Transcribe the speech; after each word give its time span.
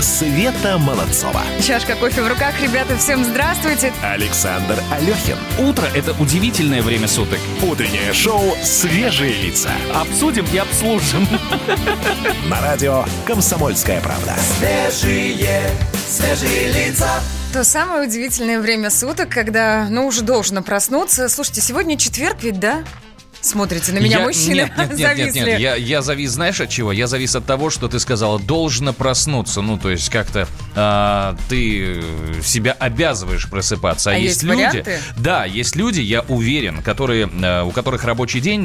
Света 0.00 0.78
Молодцова. 0.78 1.42
Чашка 1.62 1.94
кофе 1.94 2.22
в 2.22 2.28
руках. 2.28 2.60
Ребята, 2.60 2.96
всем 2.96 3.24
здравствуйте. 3.24 3.92
Александр 4.02 4.78
Алехин. 4.90 5.36
Утро– 5.58 5.86
это 5.94 6.12
удивительное 6.20 6.82
время 6.82 7.08
суток. 7.08 7.38
Утреннее 7.62 8.12
шоу 8.12 8.54
«Свежие 8.62 9.32
лица». 9.32 9.70
Обсудим 9.94 10.46
и 10.52 10.58
обслужим. 10.58 11.26
На 12.50 12.60
радио 12.60 13.04
«Комсомольская 13.26 14.00
правда». 14.00 14.34
Свежие, 14.58 15.70
свежие 16.06 16.72
лица. 16.72 17.08
То 17.52 17.64
самое 17.64 18.06
удивительное 18.06 18.60
время 18.60 18.90
суток, 18.90 19.28
когда, 19.28 19.88
ну, 19.90 20.06
уже 20.06 20.22
должно 20.22 20.62
проснуться. 20.62 21.28
Слушайте, 21.28 21.60
сегодня 21.62 21.98
четверг 21.98 22.38
ведь, 22.42 22.60
да? 22.60 22.84
Смотрите 23.42 23.92
на 23.92 23.98
меня, 23.98 24.18
Я- 24.18 24.24
мужчины, 24.26 24.54
Нет, 24.54 24.72
нет, 24.76 24.98
нет, 24.98 25.16
нет, 25.16 25.34
нет. 25.34 25.60
Я, 25.60 25.74
я 25.74 26.02
завис, 26.02 26.30
знаешь, 26.32 26.60
от 26.60 26.68
чего? 26.68 26.92
Я 26.92 27.06
завис 27.06 27.34
от 27.34 27.46
того, 27.46 27.70
что 27.70 27.88
ты 27.88 27.98
сказала, 27.98 28.38
должно 28.38 28.92
проснуться. 28.92 29.62
Ну, 29.62 29.78
то 29.78 29.90
есть 29.90 30.10
как-то 30.10 30.46
а, 30.76 31.36
ты 31.48 32.02
себя 32.42 32.72
обязываешь 32.72 33.48
просыпаться. 33.48 34.10
А, 34.10 34.14
А 34.14 34.16
есть, 34.16 34.42
есть 34.42 34.44
люди... 34.44 34.84
Да, 35.16 35.44
есть 35.44 35.76
люди, 35.76 36.00
я 36.00 36.22
уверен, 36.22 36.82
которые, 36.82 37.28
а, 37.42 37.64
у 37.64 37.70
которых 37.70 38.04
рабочий 38.04 38.40
день 38.40 38.62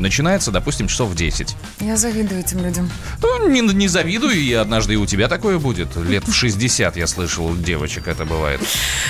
начинается, 0.00 0.50
допустим, 0.50 0.88
часов 0.88 1.10
в 1.10 1.14
10. 1.14 1.54
Я 1.80 1.96
завидую 1.96 2.40
этим 2.40 2.64
людям. 2.64 2.90
Ну, 3.22 3.48
не, 3.48 3.60
не 3.60 3.88
завидую, 3.88 4.34
и 4.34 4.52
однажды 4.52 4.94
и 4.94 4.96
у 4.96 5.06
тебя 5.06 5.28
такое 5.28 5.58
будет. 5.58 5.96
Лет 5.96 6.26
в 6.26 6.32
60, 6.34 6.96
я 6.96 7.06
слышал, 7.06 7.46
у 7.46 7.56
девочек 7.56 8.08
это 8.08 8.24
бывает. 8.24 8.60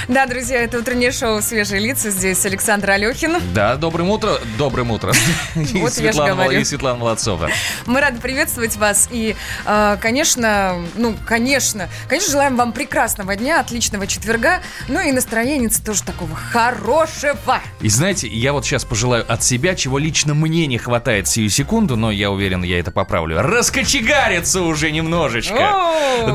Да, 0.09 0.27
друзья, 0.27 0.63
это 0.63 0.79
утреннее 0.79 1.13
шоу 1.13 1.43
«Свежие 1.43 1.81
лица». 1.81 2.11
Здесь 2.11 2.45
Александр 2.47 2.91
Алехин. 2.91 3.37
Да, 3.55 3.77
добрым 3.77 4.11
утром. 4.11 4.37
Добрым 4.57 4.91
утром. 4.91 5.15
И 5.55 5.61
Вот 5.79 5.93
я 5.99 6.13
ж 6.13 6.15
Светлана 6.15 6.35
Мол- 6.35 6.45
говорю. 6.45 6.61
и 6.61 6.65
Светлана 6.65 6.99
Молодцова. 6.99 7.51
Мы 7.87 8.01
рады 8.01 8.21
приветствовать 8.21 8.77
вас. 8.77 9.09
И, 9.11 9.37
э, 9.67 9.97
конечно, 10.01 10.77
ну, 10.97 11.15
конечно, 11.27 11.89
конечно, 12.09 12.28
желаем 12.29 12.57
вам 12.57 12.73
прекрасного 12.73 13.37
дня, 13.37 13.61
отличного 13.61 14.07
четверга. 14.07 14.61
Ну 14.89 15.01
и 15.01 15.13
настроения 15.13 15.71
тоже 15.85 16.03
такого 16.03 16.35
хорошего. 16.35 17.61
И 17.81 17.89
знаете, 17.89 18.29
я 18.29 18.53
вот 18.53 18.65
сейчас 18.65 18.85
пожелаю 18.85 19.25
от 19.31 19.43
себя, 19.43 19.75
чего 19.75 19.99
лично 19.99 20.35
мне 20.35 20.67
не 20.67 20.79
хватает 20.79 21.29
сию 21.29 21.51
секунду, 21.51 21.97
но 21.97 22.11
я 22.11 22.31
уверен, 22.31 22.63
я 22.63 22.79
это 22.79 22.91
поправлю. 22.91 23.41
Раскочегариться 23.41 24.63
уже 24.63 24.91
немножечко. 24.91 25.55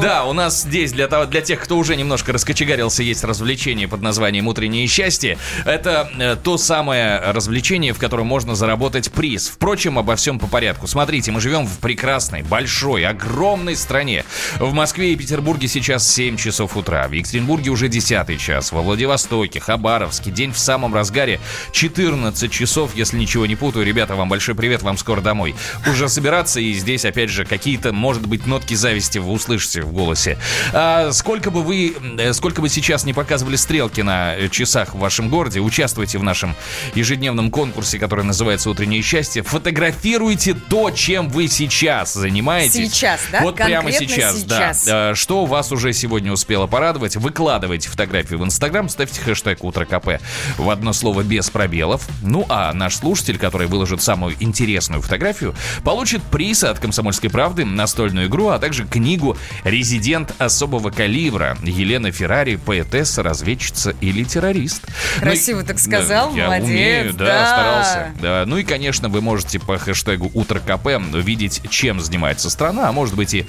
Да, 0.01 0.25
у 0.25 0.33
нас 0.33 0.63
здесь 0.63 0.91
для, 0.93 1.07
того, 1.07 1.25
для 1.25 1.41
тех, 1.41 1.59
кто 1.59 1.77
уже 1.77 1.95
немножко 1.95 2.33
раскочегарился, 2.33 3.03
есть 3.03 3.23
развлечение 3.23 3.87
под 3.87 4.01
названием 4.01 4.47
«Утреннее 4.47 4.87
счастье». 4.87 5.37
Это 5.65 6.09
э, 6.17 6.35
то 6.41 6.57
самое 6.57 7.19
развлечение, 7.19 7.93
в 7.93 7.99
котором 7.99 8.27
можно 8.27 8.55
заработать 8.55 9.11
приз. 9.11 9.49
Впрочем, 9.49 9.99
обо 9.99 10.15
всем 10.15 10.39
по 10.39 10.47
порядку. 10.47 10.87
Смотрите, 10.87 11.31
мы 11.31 11.41
живем 11.41 11.65
в 11.65 11.79
прекрасной, 11.79 12.41
большой, 12.43 13.05
огромной 13.05 13.75
стране. 13.75 14.25
В 14.57 14.73
Москве 14.73 15.13
и 15.13 15.15
Петербурге 15.15 15.67
сейчас 15.67 15.82
7 15.83 16.37
часов 16.37 16.77
утра. 16.77 17.07
В 17.07 17.11
Екатеринбурге 17.11 17.69
уже 17.69 17.89
10 17.89 18.39
час. 18.39 18.71
Во 18.71 18.81
Владивостоке, 18.81 19.59
Хабаровске 19.59 20.31
день 20.31 20.53
в 20.53 20.57
самом 20.57 20.93
разгаре. 20.95 21.39
14 21.73 22.49
часов, 22.51 22.95
если 22.95 23.17
ничего 23.17 23.45
не 23.45 23.55
путаю. 23.55 23.85
Ребята, 23.85 24.15
вам 24.15 24.29
большой 24.29 24.55
привет, 24.55 24.81
вам 24.81 24.97
скоро 24.97 25.19
домой. 25.21 25.55
Уже 25.85 26.07
собираться, 26.07 26.59
и 26.61 26.71
здесь, 26.73 27.03
опять 27.03 27.29
же, 27.29 27.45
какие-то, 27.45 27.91
может 27.91 28.25
быть, 28.25 28.45
нотки 28.47 28.73
зависти 28.75 29.17
вы 29.17 29.31
услышите 29.33 29.81
в 29.81 29.91
голосе. 29.91 30.37
А 30.71 31.11
сколько 31.11 31.51
бы 31.51 31.61
вы, 31.61 31.93
э, 32.17 32.31
сколько 32.33 32.61
бы 32.61 32.69
сейчас 32.69 33.03
не 33.03 33.13
показывали 33.13 33.57
стрелки 33.57 34.01
на 34.01 34.35
часах 34.49 34.95
в 34.95 34.99
вашем 34.99 35.29
городе, 35.29 35.59
участвуйте 35.59 36.17
в 36.17 36.23
нашем 36.23 36.55
ежедневном 36.95 37.51
конкурсе, 37.51 37.99
который 37.99 38.23
называется 38.23 38.69
«Утреннее 38.69 39.01
счастье». 39.01 39.43
Фотографируйте 39.43 40.53
то, 40.53 40.91
чем 40.91 41.27
вы 41.29 41.47
сейчас 41.49 42.13
занимаетесь. 42.13 42.93
Сейчас, 42.93 43.19
да? 43.31 43.41
Вот 43.41 43.55
прямо 43.55 43.89
Конкретно 43.91 44.07
сейчас, 44.07 44.37
сейчас. 44.39 44.85
да. 44.85 45.11
Э, 45.11 45.15
Что 45.15 45.45
вас 45.45 45.72
уже 45.73 45.91
сегодня 45.93 46.31
успело 46.31 46.67
порадовать? 46.67 47.17
Выкладывайте 47.17 47.89
фотографии 47.89 48.35
в 48.35 48.43
Инстаграм, 48.43 48.87
ставьте 48.87 49.21
хэштег 49.21 49.63
«Утро 49.63 49.85
КП» 49.85 50.21
в 50.57 50.69
одно 50.69 50.93
слово 50.93 51.23
без 51.23 51.49
пробелов. 51.49 52.07
Ну, 52.21 52.45
а 52.49 52.71
наш 52.73 52.97
слушатель, 52.97 53.37
который 53.37 53.67
выложит 53.67 54.01
самую 54.01 54.35
интересную 54.39 55.01
фотографию, 55.01 55.55
получит 55.83 56.21
приз 56.23 56.63
от 56.63 56.79
«Комсомольской 56.79 57.29
правды», 57.29 57.65
настольную 57.65 58.27
игру, 58.27 58.49
а 58.49 58.59
также 58.59 58.85
книгу 58.85 59.37
«Резидент 59.63 60.33
особого 60.39 60.91
калибра» 60.91 61.57
Елены 61.63 62.11
Феррари, 62.11 62.55
поэтесса, 62.55 63.23
разведчица 63.23 63.95
или 63.99 64.23
террорист. 64.23 64.87
Красиво 65.19 65.61
Ну 65.61 65.65
так 65.65 65.79
сказал, 65.79 66.31
да, 66.31 66.37
я 66.37 66.45
молодец, 66.45 66.67
умею, 66.67 67.13
да, 67.13 67.25
да. 67.25 67.45
старался. 67.47 68.13
Да, 68.21 68.43
ну 68.45 68.57
и, 68.57 68.63
конечно, 68.63 69.09
вы 69.09 69.21
можете 69.21 69.59
по 69.59 69.77
хэштегу 69.77 70.31
«Утро 70.33 70.59
КП» 70.59 70.87
видеть, 71.13 71.61
чем 71.69 71.99
занимается 71.99 72.49
страна, 72.49 72.89
а 72.89 72.91
может 72.91 73.15
быть 73.15 73.33
и 73.33 73.45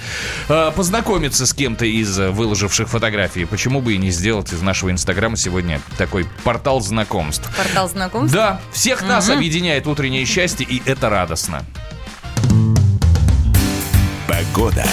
э, 0.48 0.72
познакомиться 0.74 1.46
с 1.46 1.52
кем-то 1.52 1.84
из 1.84 2.13
э, 2.18 2.30
выложивших 2.30 2.88
фотографии. 2.88 3.44
Почему 3.44 3.80
бы 3.80 3.94
и 3.94 3.98
не 3.98 4.10
сделать 4.10 4.52
из 4.52 4.62
нашего 4.62 4.90
Инстаграма 4.90 5.36
сегодня 5.36 5.80
такой 5.98 6.26
портал 6.44 6.80
знакомств? 6.80 7.48
Портал 7.56 7.88
знакомств. 7.88 8.34
Да, 8.34 8.60
всех 8.72 9.02
нас 9.02 9.28
объединяет 9.28 9.86
утреннее 9.86 10.24
счастье, 10.24 10.66
и 10.68 10.82
это 10.86 11.10
радостно. 11.10 11.64
Погода. 14.28 14.84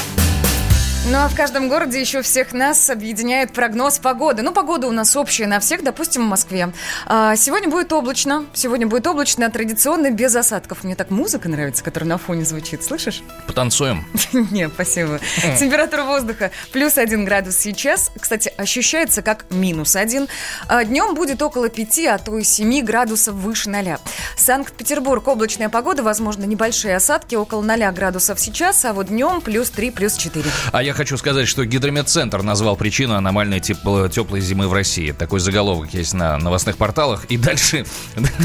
Ну 1.09 1.17
а 1.17 1.27
в 1.27 1.35
каждом 1.35 1.67
городе 1.67 1.99
еще 1.99 2.21
всех 2.21 2.53
нас 2.53 2.87
объединяет 2.91 3.53
прогноз 3.53 3.97
погоды. 3.97 4.43
Ну, 4.43 4.53
погода 4.53 4.85
у 4.85 4.91
нас 4.91 5.15
общая 5.15 5.47
на 5.47 5.59
всех, 5.59 5.83
допустим, 5.83 6.27
в 6.27 6.29
Москве. 6.29 6.71
А, 7.07 7.35
сегодня 7.35 7.69
будет 7.69 7.91
облачно. 7.91 8.45
Сегодня 8.53 8.85
будет 8.85 9.07
облачно, 9.07 9.49
традиционно 9.49 10.11
без 10.11 10.35
осадков. 10.35 10.83
Мне 10.83 10.95
так 10.95 11.09
музыка 11.09 11.49
нравится, 11.49 11.83
которая 11.83 12.07
на 12.07 12.17
фоне 12.19 12.45
звучит. 12.45 12.83
Слышишь? 12.83 13.23
Потанцуем. 13.47 14.05
Не, 14.51 14.69
спасибо. 14.69 15.19
Температура 15.59 16.03
воздуха 16.03 16.51
плюс 16.71 16.99
один 16.99 17.25
градус 17.25 17.57
сейчас. 17.57 18.11
Кстати, 18.19 18.53
ощущается 18.55 19.23
как 19.23 19.45
минус 19.49 19.95
один. 19.95 20.27
А 20.67 20.83
Днем 20.83 21.15
будет 21.15 21.41
около 21.41 21.69
5, 21.69 21.99
а 22.05 22.17
то 22.19 22.37
и 22.37 22.43
7 22.43 22.85
градусов 22.85 23.33
выше 23.33 23.71
0. 23.71 23.97
Санкт-Петербург 24.37 25.27
облачная 25.27 25.69
погода, 25.69 26.03
возможно, 26.03 26.43
небольшие 26.43 26.95
осадки, 26.95 27.33
около 27.33 27.63
0 27.63 27.91
градусов 27.91 28.39
сейчас, 28.39 28.85
а 28.85 28.93
вот 28.93 29.07
днем 29.07 29.41
плюс 29.41 29.71
3, 29.71 29.89
плюс 29.89 30.15
4. 30.15 30.45
А 30.71 30.83
я 30.83 30.90
хочу 30.93 31.17
сказать, 31.17 31.47
что 31.47 31.65
Гидрометцентр 31.65 32.41
назвал 32.43 32.75
причину 32.75 33.15
аномальной 33.15 33.59
тепло- 33.59 34.09
теплой 34.09 34.41
зимы 34.41 34.67
в 34.67 34.73
России. 34.73 35.11
Такой 35.11 35.39
заголовок 35.39 35.93
есть 35.93 36.13
на 36.13 36.37
новостных 36.37 36.77
порталах. 36.77 37.25
И 37.25 37.37
дальше... 37.37 37.85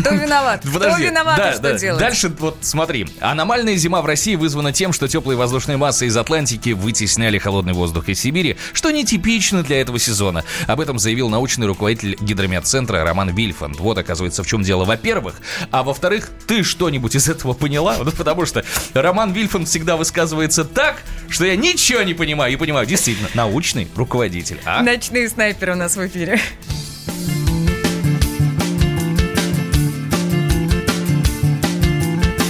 Кто 0.00 0.10
виноват? 0.14 0.60
Кто 0.60 0.72
Подожди. 0.72 1.04
виноват 1.06 1.36
Да, 1.36 1.52
что 1.52 1.62
да. 1.62 1.78
делать? 1.78 2.00
Дальше 2.00 2.32
вот 2.38 2.58
смотри. 2.62 3.06
Аномальная 3.20 3.76
зима 3.76 4.02
в 4.02 4.06
России 4.06 4.34
вызвана 4.36 4.72
тем, 4.72 4.92
что 4.92 5.08
теплые 5.08 5.36
воздушные 5.36 5.76
массы 5.76 6.06
из 6.06 6.16
Атлантики 6.16 6.70
вытесняли 6.70 7.38
холодный 7.38 7.72
воздух 7.72 8.08
из 8.08 8.20
Сибири, 8.20 8.56
что 8.72 8.90
нетипично 8.90 9.62
для 9.62 9.80
этого 9.80 9.98
сезона. 9.98 10.44
Об 10.66 10.80
этом 10.80 10.98
заявил 10.98 11.28
научный 11.28 11.66
руководитель 11.66 12.16
Гидрометцентра 12.20 13.04
Роман 13.04 13.34
Вильфанд. 13.34 13.78
Вот, 13.78 13.98
оказывается, 13.98 14.42
в 14.42 14.46
чем 14.46 14.62
дело, 14.62 14.84
во-первых. 14.84 15.36
А 15.70 15.82
во-вторых, 15.82 16.30
ты 16.46 16.62
что-нибудь 16.62 17.14
из 17.14 17.28
этого 17.28 17.52
поняла? 17.52 17.96
Ну, 18.06 18.12
потому 18.12 18.46
что 18.46 18.64
Роман 18.94 19.32
Вильфанд 19.32 19.66
всегда 19.68 19.96
высказывается 19.96 20.64
так, 20.64 21.02
что 21.28 21.44
я 21.44 21.56
ничего 21.56 22.02
не 22.02 22.14
понимаю. 22.14 22.35
И 22.44 22.56
понимаю, 22.56 22.86
действительно, 22.86 23.28
научный 23.34 23.88
руководитель. 23.96 24.60
А? 24.66 24.82
Ночные 24.82 25.28
снайперы 25.28 25.72
у 25.72 25.76
нас 25.76 25.96
в 25.96 26.06
эфире. 26.06 26.38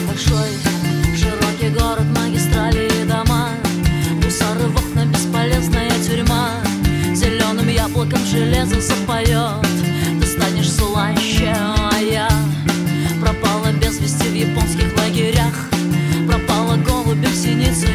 Большой, 0.06 0.50
широкий 1.16 1.68
город, 1.78 2.04
магистрали 2.18 2.88
и 3.00 3.04
дома 3.04 3.50
Мусоры 4.22 4.66
в 4.66 4.76
окна, 4.76 5.06
бесполезная 5.06 5.90
тюрьма 6.04 6.50
Зеленым 7.14 7.68
яблоком 7.68 8.18
железо 8.26 8.80
запоет 8.80 9.62
Ты 10.20 10.26
станешь 10.26 10.72
слаще, 10.72 11.54
а 11.54 11.98
я 12.00 12.28
Пропала 13.20 13.72
без 13.72 13.98
вести 14.00 14.28
в 14.28 14.34
японских 14.34 14.96
лагерях 14.98 15.68
Пропала 16.26 16.76
голубем 16.76 17.32
синицей 17.32 17.85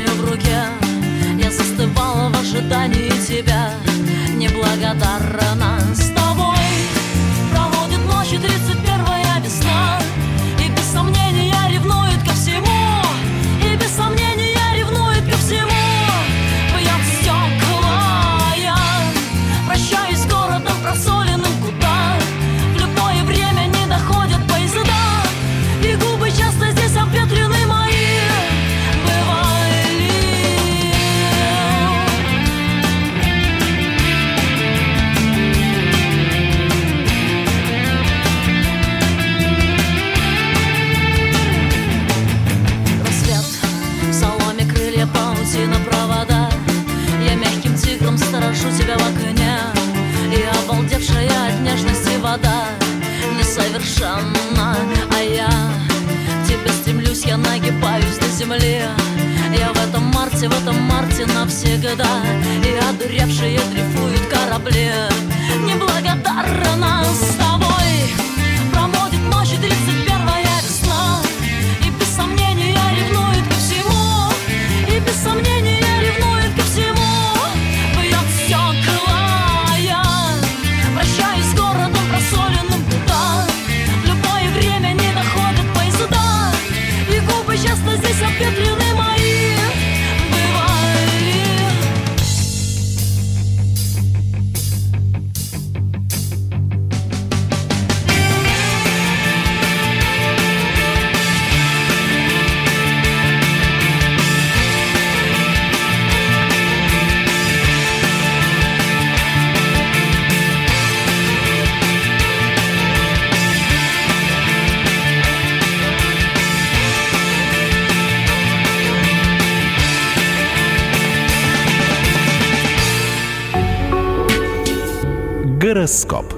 Гороскоп. 126.06 126.34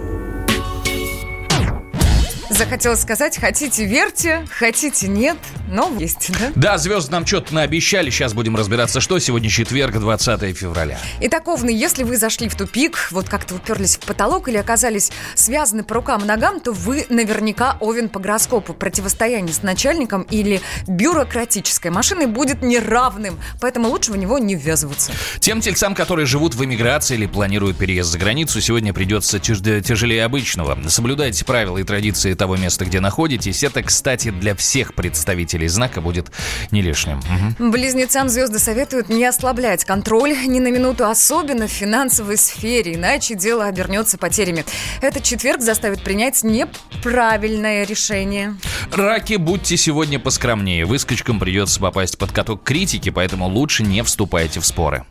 Захотела 2.50 2.96
сказать, 2.96 3.38
хотите 3.38 3.86
верьте, 3.86 4.46
хотите 4.52 5.08
нет, 5.08 5.38
но 5.74 5.92
есть, 6.00 6.32
да? 6.40 6.52
Да, 6.56 6.78
звезды 6.78 7.12
нам 7.12 7.26
что-то 7.26 7.54
наобещали. 7.54 8.10
Сейчас 8.10 8.34
будем 8.34 8.56
разбираться, 8.56 9.02
что. 9.02 9.20
Сегодня 9.20 9.50
четверг, 9.50 10.00
20 10.00 10.56
февраля. 10.56 11.00
Итак, 11.22 11.48
Овны, 11.48 11.70
если 11.70 12.04
вы 12.04 12.18
зашли 12.18 12.48
в 12.48 12.56
тупик, 12.56 13.08
вот 13.12 13.28
как-то 13.28 13.56
уперлись 13.56 13.98
в 13.98 14.02
потолок 14.02 14.48
или 14.48 14.58
оказались 14.58 15.12
связаны 15.36 15.84
по 15.84 15.96
рукам 15.96 16.24
и 16.24 16.26
ногам, 16.26 16.60
то 16.60 16.72
вы 16.72 17.06
наверняка 17.10 17.78
Овен 17.80 18.10
по 18.10 18.20
гороскопу. 18.20 18.74
Противостояние 18.74 19.54
с 19.54 19.64
начальником 19.64 20.24
или 20.24 20.62
бюрократической 20.88 21.90
машиной 21.92 22.28
будет 22.28 22.62
неравным, 22.62 23.40
поэтому 23.60 23.90
лучше 23.90 24.12
в 24.12 24.18
него 24.18 24.40
не 24.40 24.56
ввязываться. 24.56 25.12
Тем 25.40 25.62
тельцам, 25.62 25.96
которые 25.96 26.26
живут 26.26 26.56
в 26.56 26.64
эмиграции 26.64 27.16
или 27.16 27.26
планируют 27.26 27.78
переезд 27.78 28.12
за 28.12 28.18
границу, 28.20 28.62
сегодня 28.62 28.94
придется 28.94 29.38
тяж- 29.38 29.82
тяжелее 29.82 30.24
обычного. 30.26 30.78
Соблюдайте 30.88 31.44
правила 31.46 31.78
и 31.78 31.84
традиции 31.84 32.34
того 32.34 32.56
места, 32.58 32.86
где 32.86 33.00
находитесь. 33.00 33.64
Это, 33.64 33.84
кстати, 33.84 34.30
для 34.32 34.56
всех 34.56 34.94
представителей 34.94 35.63
знака 35.68 36.02
будет 36.02 36.32
не 36.72 36.82
лишним. 36.82 37.22
Мгм. 37.58 37.72
Близнецам 37.72 38.30
звезды 38.30 38.60
советуют 38.60 39.10
не 39.10 39.26
ослаблять 39.26 39.86
контроль 39.86 40.36
ни 40.48 40.60
на 40.60 40.70
минуту, 40.70 41.06
особенно 41.06 41.68
в 41.68 41.72
финансовой 41.72 42.38
сфере, 42.38 42.96
иначе 42.96 43.36
дело 43.36 43.66
обернется 43.66 44.18
потерями. 44.18 44.66
Этот 45.02 45.24
четверг 45.24 45.62
заставит 45.62 46.02
принять 46.04 46.44
неправильное 46.44 47.86
решение. 47.86 48.56
Раки, 48.92 49.36
будьте 49.36 49.78
сегодня 49.78 50.20
поскромнее. 50.20 50.86
Выскочкам 50.86 51.40
придется 51.40 51.80
попасть 51.80 52.18
под 52.18 52.32
каток 52.32 52.64
критики, 52.64 53.10
поэтому 53.10 53.48
лучше 53.48 53.84
не 53.84 54.04
вступайте 54.04 54.60
в 54.60 54.66
споры. 54.66 55.06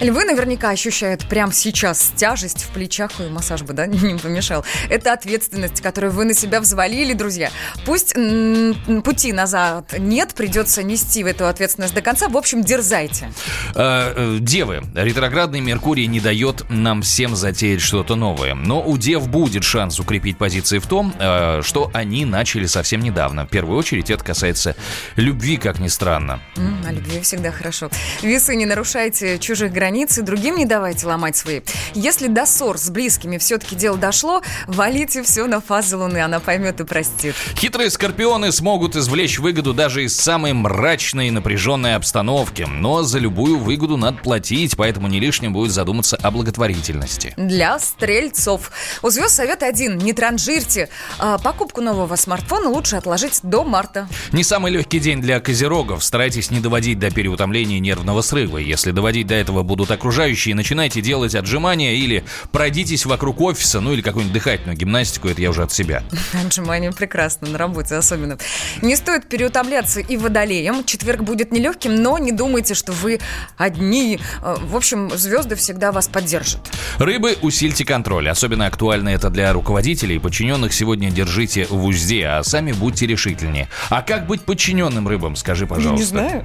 Львы 0.00 0.24
наверняка 0.24 0.70
ощущают 0.70 1.28
прямо 1.28 1.52
сейчас 1.52 2.12
тяжесть 2.16 2.62
в 2.64 2.68
плечах, 2.68 3.10
и 3.20 3.24
массаж 3.28 3.62
бы, 3.62 3.72
да, 3.72 3.86
не 3.86 4.18
помешал. 4.18 4.64
Это 4.88 5.12
ответственность, 5.12 5.80
которую 5.80 6.12
вы 6.12 6.24
на 6.24 6.34
себя 6.34 6.60
взвалили, 6.60 7.12
друзья. 7.12 7.50
Пусть 7.84 8.16
м, 8.16 9.02
пути 9.04 9.32
назад 9.32 9.77
нет, 9.98 10.34
придется 10.34 10.82
нести 10.82 11.24
в 11.24 11.26
эту 11.26 11.46
ответственность 11.46 11.94
до 11.94 12.02
конца. 12.02 12.28
В 12.28 12.36
общем, 12.36 12.62
дерзайте. 12.62 13.30
Э, 13.74 14.12
э, 14.16 14.38
Девы, 14.40 14.82
ретроградный 14.94 15.60
Меркурий 15.60 16.06
не 16.06 16.20
дает 16.20 16.68
нам 16.68 17.02
всем 17.02 17.36
затеять 17.36 17.80
что-то 17.80 18.14
новое. 18.14 18.54
Но 18.54 18.82
у 18.82 18.96
дев 18.98 19.28
будет 19.28 19.64
шанс 19.64 20.00
укрепить 20.00 20.38
позиции 20.38 20.78
в 20.78 20.86
том, 20.86 21.14
э, 21.18 21.60
что 21.62 21.90
они 21.94 22.24
начали 22.24 22.66
совсем 22.66 23.00
недавно. 23.00 23.46
В 23.46 23.48
первую 23.48 23.78
очередь 23.78 24.10
это 24.10 24.24
касается 24.24 24.76
любви, 25.16 25.56
как 25.56 25.78
ни 25.78 25.88
странно. 25.88 26.40
О 26.86 26.92
любви 26.92 27.20
всегда 27.20 27.50
хорошо. 27.50 27.90
Весы, 28.22 28.56
не 28.56 28.66
нарушайте 28.66 29.38
чужих 29.38 29.72
границ 29.72 30.18
и 30.18 30.22
другим 30.22 30.56
не 30.56 30.66
давайте 30.66 31.06
ломать 31.06 31.36
свои. 31.36 31.60
Если 31.94 32.28
до 32.28 32.46
ссор 32.46 32.78
с 32.78 32.90
близкими 32.90 33.38
все-таки 33.38 33.76
дело 33.76 33.96
дошло, 33.96 34.42
валите 34.66 35.22
все 35.22 35.46
на 35.46 35.60
фазы 35.60 35.96
Луны, 35.96 36.18
она 36.18 36.40
поймет 36.40 36.80
и 36.80 36.84
простит. 36.84 37.34
Хитрые 37.56 37.90
скорпионы 37.90 38.52
смогут 38.52 38.96
извлечь 38.96 39.38
выгоду 39.38 39.67
даже 39.72 40.04
из 40.04 40.16
самой 40.16 40.52
мрачной 40.52 41.28
и 41.28 41.30
напряженной 41.30 41.94
обстановки. 41.94 42.66
Но 42.68 43.02
за 43.02 43.18
любую 43.18 43.58
выгоду 43.58 43.96
надо 43.96 44.18
платить, 44.18 44.76
поэтому 44.76 45.08
не 45.08 45.20
лишним 45.20 45.52
будет 45.52 45.72
задуматься 45.72 46.16
о 46.16 46.30
благотворительности. 46.30 47.34
Для 47.36 47.78
стрельцов. 47.78 48.70
У 49.02 49.10
звезд 49.10 49.34
совет 49.34 49.62
один. 49.62 49.98
Не 49.98 50.12
транжирьте. 50.12 50.88
А, 51.18 51.38
покупку 51.38 51.80
нового 51.80 52.16
смартфона 52.16 52.68
лучше 52.68 52.96
отложить 52.96 53.40
до 53.42 53.64
марта. 53.64 54.08
Не 54.32 54.44
самый 54.44 54.72
легкий 54.72 55.00
день 55.00 55.20
для 55.20 55.40
козерогов. 55.40 56.04
Старайтесь 56.04 56.50
не 56.50 56.60
доводить 56.60 56.98
до 56.98 57.10
переутомления 57.10 57.76
и 57.76 57.80
нервного 57.80 58.22
срыва. 58.22 58.58
Если 58.58 58.90
доводить 58.90 59.26
до 59.26 59.34
этого 59.34 59.62
будут 59.62 59.90
окружающие, 59.90 60.54
начинайте 60.54 61.00
делать 61.00 61.34
отжимания 61.34 61.94
или 61.94 62.24
пройдитесь 62.52 63.06
вокруг 63.06 63.40
офиса, 63.40 63.80
ну 63.80 63.92
или 63.92 64.02
какую-нибудь 64.02 64.34
дыхательную 64.34 64.76
гимнастику, 64.76 65.28
это 65.28 65.40
я 65.40 65.50
уже 65.50 65.62
от 65.62 65.72
себя. 65.72 66.02
Отжимания 66.44 66.92
прекрасно, 66.92 67.48
на 67.48 67.58
работе 67.58 67.94
особенно. 67.94 68.38
Не 68.82 68.96
стоит 68.96 69.26
переутомляться 69.58 70.00
и 70.00 70.16
водолеем. 70.16 70.84
Четверг 70.84 71.22
будет 71.22 71.52
нелегким, 71.52 71.96
но 71.96 72.18
не 72.18 72.32
думайте, 72.32 72.74
что 72.74 72.92
вы 72.92 73.18
одни. 73.56 74.20
Э, 74.42 74.56
В 74.60 74.76
общем, 74.76 75.10
звезды 75.16 75.56
всегда 75.56 75.92
вас 75.92 76.08
поддержат. 76.08 76.60
Рыбы, 76.98 77.36
усильте 77.42 77.84
контроль. 77.84 78.28
Особенно 78.28 78.66
актуально 78.66 79.10
это 79.10 79.30
для 79.30 79.52
руководителей 79.52 80.16
и 80.16 80.18
подчиненных. 80.18 80.72
Сегодня 80.72 81.10
держите 81.10 81.66
в 81.68 81.84
узде, 81.84 82.26
а 82.26 82.42
сами 82.44 82.72
будьте 82.72 83.06
решительнее. 83.06 83.68
А 83.90 84.02
как 84.02 84.26
быть 84.26 84.42
подчиненным 84.42 85.08
рыбам, 85.08 85.36
скажи, 85.36 85.66
пожалуйста. 85.66 86.06
знаю. 86.06 86.44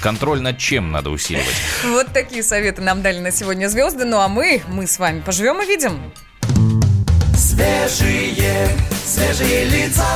Контроль 0.00 0.40
над 0.40 0.58
чем 0.58 0.90
надо 0.92 1.10
усиливать? 1.10 1.46
Вот 1.84 2.06
такие 2.12 2.42
советы 2.42 2.82
нам 2.82 3.02
дали 3.02 3.20
на 3.20 3.30
сегодня 3.30 3.68
звезды. 3.68 4.04
Ну 4.04 4.18
а 4.18 4.28
мы, 4.28 4.62
мы 4.68 4.86
с 4.86 4.98
вами 4.98 5.20
поживем 5.20 5.60
и 5.62 5.66
видим. 5.66 6.00
Свежие, 7.36 8.68
свежие 9.04 9.64
лица. 9.64 10.06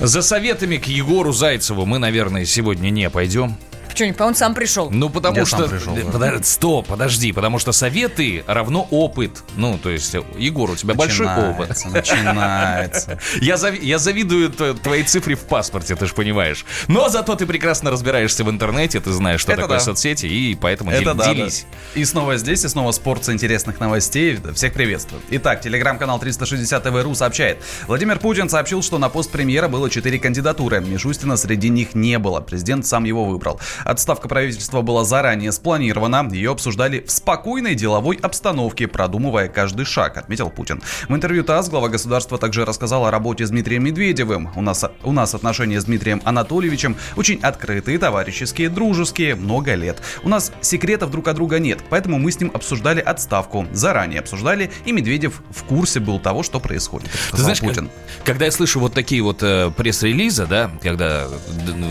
За 0.00 0.22
советами 0.22 0.76
к 0.76 0.86
Егору 0.86 1.32
Зайцеву 1.32 1.84
мы, 1.84 1.98
наверное, 1.98 2.44
сегодня 2.44 2.90
не 2.90 3.10
пойдем. 3.10 3.56
Что-нибудь, 3.98 4.20
он 4.20 4.34
сам 4.36 4.54
пришел. 4.54 4.90
Ну, 4.90 5.08
потому 5.10 5.38
Я 5.38 5.44
что... 5.44 5.56
сам 5.58 5.68
пришел, 5.70 5.94
да. 5.96 6.02
Подо- 6.02 6.42
Стоп, 6.44 6.86
подожди, 6.86 7.32
потому 7.32 7.58
что 7.58 7.72
советы 7.72 8.44
равно 8.46 8.86
опыт. 8.92 9.42
Ну, 9.56 9.76
то 9.76 9.90
есть, 9.90 10.14
Егор, 10.36 10.70
у 10.70 10.76
тебя 10.76 10.94
большой 10.94 11.26
опыт. 11.26 11.70
Начинается, 11.70 12.14
Начинается. 12.16 13.18
Я, 13.40 13.56
зави- 13.56 13.82
я 13.82 13.98
завидую 13.98 14.50
твоей 14.50 15.02
цифре 15.02 15.34
в 15.34 15.40
паспорте, 15.40 15.96
ты 15.96 16.06
же 16.06 16.14
понимаешь. 16.14 16.64
Но 16.86 17.08
зато 17.08 17.34
ты 17.34 17.44
прекрасно 17.46 17.90
разбираешься 17.90 18.44
в 18.44 18.50
интернете, 18.50 19.00
ты 19.00 19.10
знаешь, 19.12 19.40
что 19.40 19.50
Это 19.52 19.62
такое 19.62 19.78
да. 19.78 19.84
соцсети, 19.84 20.26
и 20.26 20.54
поэтому 20.54 20.92
Это 20.92 21.02
дел- 21.02 21.14
да, 21.14 21.34
делись. 21.34 21.66
да. 21.94 22.00
И 22.00 22.04
снова 22.04 22.36
здесь, 22.36 22.64
и 22.64 22.68
снова 22.68 22.92
спорт 22.92 23.28
интересных 23.28 23.80
новостей. 23.80 24.38
Всех 24.54 24.74
приветствую. 24.74 25.20
Итак, 25.30 25.60
телеграм-канал 25.60 26.20
360 26.20 26.82
ТВ.ру 26.84 27.14
сообщает. 27.16 27.58
Владимир 27.88 28.20
Путин 28.20 28.48
сообщил, 28.48 28.80
что 28.82 28.98
на 28.98 29.08
пост 29.08 29.30
премьера 29.32 29.66
было 29.66 29.90
четыре 29.90 30.20
кандидатуры. 30.20 30.80
Мишустина 30.80 31.36
среди 31.36 31.68
них 31.68 31.96
не 31.96 32.18
было. 32.20 32.40
Президент 32.40 32.86
сам 32.86 33.02
его 33.04 33.24
выбрал. 33.24 33.60
Отставка 33.88 34.28
правительства 34.28 34.82
была 34.82 35.02
заранее 35.02 35.50
спланирована. 35.50 36.28
Ее 36.30 36.50
обсуждали 36.50 37.00
в 37.06 37.10
спокойной 37.10 37.74
деловой 37.74 38.16
обстановке, 38.20 38.86
продумывая 38.86 39.48
каждый 39.48 39.86
шаг, 39.86 40.18
отметил 40.18 40.50
Путин. 40.50 40.82
В 41.08 41.14
интервью 41.14 41.42
ТАСС 41.42 41.70
глава 41.70 41.88
государства 41.88 42.36
также 42.36 42.66
рассказал 42.66 43.06
о 43.06 43.10
работе 43.10 43.46
с 43.46 43.50
Дмитрием 43.50 43.84
Медведевым. 43.84 44.50
У 44.56 44.60
нас, 44.60 44.84
у 45.02 45.12
нас 45.12 45.34
отношения 45.34 45.80
с 45.80 45.86
Дмитрием 45.86 46.20
Анатольевичем 46.26 46.96
очень 47.16 47.40
открытые, 47.40 47.98
товарищеские, 47.98 48.68
дружеские, 48.68 49.36
много 49.36 49.74
лет. 49.74 50.02
У 50.22 50.28
нас 50.28 50.52
секретов 50.60 51.10
друг 51.10 51.26
от 51.28 51.36
друга 51.36 51.58
нет, 51.58 51.78
поэтому 51.88 52.18
мы 52.18 52.30
с 52.30 52.38
ним 52.38 52.50
обсуждали 52.52 53.00
отставку. 53.00 53.66
Заранее 53.72 54.20
обсуждали, 54.20 54.70
и 54.84 54.92
Медведев 54.92 55.40
в 55.48 55.64
курсе 55.64 55.98
был 55.98 56.20
того, 56.20 56.42
что 56.42 56.60
происходит. 56.60 57.08
Ты 57.30 57.38
знаешь, 57.38 57.60
Путин. 57.60 57.88
когда 58.22 58.44
я 58.44 58.52
слышу 58.52 58.80
вот 58.80 58.92
такие 58.92 59.22
вот 59.22 59.42
э, 59.42 59.70
пресс-релизы, 59.74 60.44
да, 60.44 60.70
когда 60.82 61.26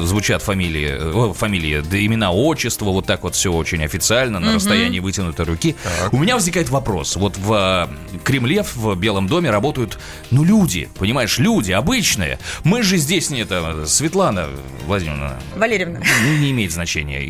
звучат 0.03 0.43
фамилии, 0.43 0.89
э, 0.89 1.11
о, 1.11 1.33
фамилии 1.33 1.86
да, 1.89 2.03
имена, 2.03 2.31
отчества, 2.31 2.85
вот 2.85 3.05
так 3.05 3.23
вот 3.23 3.35
все 3.35 3.51
очень 3.51 3.83
официально, 3.83 4.39
на 4.39 4.55
расстоянии 4.55 4.99
вытянутой 4.99 5.45
руки. 5.45 5.75
У 6.11 6.17
меня 6.17 6.35
возникает 6.35 6.69
вопрос. 6.69 7.15
Вот 7.15 7.37
в 7.37 7.87
э, 8.13 8.17
Кремле, 8.23 8.63
в 8.75 8.95
Белом 8.95 9.27
доме 9.27 9.49
работают, 9.51 9.99
ну, 10.31 10.43
люди, 10.43 10.89
понимаешь, 10.97 11.37
люди 11.39 11.71
обычные. 11.71 12.39
Мы 12.63 12.83
же 12.83 12.97
здесь 12.97 13.29
не 13.29 13.41
это, 13.41 13.85
Светлана 13.85 14.47
Владимировна, 14.85 15.39
Валерьевна. 15.55 15.99
ну, 16.23 16.37
не 16.37 16.51
имеет 16.51 16.71
значения. 16.71 17.23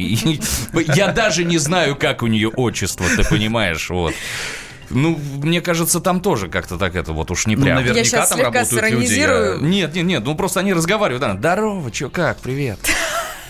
Я 0.95 1.11
даже 1.11 1.43
не 1.43 1.57
знаю, 1.57 1.95
как 1.95 2.23
у 2.23 2.27
нее 2.27 2.49
отчество, 2.49 3.05
ты 3.15 3.23
понимаешь, 3.23 3.89
вот. 3.89 4.13
Ну, 4.89 5.19
мне 5.43 5.59
кажется, 5.59 5.99
там 5.99 6.21
тоже 6.21 6.47
как-то 6.47 6.77
так 6.77 6.95
это 6.95 7.11
вот 7.11 7.29
уж 7.29 7.45
не 7.45 7.57
Ну, 7.57 7.63
прям. 7.63 7.75
наверняка 7.75 8.05
щас 8.05 8.29
там 8.29 8.37
слегка 8.39 8.59
работают 8.61 8.83
люди. 8.91 9.03
я- 9.03 9.07
сиронизирую. 9.09 9.63
Нет, 9.65 9.93
нет, 9.95 10.05
нет, 10.05 10.23
ну 10.23 10.33
просто 10.35 10.61
они 10.61 10.73
разговаривают, 10.73 11.21
да, 11.21 11.35
здорово, 11.35 11.91
чё, 11.91 12.09
как, 12.09 12.37
привет. 12.39 12.79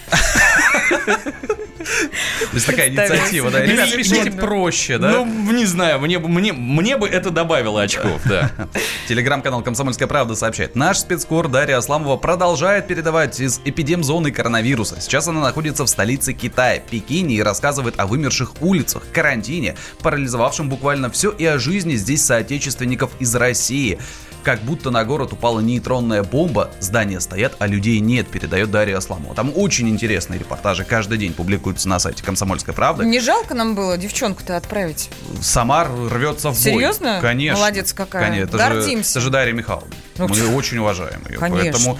То 0.87 2.53
есть 2.53 2.65
такая 2.65 2.89
инициатива, 2.89 3.49
да. 3.51 3.61
Ребят, 3.61 3.87
Нет, 3.87 3.95
пишите 3.95 4.23
нет. 4.23 4.39
проще, 4.39 4.97
да? 4.97 5.11
Ну, 5.11 5.25
не 5.51 5.65
знаю, 5.65 5.99
мне, 5.99 6.19
бы- 6.19 6.27
мне, 6.27 6.53
мне 6.53 6.97
бы 6.97 7.07
это 7.07 7.29
добавило 7.29 7.81
очков, 7.81 8.21
да. 8.25 8.51
Телеграм-канал 9.07 9.61
«Комсомольская 9.63 10.07
правда» 10.07 10.35
сообщает. 10.35 10.75
Наш 10.75 10.99
спецкор 10.99 11.47
Дарья 11.47 11.77
Асламова 11.77 12.17
продолжает 12.17 12.87
передавать 12.87 13.39
из 13.39 13.61
эпидемзоны 13.63 14.31
коронавируса. 14.31 14.99
Сейчас 14.99 15.27
она 15.27 15.41
находится 15.41 15.85
в 15.85 15.87
столице 15.87 16.33
Китая, 16.33 16.79
Пекине, 16.79 17.35
и 17.35 17.41
рассказывает 17.41 17.95
о 17.99 18.05
вымерших 18.07 18.61
улицах, 18.61 19.03
карантине, 19.13 19.75
парализовавшем 20.01 20.69
буквально 20.69 21.09
все, 21.09 21.31
и 21.31 21.45
о 21.45 21.57
жизни 21.59 21.95
здесь 21.95 22.23
соотечественников 22.25 23.11
из 23.19 23.33
России. 23.35 23.99
Как 24.47 24.61
будто 24.61 24.91
на 24.91 25.03
город 25.03 25.33
упала 25.33 25.59
нейтронная 25.59 26.23
бомба, 26.23 26.71
здания 26.79 27.19
стоят, 27.19 27.57
а 27.59 27.67
людей 27.67 27.99
нет, 27.99 28.29
передает 28.29 28.71
Дарья 28.71 28.95
Асламова. 28.95 29.35
Там 29.35 29.51
очень 29.53 29.89
интересные 29.89 30.39
репортажи 30.39 30.85
каждый 30.85 31.17
день 31.17 31.33
публикуются 31.33 31.89
на 31.89 31.99
сайте 31.99 32.23
«Комсомольской 32.23 32.73
правды». 32.73 33.03
Не 33.03 33.19
жалко 33.19 33.53
нам 33.53 33.75
было 33.75 33.97
девчонку-то 33.97 34.55
отправить? 34.55 35.09
Самар 35.41 35.89
рвется 36.09 36.51
в 36.51 36.53
бой. 36.53 36.61
Серьезно? 36.75 37.19
Конечно. 37.21 37.59
Молодец 37.59 37.91
какая. 37.91 38.23
Конечно. 38.23 38.55
Это 38.55 38.57
же, 38.57 38.69
Гордимся. 38.69 39.11
это 39.11 39.19
же 39.19 39.29
Дарья 39.31 39.51
Михайловна. 39.51 39.93
Ну, 40.17 40.29
Мы 40.29 40.55
очень 40.55 40.77
уважаем 40.77 41.21
ее. 41.27 41.39
Конечно. 41.39 41.73
Поэтому 41.73 41.99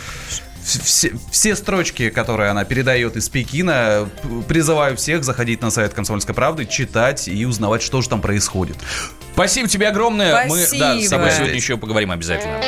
все, 0.64 1.12
все 1.32 1.56
строчки, 1.56 2.10
которые 2.10 2.50
она 2.50 2.66
передает 2.66 3.16
из 3.16 3.30
Пекина, 3.30 4.10
призываю 4.48 4.98
всех 4.98 5.24
заходить 5.24 5.62
на 5.62 5.70
сайт 5.70 5.94
«Комсомольской 5.94 6.36
правды», 6.36 6.66
читать 6.66 7.28
и 7.28 7.46
узнавать, 7.46 7.82
что 7.82 8.02
же 8.02 8.10
там 8.10 8.22
происходит. 8.22 8.78
Спасибо 9.38 9.70
тебе 9.70 9.90
огромное. 9.90 10.48
Мы, 10.48 10.58
да, 10.62 10.66
с 10.66 10.70
тобой 10.72 11.06
Спасибо. 11.06 11.32
сегодня 11.32 11.56
еще 11.56 11.78
поговорим 11.78 12.10
обязательно. 12.10 12.60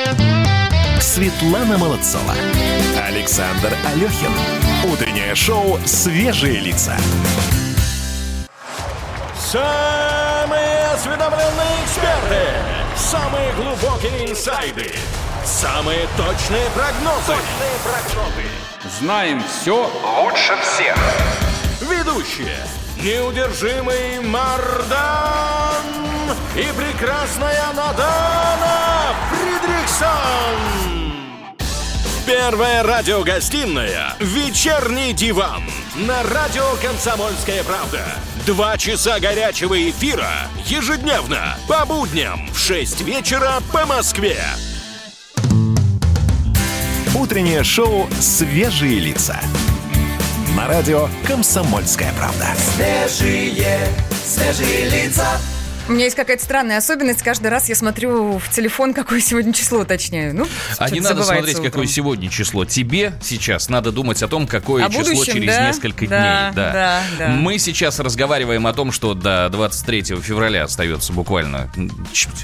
Светлана 1.01 1.79
Молодцова. 1.79 2.35
Александр 3.07 3.73
Алехин. 3.91 4.31
Утреннее 4.83 5.33
шоу 5.33 5.79
«Свежие 5.87 6.59
лица». 6.59 6.95
Самые 9.35 10.85
осведомленные 10.93 11.83
эксперты, 11.85 12.45
самые 12.95 13.51
глубокие 13.53 14.29
инсайды, 14.29 14.91
самые 15.43 16.05
точные 16.17 16.69
прогнозы. 16.75 17.33
Точные 17.33 17.77
прогнозы. 17.83 18.43
Знаем 18.99 19.41
все 19.43 19.91
лучше 20.21 20.53
всех. 20.61 20.95
Ведущие. 21.81 22.57
Неудержимый 23.01 24.19
Мардан 24.19 26.08
и 26.55 26.67
прекрасная 26.75 27.73
Надана 27.73 29.15
Фридриксон. 29.29 30.89
Первая 32.25 32.83
радиогостинная 32.83 34.13
«Вечерний 34.19 35.13
диван» 35.13 35.63
на 35.95 36.21
радио 36.23 36.63
«Комсомольская 36.81 37.63
правда». 37.63 38.03
Два 38.45 38.77
часа 38.77 39.19
горячего 39.19 39.89
эфира 39.89 40.29
ежедневно 40.65 41.57
по 41.67 41.85
будням 41.85 42.47
в 42.53 42.57
6 42.59 43.01
вечера 43.01 43.53
по 43.73 43.85
Москве. 43.87 44.37
Утреннее 47.15 47.63
шоу 47.63 48.07
«Свежие 48.19 48.99
лица». 48.99 49.39
На 50.55 50.67
радио 50.67 51.09
«Комсомольская 51.25 52.13
правда». 52.13 52.47
Свежие, 52.75 53.87
свежие 54.23 54.89
лица. 54.89 55.39
У 55.89 55.93
меня 55.93 56.03
есть 56.03 56.15
какая-то 56.15 56.43
странная 56.43 56.77
особенность. 56.77 57.23
Каждый 57.23 57.47
раз 57.47 57.67
я 57.67 57.73
смотрю 57.73 58.37
в 58.37 58.47
телефон, 58.51 58.93
какое 58.93 59.19
сегодня 59.21 59.53
число 59.53 59.79
уточняю. 59.79 60.35
Ну, 60.35 60.47
А 60.77 60.87
не 60.91 60.99
надо 60.99 61.23
смотреть, 61.23 61.55
какое 61.55 61.69
утром. 61.69 61.87
сегодня 61.87 62.29
число. 62.29 62.63
Тебе 62.63 63.13
сейчас 63.23 63.69
надо 63.69 63.91
думать 63.91 64.21
о 64.21 64.27
том, 64.27 64.45
какое 64.45 64.85
О 64.85 64.89
число 64.89 65.03
будущем, 65.15 65.33
через 65.33 65.47
да? 65.55 65.67
несколько 65.67 66.07
Да, 66.07 66.51
дней. 66.51 66.55
да, 66.55 67.03
да. 67.17 67.27
Мы 67.29 67.57
сейчас 67.57 67.99
разговариваем 67.99 68.67
о 68.67 68.73
том, 68.73 68.91
что 68.91 69.15
до 69.15 69.49
23 69.51 70.03
февраля 70.21 70.65
остается 70.65 71.11
буквально 71.11 71.71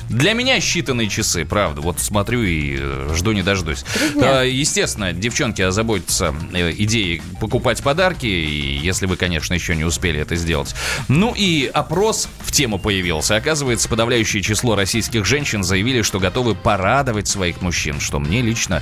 для 0.09 0.33
меня 0.33 0.57
считанные 0.57 1.07
часы, 1.07 1.45
правда. 1.45 1.81
Вот 1.81 1.99
смотрю 1.99 2.41
и 2.41 2.77
э, 2.79 3.13
жду 3.15 3.31
не 3.31 3.43
дождусь. 3.43 3.85
А, 4.19 4.41
Естественно, 4.41 5.13
девчонки 5.13 5.61
озаботятся 5.61 6.33
э, 6.51 6.71
идеей 6.77 7.21
покупать 7.39 7.83
подарки, 7.83 8.25
если 8.25 9.05
вы, 9.05 9.17
конечно, 9.17 9.53
еще 9.53 9.75
не 9.75 9.83
успели 9.83 10.19
это 10.19 10.35
сделать. 10.35 10.73
Ну 11.09 11.33
и 11.37 11.69
опрос 11.71 12.27
тему 12.55 12.79
появился. 12.79 13.35
Оказывается, 13.35 13.89
подавляющее 13.89 14.41
число 14.41 14.75
российских 14.75 15.25
женщин 15.25 15.63
заявили, 15.63 16.01
что 16.01 16.19
готовы 16.19 16.55
порадовать 16.55 17.27
своих 17.27 17.61
мужчин, 17.61 17.99
что 17.99 18.19
мне 18.19 18.41
лично 18.41 18.81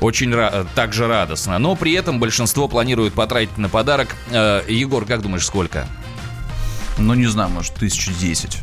очень 0.00 0.30
ра- 0.30 0.66
также 0.74 1.06
радостно. 1.06 1.58
Но 1.58 1.76
при 1.76 1.92
этом 1.92 2.18
большинство 2.18 2.66
планирует 2.66 3.14
потратить 3.14 3.56
на 3.58 3.68
подарок. 3.68 4.16
Э, 4.30 4.62
Егор, 4.68 5.04
как 5.04 5.22
думаешь, 5.22 5.46
сколько? 5.46 5.86
Ну, 6.98 7.14
не 7.14 7.26
знаю, 7.26 7.50
может, 7.50 7.74
тысяч 7.74 8.08
десять. 8.18 8.58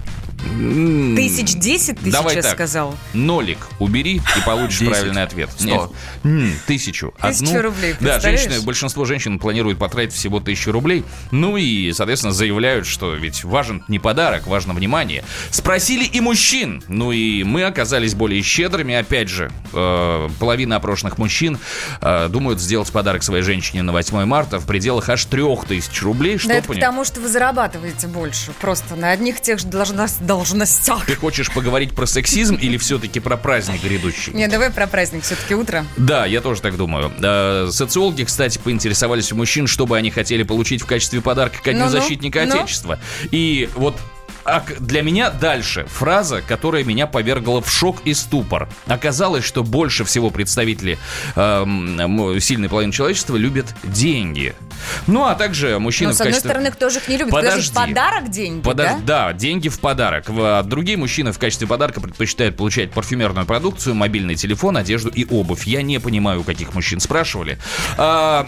Тысяч 1.16 1.56
десять 1.56 2.00
ты 2.00 2.12
Давай 2.12 2.34
сейчас 2.36 2.46
так. 2.46 2.54
сказал? 2.56 2.96
Нолик 3.14 3.58
убери 3.80 4.16
и 4.38 4.42
получишь 4.46 4.80
правильный 4.88 5.24
ответ. 5.24 5.50
Сто. 5.56 5.66
Нет. 5.66 5.82
М, 6.24 6.54
Тысячу. 6.66 7.14
Тысячу 7.22 7.46
Одну. 7.50 7.62
рублей, 7.62 7.94
Да, 7.94 7.98
представляешь? 8.14 8.42
женщины, 8.42 8.62
большинство 8.66 9.06
женщин 9.06 9.40
планируют 9.40 9.80
потратить 9.80 10.14
всего 10.14 10.40
тысячу 10.40 10.72
рублей. 10.72 11.04
Ну 11.32 11.58
и, 11.58 11.92
соответственно, 11.94 12.34
заявляют, 12.34 12.86
что 12.88 13.14
ведь 13.14 13.44
важен 13.44 13.84
не 13.88 14.00
подарок, 14.00 14.48
важно 14.48 14.74
внимание. 14.74 15.24
Спросили 15.52 16.06
и 16.06 16.20
мужчин. 16.22 16.84
Ну 16.88 17.12
и 17.12 17.44
мы 17.44 17.64
оказались 17.64 18.14
более 18.16 18.42
щедрыми. 18.42 18.94
Опять 18.96 19.30
же, 19.30 19.52
э, 19.74 20.30
половина 20.40 20.78
опрошенных 20.78 21.18
мужчин 21.18 21.58
э, 22.02 22.28
думают 22.30 22.60
сделать 22.62 22.92
подарок 22.92 23.24
своей 23.24 23.44
женщине 23.44 23.82
на 23.84 23.92
8 23.92 24.26
марта 24.26 24.60
в 24.60 24.66
пределах 24.66 25.10
аж 25.10 25.26
3000 25.26 26.04
рублей. 26.04 26.38
Что 26.38 26.50
да 26.50 26.56
это 26.56 26.68
пони- 26.68 26.76
потому, 26.80 27.04
что 27.06 27.20
вы 27.20 27.28
зарабатываете 27.28 28.08
больше. 28.08 28.52
Просто 28.62 28.96
на 28.96 29.12
одних 29.12 29.42
тех 29.42 29.60
же 29.60 29.68
должност- 29.68 30.22
должностях. 30.30 31.08
Ты 31.08 31.16
хочешь 31.16 31.52
поговорить 31.52 31.96
про 31.96 32.06
сексизм 32.06 32.54
или 32.54 32.78
все-таки 32.78 33.20
про 33.20 33.36
праздник 33.36 33.84
грядущий? 33.84 34.32
Не, 34.32 34.48
давай 34.48 34.70
про 34.70 34.86
праздник 34.86 35.24
все-таки 35.24 35.56
утро. 35.56 35.88
Да, 35.98 36.28
я 36.28 36.40
тоже 36.42 36.62
так 36.62 36.78
думаю. 36.78 37.12
Социологи, 37.72 38.26
кстати, 38.26 38.60
поинтересовались 38.60 39.32
у 39.32 39.36
мужчин, 39.36 39.66
что 39.66 39.88
бы 39.88 39.98
они 39.98 40.12
хотели 40.12 40.44
получить 40.44 40.84
в 40.84 40.86
качестве 40.86 41.22
подарка 41.22 41.64
ко 41.64 41.74
Дню 41.74 41.90
защитника 41.90 42.46
ну. 42.46 42.60
Отечества. 42.60 43.00
И 43.32 43.70
вот 43.76 43.96
а 44.50 44.64
для 44.80 45.02
меня 45.02 45.30
дальше 45.30 45.86
фраза, 45.90 46.42
которая 46.42 46.84
меня 46.84 47.08
повергла 47.08 47.62
в 47.62 47.70
шок 47.72 48.02
и 48.06 48.14
ступор. 48.14 48.70
Оказалось, 48.88 49.44
что 49.46 49.64
больше 49.64 50.04
всего 50.06 50.30
представители 50.30 50.98
м, 51.36 52.40
сильной 52.40 52.70
половины 52.70 52.92
человечества 52.94 53.36
любят 53.36 53.74
деньги. 53.84 54.56
Ну, 55.08 55.26
а 55.26 55.36
также 55.36 55.78
мужчины 55.80 56.10
Но, 56.10 56.14
в 56.14 56.18
с 56.18 56.22
одной 56.22 56.32
качестве... 56.34 56.50
стороны, 56.52 56.72
кто 56.72 56.90
же 56.90 57.00
их 57.00 57.08
не 57.08 57.18
любит? 57.18 57.32
Подожди, 57.34 57.70
Подожди. 57.70 57.94
подарок 57.94 58.30
деньги, 58.30 58.62
Подож- 58.64 58.76
да? 59.06 59.30
да, 59.30 59.34
деньги 59.34 59.68
в 59.70 59.80
подарок. 59.80 60.26
А 60.30 60.64
другие 60.64 60.98
мужчины 60.98 61.32
в 61.32 61.40
качестве 61.40 61.68
подарка 61.68 62.00
предпочитают 62.00 62.56
получать 62.56 62.92
парфюмерную 62.92 63.46
продукцию, 63.46 63.96
мобильный 63.96 64.36
телефон, 64.36 64.78
одежду 64.78 65.10
и 65.10 65.26
обувь. 65.30 65.66
Я 65.68 65.82
не 65.82 66.00
понимаю, 66.00 66.42
у 66.42 66.44
каких 66.44 66.74
мужчин 66.74 67.00
спрашивали. 67.02 67.58
А, 67.98 68.48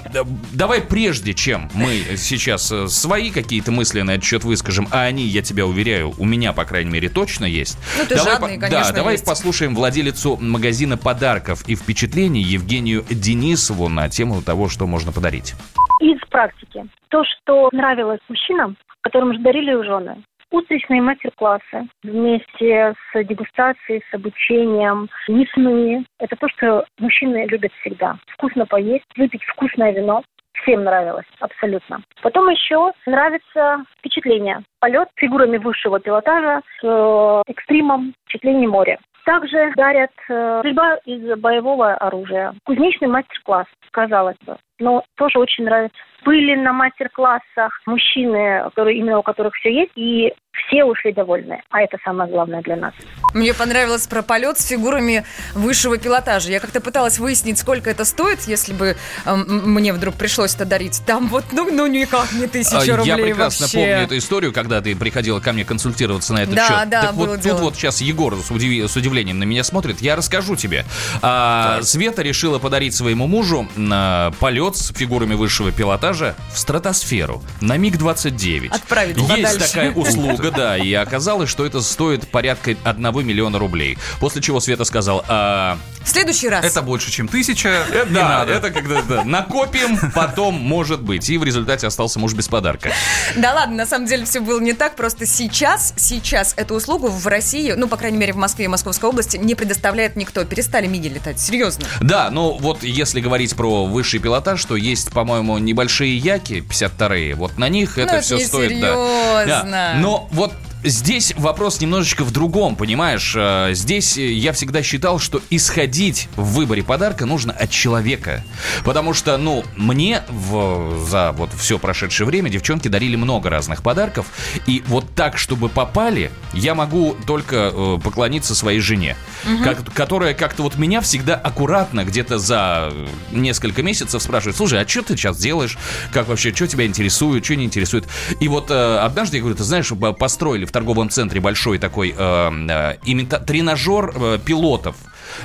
давай 0.53 0.81
прежде, 0.81 1.33
чем 1.33 1.69
мы 1.73 2.01
сейчас 2.17 2.71
э, 2.71 2.87
свои 2.87 3.29
какие-то 3.31 3.71
мысли 3.71 4.01
на 4.01 4.11
этот 4.11 4.23
счет 4.25 4.43
выскажем, 4.45 4.87
а 4.91 5.01
они, 5.03 5.25
я 5.25 5.41
тебя 5.41 5.65
уверяю, 5.65 5.90
у 6.17 6.25
меня, 6.25 6.53
по 6.53 6.65
крайней 6.65 6.91
мере, 6.91 7.09
точно 7.09 7.45
есть. 7.45 7.77
Ну, 7.97 8.03
ты 8.05 8.15
давай 8.15 8.31
жадный, 8.33 8.55
по- 8.55 8.61
конечно, 8.61 8.91
Да, 8.91 8.95
давай 8.95 9.13
есть. 9.13 9.25
послушаем 9.25 9.75
владелицу 9.75 10.37
магазина 10.41 10.97
подарков 10.97 11.67
и 11.67 11.75
впечатлений 11.75 12.41
Евгению 12.41 13.03
Денисову 13.09 13.89
на 13.89 14.09
тему 14.09 14.41
того, 14.41 14.69
что 14.69 14.87
можно 14.87 15.11
подарить. 15.11 15.53
из 15.99 16.19
практики. 16.29 16.85
То, 17.09 17.23
что 17.23 17.69
нравилось 17.71 18.19
мужчинам, 18.27 18.75
которым 19.01 19.33
же 19.33 19.39
дарили 19.39 19.71
жены. 19.85 20.23
Утречные 20.49 21.01
мастер-классы 21.01 21.87
вместе 22.03 22.93
с 23.13 23.23
дегустацией, 23.23 24.01
с 24.09 24.13
обучением, 24.13 25.09
мясные. 25.27 26.03
Это 26.19 26.35
то, 26.35 26.47
что 26.49 26.85
мужчины 26.99 27.45
любят 27.47 27.71
всегда. 27.81 28.17
Вкусно 28.33 28.65
поесть, 28.65 29.05
выпить 29.15 29.43
вкусное 29.45 29.91
вино. 29.93 30.23
Всем 30.61 30.83
нравилось, 30.83 31.25
абсолютно. 31.39 32.01
Потом 32.21 32.49
еще 32.49 32.91
нравится 33.05 33.83
впечатление. 33.97 34.59
Полет 34.79 35.09
фигурами 35.15 35.57
высшего 35.57 35.99
пилотажа 35.99 36.61
с 36.79 36.83
э, 36.83 37.41
экстримом 37.47 38.13
впечатлений 38.25 38.67
моря. 38.67 38.99
Также 39.25 39.71
дарят 39.75 40.11
э, 40.29 40.59
стрельба 40.59 40.95
из 41.05 41.39
боевого 41.39 41.93
оружия. 41.95 42.53
Кузнечный 42.65 43.07
мастер-класс, 43.07 43.67
казалось 43.91 44.37
бы. 44.45 44.57
Но 44.81 45.03
тоже 45.15 45.39
очень 45.39 45.63
нравится. 45.65 45.95
Были 46.23 46.55
на 46.55 46.71
мастер-классах 46.71 47.71
мужчины, 47.87 48.61
которые, 48.65 48.99
именно 48.99 49.17
у 49.19 49.23
которых 49.23 49.53
все 49.55 49.73
есть, 49.73 49.91
и 49.95 50.31
все 50.67 50.83
ушли 50.83 51.13
довольны. 51.13 51.63
А 51.71 51.81
это 51.81 51.97
самое 52.03 52.29
главное 52.29 52.61
для 52.61 52.75
нас. 52.75 52.93
Мне 53.33 53.53
понравилось 53.55 54.05
про 54.05 54.21
полет 54.21 54.59
с 54.59 54.67
фигурами 54.67 55.23
высшего 55.55 55.97
пилотажа. 55.97 56.51
Я 56.51 56.59
как-то 56.59 56.79
пыталась 56.79 57.17
выяснить, 57.17 57.57
сколько 57.57 57.89
это 57.89 58.05
стоит, 58.05 58.41
если 58.41 58.73
бы 58.73 58.97
эм, 59.25 59.45
мне 59.73 59.93
вдруг 59.93 60.13
пришлось 60.15 60.53
это 60.53 60.65
дарить. 60.65 61.01
Там 61.07 61.27
вот, 61.27 61.45
ну, 61.53 61.67
ну 61.71 61.87
никак 61.87 62.31
не 62.33 62.45
тысяча 62.47 62.93
А, 62.93 62.97
рублей 62.97 63.07
Я 63.07 63.17
прекрасно 63.17 63.63
вообще. 63.63 63.77
помню 63.77 63.95
эту 64.03 64.17
историю, 64.17 64.53
когда 64.53 64.81
ты 64.81 64.95
приходила 64.95 65.39
ко 65.39 65.53
мне 65.53 65.65
консультироваться 65.65 66.33
на 66.33 66.43
этот 66.43 66.53
Да, 66.53 66.67
счет. 66.67 66.89
да, 66.89 67.01
так 67.01 67.15
было 67.15 67.27
вот 67.27 67.35
тут 67.37 67.43
дело. 67.43 67.57
вот 67.61 67.75
сейчас 67.75 67.99
Егор 68.01 68.35
с, 68.35 68.51
удиви- 68.51 68.87
с 68.87 68.95
удивлением 68.95 69.39
на 69.39 69.45
меня 69.45 69.63
смотрит. 69.63 70.01
Я 70.01 70.15
расскажу 70.15 70.55
тебе. 70.55 70.85
А, 71.23 71.81
Света 71.81 72.21
решила 72.21 72.59
подарить 72.59 72.93
своему 72.93 73.25
мужу 73.25 73.67
на 73.75 74.31
полет 74.39 74.70
с 74.75 74.93
фигурами 74.93 75.35
высшего 75.35 75.71
пилотажа 75.71 76.35
в 76.53 76.57
стратосферу 76.57 77.41
на 77.61 77.77
МиГ-29. 77.77 78.69
Отправить 78.69 79.17
Есть 79.17 79.29
подальше. 79.29 79.59
такая 79.59 79.91
услуга, 79.93 80.51
да, 80.51 80.77
и 80.77 80.93
оказалось, 80.93 81.49
что 81.49 81.65
это 81.65 81.81
стоит 81.81 82.27
порядка 82.29 82.75
1 82.83 83.25
миллиона 83.25 83.59
рублей. 83.59 83.97
После 84.19 84.41
чего 84.41 84.59
Света 84.59 84.83
сказал, 84.83 85.23
а, 85.27 85.77
В 86.03 86.09
следующий 86.09 86.49
раз. 86.49 86.65
Это 86.65 86.81
больше, 86.81 87.11
чем 87.11 87.27
тысяча. 87.27 87.69
э, 87.91 88.05
Не 88.07 88.15
да, 88.15 88.29
надо. 88.29 88.53
это 88.53 88.71
когда 88.71 89.01
да, 89.01 89.23
накопим, 89.23 89.97
потом 90.13 90.55
может 90.55 91.01
быть. 91.01 91.29
И 91.29 91.37
в 91.37 91.43
результате 91.43 91.87
остался 91.87 92.19
муж 92.19 92.33
без 92.33 92.47
подарка. 92.47 92.91
Да 93.35 93.53
ладно, 93.53 93.75
на 93.77 93.85
самом 93.85 94.07
деле 94.07 94.25
все 94.25 94.39
было 94.39 94.59
не 94.59 94.73
так. 94.73 94.95
Просто 94.95 95.25
сейчас, 95.25 95.93
сейчас 95.97 96.53
эту 96.57 96.75
услугу 96.75 97.07
в 97.07 97.27
России, 97.27 97.73
ну, 97.73 97.87
по 97.87 97.97
крайней 97.97 98.17
мере, 98.17 98.33
в 98.33 98.37
Москве 98.37 98.65
и 98.65 98.67
Московской 98.67 99.09
области, 99.09 99.37
не 99.37 99.55
предоставляет 99.55 100.15
никто. 100.15 100.43
Перестали 100.43 100.87
миги 100.87 101.07
летать. 101.07 101.39
Серьезно. 101.39 101.85
Да, 102.01 102.29
ну 102.31 102.57
вот 102.59 102.83
если 102.83 103.21
говорить 103.21 103.55
про 103.55 103.85
высший 103.85 104.19
пилотаж, 104.19 104.63
то 104.65 104.75
есть, 104.75 105.11
по-моему, 105.11 105.57
небольшие 105.57 106.17
яки 106.17 106.63
52-е. 106.67 107.35
Вот 107.35 107.57
на 107.57 107.69
них 107.69 107.97
это 107.97 108.13
Ну, 108.13 108.17
это 108.17 108.25
все 108.25 108.37
не 108.37 108.45
стоит. 108.45 108.81
да. 108.81 108.93
серьезно. 108.93 109.71
Да. 109.71 109.93
Но 109.99 110.27
вот 110.31 110.53
Здесь 110.83 111.31
вопрос 111.37 111.79
немножечко 111.79 112.23
в 112.23 112.31
другом, 112.31 112.75
понимаешь? 112.75 113.33
Э, 113.37 113.69
Здесь 113.73 114.17
я 114.17 114.51
всегда 114.51 114.81
считал, 114.81 115.19
что 115.19 115.39
исходить 115.51 116.27
в 116.35 116.53
выборе 116.55 116.81
подарка 116.81 117.27
нужно 117.27 117.53
от 117.53 117.69
человека. 117.69 118.43
Потому 118.83 119.13
что, 119.13 119.37
ну, 119.37 119.63
мне 119.75 120.23
в, 120.27 121.05
за 121.07 121.33
вот 121.33 121.51
все 121.55 121.77
прошедшее 121.77 122.25
время 122.25 122.49
девчонки 122.49 122.87
дарили 122.87 123.15
много 123.15 123.49
разных 123.51 123.83
подарков. 123.83 124.25
И 124.65 124.83
вот 124.87 125.05
так, 125.13 125.37
чтобы 125.37 125.69
попали, 125.69 126.31
я 126.53 126.73
могу 126.73 127.15
только 127.27 127.71
э, 127.71 127.99
поклониться 128.03 128.55
своей 128.55 128.79
жене. 128.79 129.15
как- 129.63 129.93
которая 129.93 130.33
как-то 130.33 130.63
вот 130.63 130.77
меня 130.77 131.01
всегда 131.01 131.35
аккуратно 131.35 132.05
где-то 132.05 132.39
за 132.39 132.91
несколько 133.31 133.83
месяцев 133.83 134.21
спрашивает, 134.23 134.57
слушай, 134.57 134.81
а 134.81 134.87
что 134.87 135.03
ты 135.03 135.15
сейчас 135.15 135.37
делаешь? 135.37 135.77
Как 136.11 136.27
вообще, 136.27 136.51
что 136.55 136.65
тебя 136.67 136.87
интересует, 136.87 137.45
что 137.45 137.55
не 137.55 137.65
интересует? 137.65 138.07
И 138.39 138.47
вот 138.47 138.71
э, 138.71 138.97
однажды 138.97 139.37
я 139.37 139.41
говорю, 139.41 139.55
ты 139.57 139.63
знаешь, 139.63 139.91
построили 140.17 140.65
в 140.71 140.73
торговом 140.73 141.09
центре 141.09 141.41
большой 141.41 141.77
такой 141.79 142.15
э, 142.17 142.17
э, 142.17 142.95
имита- 143.05 143.39
тренажер 143.39 144.13
э, 144.15 144.39
пилотов. 144.43 144.95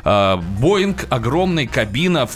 Э, 0.05 0.37
Боинг, 0.37 1.07
огромный, 1.11 1.66
кабина, 1.66 2.28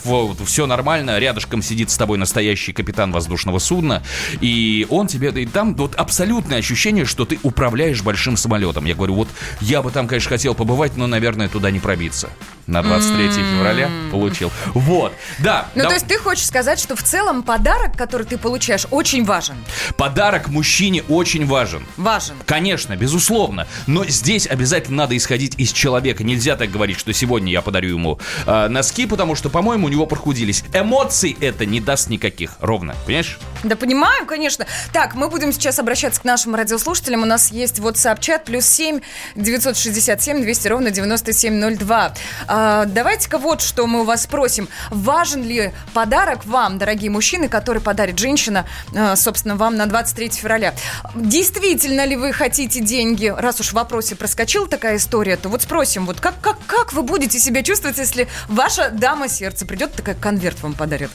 все 0.44 0.66
нормально, 0.66 1.18
рядышком 1.18 1.62
сидит 1.62 1.90
с 1.90 1.96
тобой 1.96 2.18
настоящий 2.18 2.72
капитан 2.72 3.12
воздушного 3.12 3.58
судна, 3.58 4.02
и 4.40 4.86
он 4.90 5.06
тебе, 5.06 5.30
и 5.30 5.46
там 5.46 5.74
вот 5.74 5.94
абсолютное 5.94 6.58
ощущение, 6.58 7.04
что 7.04 7.24
ты 7.24 7.38
управляешь 7.42 8.02
большим 8.02 8.36
самолетом. 8.36 8.84
Я 8.84 8.94
говорю, 8.94 9.14
вот 9.14 9.28
я 9.60 9.82
бы 9.82 9.90
там, 9.90 10.06
конечно, 10.06 10.30
хотел 10.30 10.54
побывать, 10.54 10.96
но, 10.96 11.06
наверное, 11.06 11.48
туда 11.48 11.70
не 11.70 11.80
пробиться. 11.80 12.30
На 12.66 12.82
23 12.82 13.30
февраля 13.30 13.90
получил. 14.12 14.52
Вот, 14.74 15.12
да. 15.38 15.66
Ну, 15.74 15.82
да, 15.82 15.88
то 15.88 15.94
есть 15.94 16.06
ты 16.06 16.18
хочешь 16.18 16.46
сказать, 16.46 16.78
что 16.78 16.94
в 16.94 17.02
целом 17.02 17.42
подарок, 17.42 17.96
который 17.96 18.26
ты 18.26 18.38
получаешь, 18.38 18.86
очень 18.90 19.24
важен. 19.24 19.56
Подарок 19.96 20.48
мужчине 20.48 21.02
очень 21.08 21.46
важен. 21.46 21.84
Важен. 21.96 22.34
Конечно, 22.46 22.96
безусловно. 22.96 23.66
Но 23.86 24.04
здесь 24.04 24.46
обязательно 24.46 24.98
надо 24.98 25.16
исходить 25.16 25.54
из 25.58 25.72
человека. 25.72 26.22
Нельзя 26.22 26.56
так 26.56 26.70
говорить, 26.70 26.98
что 26.98 27.12
сегодня 27.12 27.39
я 27.46 27.62
подарю 27.62 27.90
ему 27.90 28.18
э, 28.46 28.68
носки, 28.68 29.06
потому 29.06 29.34
что, 29.34 29.50
по-моему, 29.50 29.86
у 29.86 29.90
него 29.90 30.06
прохудились. 30.06 30.64
Эмоций 30.72 31.36
это 31.40 31.66
не 31.66 31.80
даст 31.80 32.08
никаких. 32.10 32.56
Ровно. 32.60 32.94
Понимаешь? 33.06 33.38
Да 33.62 33.76
понимаю, 33.76 34.24
конечно. 34.24 34.66
Так, 34.92 35.14
мы 35.14 35.28
будем 35.28 35.52
сейчас 35.52 35.78
обращаться 35.78 36.20
к 36.20 36.24
нашим 36.24 36.54
радиослушателям. 36.54 37.22
У 37.22 37.26
нас 37.26 37.50
есть 37.50 37.78
WhatsApp-чат 37.78 38.44
плюс 38.44 38.64
7 38.64 39.00
967 39.36 40.40
200 40.42 40.68
ровно 40.68 40.90
9702. 40.90 42.14
А, 42.48 42.84
давайте-ка 42.86 43.36
вот 43.36 43.60
что 43.60 43.86
мы 43.86 44.00
у 44.00 44.04
вас 44.04 44.22
спросим. 44.22 44.68
Важен 44.90 45.42
ли 45.42 45.72
подарок 45.92 46.46
вам, 46.46 46.78
дорогие 46.78 47.10
мужчины, 47.10 47.48
который 47.48 47.82
подарит 47.82 48.18
женщина, 48.18 48.66
а, 48.96 49.14
собственно, 49.14 49.56
вам 49.56 49.76
на 49.76 49.84
23 49.84 50.30
февраля? 50.30 50.74
Действительно 51.14 52.06
ли 52.06 52.16
вы 52.16 52.32
хотите 52.32 52.80
деньги? 52.80 53.26
Раз 53.26 53.60
уж 53.60 53.68
в 53.68 53.72
вопросе 53.74 54.16
проскочила 54.16 54.68
такая 54.68 54.96
история, 54.96 55.36
то 55.36 55.50
вот 55.50 55.62
спросим, 55.62 56.06
вот 56.06 56.18
как, 56.20 56.40
как, 56.40 56.56
как 56.66 56.94
вы 56.94 57.02
будете 57.02 57.38
себя 57.38 57.62
чувствовать, 57.62 57.98
если 57.98 58.26
ваша 58.48 58.88
дама 58.90 59.28
сердца 59.28 59.66
придет, 59.66 59.92
такая 59.94 60.14
конверт 60.14 60.62
вам 60.62 60.72
подарит? 60.72 61.10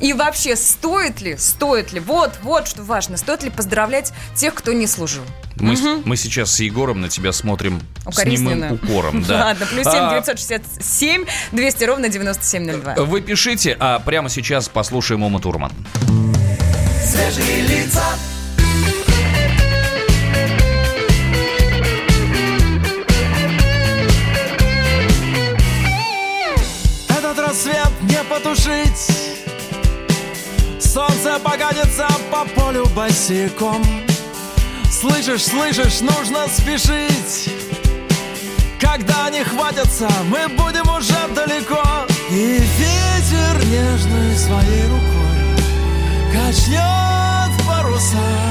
И 0.00 0.14
вообще, 0.14 0.56
стоит 0.56 1.20
ли, 1.20 1.36
стоит 1.36 1.89
ли, 1.92 2.00
вот, 2.00 2.32
вот 2.42 2.68
что 2.68 2.82
важно, 2.82 3.16
стоит 3.16 3.42
ли 3.42 3.50
поздравлять 3.50 4.12
тех, 4.34 4.54
кто 4.54 4.72
не 4.72 4.86
служил? 4.86 5.22
Мы, 5.56 5.76
с- 5.76 6.02
мы 6.04 6.16
сейчас 6.16 6.52
с 6.54 6.60
Егором 6.60 7.00
на 7.00 7.08
тебя 7.08 7.32
смотрим 7.32 7.80
с 8.10 8.24
немым 8.24 8.72
укором. 8.72 9.22
Да. 9.28 9.44
Ладно, 9.46 9.66
плюс 9.66 9.84
7 9.84 9.92
А, 9.94 10.10
967 10.20 11.24
200 11.52 11.84
ровно 11.84 12.08
9702. 12.08 12.94
Вы 13.04 13.20
пишите, 13.20 13.76
а 13.78 13.98
прямо 14.00 14.28
сейчас 14.28 14.68
послушаем 14.68 15.22
Ума 15.22 15.38
Турман. 15.40 15.72
Свежие 17.04 17.62
лица, 17.62 18.04
Этот 27.08 27.38
рассвет 27.38 27.88
не 28.02 28.22
потушить 28.24 29.09
Солнце 30.92 31.38
погонится 31.38 32.08
по 32.32 32.44
полю 32.44 32.84
босиком. 32.96 33.80
Слышишь, 34.90 35.44
слышишь, 35.44 36.00
нужно 36.00 36.48
спешить. 36.48 37.54
Когда 38.80 39.30
не 39.30 39.44
хватятся, 39.44 40.08
мы 40.24 40.48
будем 40.48 40.92
уже 40.92 41.14
далеко. 41.32 41.80
И 42.28 42.58
ветер 42.76 43.66
нежной 43.66 44.36
своей 44.36 44.82
рукой 44.88 45.30
Качнет 46.32 47.66
паруса 47.68 48.49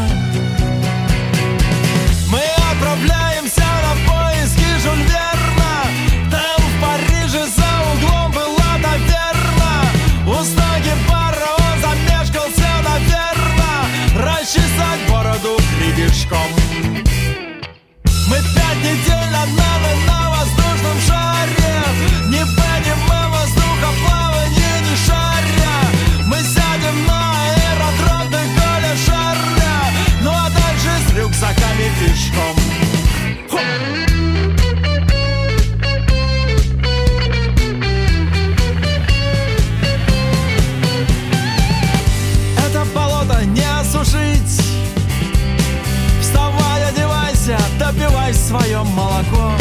свое 48.49 48.81
молоко. 48.81 49.51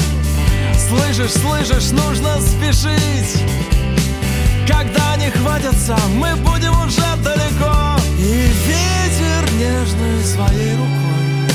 Слышишь, 0.88 1.32
слышишь, 1.32 1.90
нужно 1.90 2.40
спешить. 2.40 3.44
Когда 4.66 5.16
не 5.16 5.30
хватятся, 5.30 5.94
мы 6.14 6.34
будем 6.36 6.72
уже 6.86 7.02
далеко. 7.22 8.00
И 8.18 8.50
ветер 8.66 9.52
нежной 9.58 10.24
своей 10.24 10.72
рукой 10.72 11.48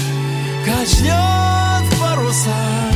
Качнет 0.65 2.00
паруса 2.00 2.93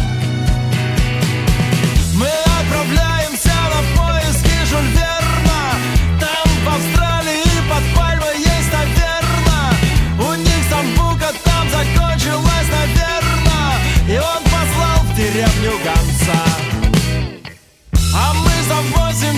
деревню 15.27 15.71
конца 15.79 16.43
А 18.15 18.33
мы 18.33 18.51
за 18.67 18.75
80 18.75 19.33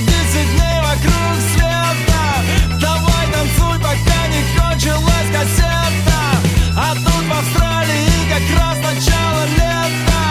дней 0.56 0.80
вокруг 0.82 1.36
света. 1.54 2.23
Давай 2.80 3.25
танцуй, 3.34 3.78
пока 3.80 4.28
не 4.28 4.41
кончилась 4.56 5.30
кассета. 5.34 6.21
А 6.78 6.93
тут 6.93 7.25
в 7.25 7.34
Австралии 7.34 8.10
как 8.30 8.60
раз 8.60 8.78
начало 8.78 9.45
лета. 9.58 10.21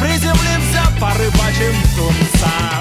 Приземлимся, 0.00 0.82
порыбачим 1.00 1.74
тунца. 1.96 2.76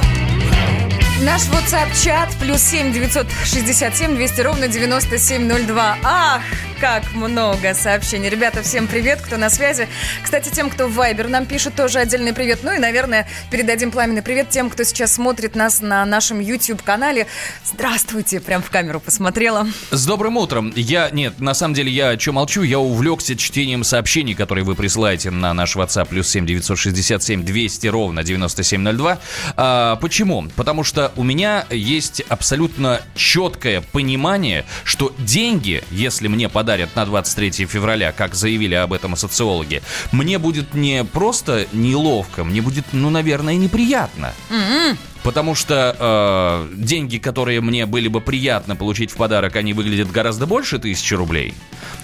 Наш 1.22 1.44
WhatsApp-чат 1.44 2.30
плюс 2.40 2.62
7 2.62 2.92
967 2.92 4.16
200 4.16 4.42
ровно 4.42 4.68
9702. 4.68 5.98
Ах, 6.04 6.42
как 6.86 7.16
много 7.16 7.74
сообщений. 7.74 8.30
Ребята, 8.30 8.62
всем 8.62 8.86
привет, 8.86 9.20
кто 9.20 9.38
на 9.38 9.50
связи. 9.50 9.88
Кстати, 10.24 10.50
тем, 10.50 10.70
кто 10.70 10.88
в 10.88 11.00
Viber 11.00 11.28
нам 11.28 11.48
пишет, 11.48 11.74
тоже 11.74 11.98
отдельный 11.98 12.32
привет. 12.32 12.60
Ну 12.62 12.74
и, 12.74 12.78
наверное, 12.78 13.28
передадим 13.50 13.90
пламенный 13.90 14.22
привет 14.22 14.50
тем, 14.52 14.70
кто 14.70 14.84
сейчас 14.84 15.16
смотрит 15.16 15.56
нас 15.56 15.82
на 15.82 16.06
нашем 16.06 16.40
YouTube-канале. 16.40 17.26
Здравствуйте, 17.66 18.40
прям 18.40 18.62
в 18.62 18.70
камеру 18.70 19.00
посмотрела. 19.00 19.66
С 19.90 20.06
добрым 20.06 20.38
утром. 20.38 20.72
Я, 20.76 21.10
нет, 21.10 21.40
на 21.40 21.56
самом 21.56 21.74
деле, 21.74 21.92
я 21.92 22.20
что 22.20 22.34
молчу, 22.34 22.62
я 22.62 22.78
увлекся 22.78 23.36
чтением 23.36 23.84
сообщений, 23.84 24.36
которые 24.36 24.64
вы 24.64 24.76
присылаете 24.76 25.32
на 25.32 25.56
наш 25.56 25.76
WhatsApp 25.76 26.06
плюс 26.10 26.30
7 26.30 26.46
967 26.46 27.44
200 27.44 27.88
ровно 27.88 28.24
9702. 28.24 29.18
А, 29.58 29.96
почему? 29.96 30.46
Потому 30.56 30.84
что 30.84 31.12
у 31.16 31.24
меня 31.24 31.66
есть 31.72 32.22
абсолютно 32.30 33.02
четкое 33.16 33.82
понимание, 33.82 34.66
что 34.84 35.16
деньги, 35.18 35.84
если 35.90 36.28
мне 36.28 36.48
подарят 36.76 36.96
на 36.96 37.06
23 37.06 37.66
февраля, 37.68 38.12
как 38.12 38.36
заявили 38.36 38.76
об 38.76 38.92
этом 38.92 39.16
социологи, 39.16 39.82
мне 40.12 40.38
будет 40.38 40.74
не 40.74 41.06
просто 41.06 41.68
неловко, 41.72 42.44
мне 42.44 42.62
будет, 42.62 42.86
ну, 42.92 43.10
наверное, 43.10 43.56
неприятно. 43.56 44.34
М-м. 44.50 44.98
Потому 45.24 45.56
что 45.56 45.96
э, 45.98 46.76
деньги, 46.76 47.18
которые 47.18 47.62
мне 47.62 47.86
были 47.86 48.10
бы 48.10 48.20
приятно 48.20 48.76
получить 48.76 49.12
в 49.12 49.16
подарок, 49.16 49.56
они 49.56 49.72
выглядят 49.72 50.12
гораздо 50.12 50.46
больше 50.46 50.78
тысячи 50.78 51.14
рублей. 51.14 51.54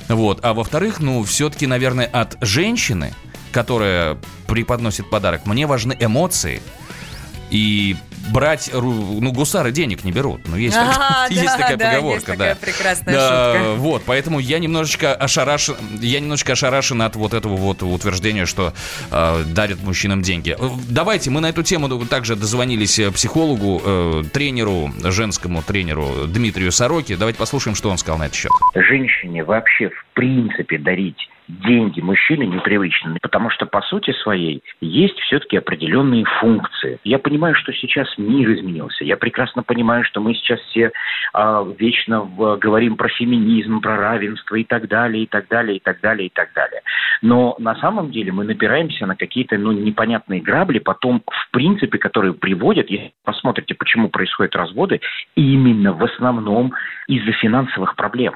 Вот. 0.08 0.40
А 0.42 0.54
во-вторых, 0.54 1.02
ну, 1.02 1.22
все-таки, 1.24 1.68
наверное, 1.68 2.06
от 2.06 2.38
женщины, 2.40 3.14
которая 3.52 4.18
преподносит 4.48 5.10
подарок, 5.10 5.46
мне 5.46 5.68
важны 5.68 5.98
эмоции. 6.00 6.62
И 7.52 7.96
брать, 8.34 8.70
ну, 8.74 9.32
гусары 9.34 9.72
денег 9.72 10.04
не 10.04 10.12
берут. 10.12 10.42
Ну, 10.48 10.56
есть, 10.56 10.76
так- 10.76 10.96
А, 10.98 11.28
есть 11.30 11.44
да, 11.46 11.58
такая 11.58 11.78
да, 11.78 11.92
поговорка, 11.92 12.16
есть 12.16 12.26
такая 12.26 12.56
да. 12.56 12.60
прекрасная 12.66 13.14
Да, 13.14 13.54
шутка. 13.54 13.74
Вот, 13.82 14.04
поэтому 14.06 14.40
я 14.40 14.60
немножечко 14.60 15.14
ошарашен, 15.14 15.76
я 16.00 16.20
немножечко 16.20 16.54
ошарашен 16.54 17.02
от 17.02 17.16
вот 17.16 17.34
этого 17.34 17.58
вот 17.58 17.84
утверждения, 17.84 18.46
что 18.46 18.74
э, 19.12 19.44
дарят 19.48 19.84
мужчинам 19.84 20.22
деньги. 20.22 20.56
Э, 20.58 20.70
Давайте, 20.90 21.30
мы 21.30 21.42
на 21.42 21.50
эту 21.50 21.64
тему 21.64 21.90
также 22.06 22.36
дозвонились 22.36 23.00
э, 23.00 23.12
психологу, 23.12 23.82
э, 23.84 24.24
тренеру, 24.32 24.92
женскому 25.04 25.62
тренеру 25.62 26.28
Дмитрию 26.28 26.72
Сороке. 26.72 27.18
Давайте 27.18 27.38
послушаем, 27.38 27.76
что 27.76 27.90
он 27.90 27.98
сказал 27.98 28.18
на 28.18 28.24
этот 28.26 28.36
счет. 28.36 28.52
женщине 28.76 29.44
вообще 29.44 29.90
в 29.90 30.06
принципе 30.14 30.78
дарить 30.78 31.28
деньги 31.66 32.02
мужчине 32.02 32.48
непривычно, 32.48 33.18
потому 33.22 33.50
что 33.50 33.66
по 33.66 33.82
сути 33.82 34.12
своей 34.12 34.64
есть 34.80 35.20
все-таки 35.20 35.58
определенные 35.58 36.26
функции. 36.40 37.00
Я 37.04 37.20
понимаю, 37.20 37.56
что 37.56 37.74
сейчас 37.74 38.08
мир 38.18 38.52
изменился. 38.54 39.04
Я 39.04 39.18
прекрасно 39.18 39.64
понимаю, 39.64 40.04
что 40.06 40.22
мы 40.22 40.34
сейчас 40.34 40.60
все 40.70 40.92
а, 41.34 41.66
вечно 41.78 42.22
в- 42.22 42.58
говорим 42.58 42.96
про 42.96 43.10
феминизм, 43.10 43.82
про 43.82 43.98
равенство 43.98 44.56
и 44.56 44.64
так 44.64 44.88
далее, 44.88 45.24
и 45.24 45.28
так 45.28 45.48
далее, 45.48 45.78
и 45.78 45.80
так 45.80 46.00
далее, 46.02 46.28
и 46.28 46.32
так 46.34 46.54
далее. 46.54 46.82
Но 47.22 47.56
на 47.60 47.76
самом 47.76 48.12
деле 48.12 48.32
мы 48.32 48.44
напираемся 48.46 49.06
на 49.06 49.16
какие-то 49.16 49.58
ну, 49.58 49.72
непонятные 49.72 50.42
грабли, 50.42 50.80
потом, 50.80 51.22
в 51.26 51.52
принципе, 51.52 51.98
которые 51.98 52.34
приводят, 52.34 52.90
если 52.90 53.12
посмотрите, 53.24 53.76
почему 53.76 54.10
происходят 54.10 54.56
разводы, 54.56 55.02
именно 55.36 55.94
в 55.94 56.04
основном 56.04 56.74
из-за 57.08 57.32
финансовых 57.34 57.96
проблем. 57.96 58.36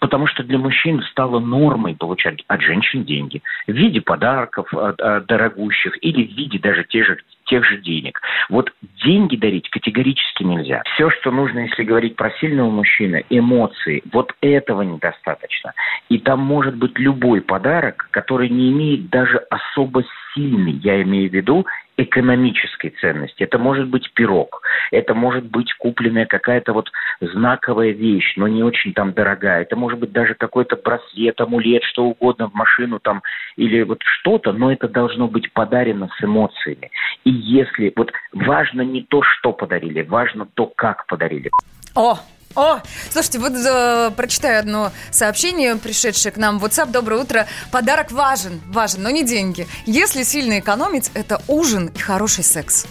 Потому 0.00 0.26
что 0.26 0.42
для 0.42 0.58
мужчин 0.58 1.02
стало 1.10 1.38
нормой 1.38 1.94
получать 1.94 2.42
от 2.48 2.60
женщин 2.60 3.04
деньги 3.04 3.42
в 3.66 3.72
виде 3.72 4.00
подарков 4.00 4.68
э, 4.72 4.94
э, 4.98 5.20
дорогущих 5.26 5.96
или 6.02 6.26
в 6.26 6.36
виде 6.36 6.58
даже 6.58 6.84
тех 6.84 7.06
же, 7.06 7.18
тех 7.46 7.64
же 7.64 7.78
денег. 7.78 8.20
Вот 8.48 8.72
деньги 9.04 9.36
дарить 9.36 9.68
категорически 9.70 10.42
нельзя. 10.42 10.82
Все, 10.94 11.10
что 11.10 11.30
нужно, 11.30 11.60
если 11.60 11.84
говорить 11.84 12.16
про 12.16 12.30
сильного 12.32 12.70
мужчину, 12.70 13.18
эмоции, 13.30 14.02
вот 14.12 14.32
этого 14.40 14.82
недостаточно. 14.82 15.72
И 16.08 16.18
там 16.18 16.40
может 16.40 16.76
быть 16.76 16.98
любой 16.98 17.40
подарок, 17.40 18.08
который 18.10 18.48
не 18.48 18.72
имеет 18.72 19.08
даже 19.10 19.38
особо 19.50 20.04
сильной, 20.34 20.72
я 20.72 21.02
имею 21.02 21.30
в 21.30 21.34
виду, 21.34 21.66
экономической 21.96 22.90
ценности. 23.00 23.42
Это 23.42 23.58
может 23.58 23.88
быть 23.88 24.12
пирог, 24.12 24.62
это 24.90 25.14
может 25.14 25.44
быть 25.44 25.72
купленная 25.74 26.26
какая-то 26.26 26.72
вот 26.72 26.90
знаковая 27.20 27.90
вещь, 27.90 28.34
но 28.36 28.48
не 28.48 28.62
очень 28.62 28.92
там 28.92 29.12
дорогая. 29.12 29.62
Это 29.62 29.76
может 29.76 29.98
быть 29.98 30.12
даже 30.12 30.34
какой-то 30.34 30.76
браслет, 30.76 31.40
амулет, 31.40 31.82
что 31.84 32.04
угодно 32.04 32.48
в 32.48 32.54
машину 32.54 33.00
там 33.00 33.22
или 33.56 33.82
вот 33.82 34.02
что-то, 34.02 34.52
но 34.52 34.72
это 34.72 34.88
должно 34.88 35.28
быть 35.28 35.52
подарено 35.52 36.08
с 36.18 36.24
эмоциями. 36.24 36.90
И 37.24 37.30
если 37.30 37.92
вот 37.96 38.12
важно 38.32 38.82
не 38.82 39.02
то, 39.02 39.22
что 39.22 39.52
подарили, 39.52 40.02
важно 40.02 40.46
то, 40.54 40.66
как 40.66 41.06
подарили. 41.06 41.50
О, 41.94 42.18
о, 42.56 42.80
слушайте, 43.12 43.38
вот 43.38 43.52
э, 43.52 44.10
прочитаю 44.16 44.60
одно 44.60 44.92
сообщение, 45.10 45.76
пришедшее 45.76 46.32
к 46.32 46.36
нам 46.38 46.58
в 46.58 46.64
WhatsApp. 46.64 46.90
Доброе 46.90 47.20
утро. 47.20 47.46
Подарок 47.70 48.10
важен, 48.10 48.60
важен, 48.66 49.02
но 49.02 49.10
не 49.10 49.22
деньги. 49.22 49.68
Если 49.84 50.22
сильно 50.22 50.58
экономить, 50.58 51.10
это 51.14 51.40
ужин 51.46 51.88
и 51.94 51.98
хороший 51.98 52.44
секс. 52.44 52.86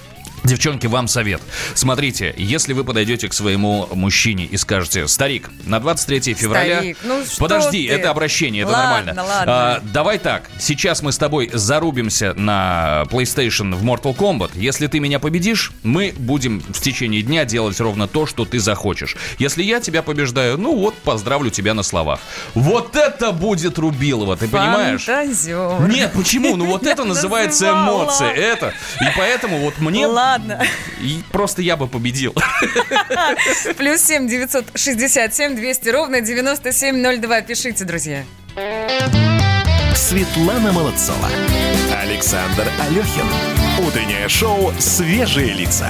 Девчонки, 0.46 0.86
вам 0.86 1.08
совет. 1.08 1.42
Смотрите, 1.74 2.34
если 2.38 2.74
вы 2.74 2.84
подойдете 2.84 3.28
к 3.28 3.34
своему 3.34 3.90
мужчине 3.94 4.46
и 4.46 4.58
скажете, 4.58 5.08
старик, 5.08 5.50
на 5.66 5.80
23 5.80 6.36
февраля... 6.36 6.78
Старик, 6.78 6.98
ну 7.04 7.26
что 7.26 7.40
Подожди, 7.40 7.88
ты? 7.88 7.94
это 7.94 8.12
обращение, 8.12 8.62
это 8.62 8.72
Ладно, 8.72 9.14
нормально. 9.14 9.24
ладно. 9.24 9.52
А, 9.52 9.82
давай 9.92 10.20
так, 10.20 10.44
сейчас 10.60 11.02
мы 11.02 11.12
с 11.12 11.18
тобой 11.18 11.50
зарубимся 11.52 12.36
на 12.36 13.06
PlayStation 13.10 13.74
в 13.74 13.84
Mortal 13.84 14.16
Kombat. 14.16 14.52
Если 14.54 14.86
ты 14.86 15.00
меня 15.00 15.18
победишь, 15.18 15.72
мы 15.82 16.14
будем 16.16 16.62
в 16.62 16.80
течение 16.80 17.24
дня 17.24 17.46
делать 17.46 17.80
ровно 17.80 18.08
то, 18.08 18.28
что 18.28 18.46
ты 18.46 18.60
захочешь. 18.60 19.18
Если 19.40 19.64
я 19.64 19.80
тебя 19.80 20.04
побеждаю, 20.04 20.60
ну 20.60 20.76
вот, 20.76 20.94
поздравлю 20.94 21.50
тебя 21.50 21.74
на 21.74 21.82
словах. 21.82 22.20
Вот 22.54 22.96
это 22.96 23.32
будет 23.32 23.80
Рубилова, 23.80 24.38
ты 24.38 24.48
понимаешь? 24.48 25.06
Фантазер. 25.06 25.88
Нет, 25.90 26.12
почему? 26.14 26.56
Ну 26.56 26.66
вот 26.66 26.84
это 26.86 27.04
называется 27.04 27.72
эмоции. 27.72 28.32
Это. 28.32 28.76
И 29.02 29.06
поэтому 29.18 29.58
вот 29.58 29.80
мне... 29.80 30.06
Ладно. 30.06 30.35
И 31.02 31.22
просто 31.32 31.62
я 31.62 31.76
бы 31.76 31.88
победил. 31.88 32.34
Плюс 33.78 34.02
семь 34.02 34.28
девятьсот 34.28 34.66
шестьдесят 34.76 35.34
семь 35.36 35.56
двести 35.56 35.90
ровно 35.90 36.22
девяносто 36.22 36.72
семь 36.72 36.98
ноль 36.98 37.18
два. 37.18 37.42
Пишите, 37.42 37.84
друзья. 37.86 38.24
Светлана 39.96 40.72
Молодцова. 40.72 41.30
Александр 42.02 42.68
Алехин. 42.80 43.28
Утреннее 43.86 44.30
шоу 44.30 44.74
«Свежие 44.80 45.54
лица». 45.54 45.90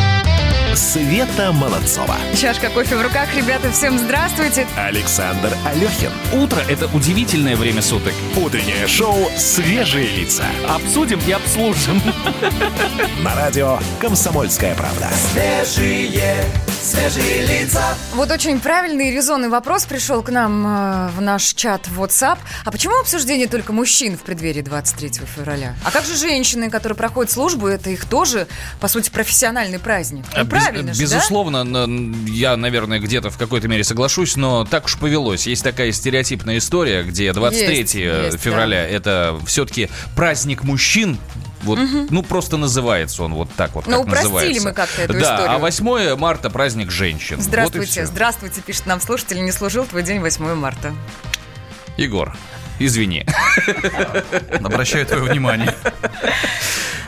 Света 0.75 1.51
Молодцова. 1.51 2.15
Чашка 2.35 2.69
кофе 2.69 2.95
в 2.95 3.01
руках. 3.01 3.27
Ребята, 3.35 3.71
всем 3.71 3.97
здравствуйте. 3.99 4.65
Александр 4.77 5.51
Алехин. 5.65 6.11
Утро– 6.33 6.61
это 6.69 6.87
удивительное 6.95 7.57
время 7.57 7.81
суток. 7.81 8.13
Утреннее 8.37 8.87
шоу 8.87 9.29
«Свежие 9.37 10.07
лица». 10.15 10.45
Обсудим 10.69 11.19
и 11.27 11.31
обслужим. 11.31 12.01
На 13.23 13.35
радио 13.35 13.79
«Комсомольская 13.99 14.73
правда». 14.75 15.09
Свежие, 15.33 16.45
свежие 16.81 17.45
лица. 17.45 17.83
Вот 18.13 18.31
очень 18.31 18.59
правильный 18.59 19.09
и 19.09 19.11
резонный 19.11 19.49
вопрос 19.49 19.83
пришел 19.85 20.23
к 20.23 20.29
нам 20.29 20.65
э, 20.65 21.09
в 21.17 21.21
наш 21.21 21.43
чат 21.53 21.87
в 21.87 22.01
WhatsApp. 22.01 22.37
А 22.63 22.71
почему 22.71 22.97
обсуждение 22.99 23.47
только 23.47 23.73
мужчин 23.73 24.17
в 24.17 24.21
преддверии 24.21 24.61
23 24.61 25.11
февраля? 25.35 25.75
А 25.83 25.91
как 25.91 26.05
же 26.05 26.15
женщины, 26.15 26.69
которые 26.69 26.95
проходят 26.95 27.29
службу? 27.31 27.67
Это 27.67 27.89
их 27.89 28.05
тоже, 28.05 28.47
по 28.79 28.87
сути, 28.87 29.09
профессиональный 29.09 29.77
праздник. 29.79 30.25
А 30.33 30.43
Без- 30.43 30.60
правильно 30.63 30.93
же, 30.93 30.99
да? 30.99 31.03
Безусловно, 31.03 31.57
н- 31.57 32.25
я, 32.25 32.57
наверное, 32.57 32.99
где-то 32.99 33.29
в 33.29 33.37
какой-то 33.37 33.67
мере 33.67 33.83
соглашусь, 33.83 34.35
но 34.35 34.65
так 34.65 34.85
уж 34.85 34.97
повелось. 34.97 35.47
Есть 35.47 35.63
такая 35.63 35.91
стереотипная 35.91 36.57
история, 36.57 37.03
где 37.03 37.31
23 37.33 37.77
Есть, 37.77 37.95
есть, 37.95 38.39
февраля 38.39 38.87
это 38.87 39.39
все-таки 39.45 39.89
праздник 40.15 40.63
мужчин. 40.63 41.17
Вот, 41.63 41.77
Мгм. 41.77 42.07
ну, 42.09 42.23
просто 42.23 42.57
называется 42.57 43.21
он 43.21 43.35
вот 43.35 43.47
так 43.55 43.75
вот, 43.75 43.85
Ну, 43.85 43.99
упростили 44.01 44.23
называется. 44.33 44.63
мы 44.63 44.73
как-то 44.73 45.01
эту 45.03 45.13
да, 45.13 45.19
историю. 45.19 45.51
а 45.51 45.57
8 45.59 46.15
марта 46.15 46.49
праздник 46.49 46.89
женщин. 46.89 47.35
Вот 47.37 47.45
Здравствуйте, 47.45 47.91
всё. 47.91 48.05
здравствуйте, 48.07 48.61
пишет 48.61 48.87
нам 48.87 48.99
слушатель. 48.99 49.43
Не 49.43 49.51
служил 49.51 49.85
твой 49.85 50.01
день 50.01 50.21
8 50.21 50.55
марта. 50.55 50.91
Егор, 51.97 52.35
извини. 52.85 53.25
Обращаю 54.63 55.05
твое 55.05 55.23
внимание. 55.23 55.73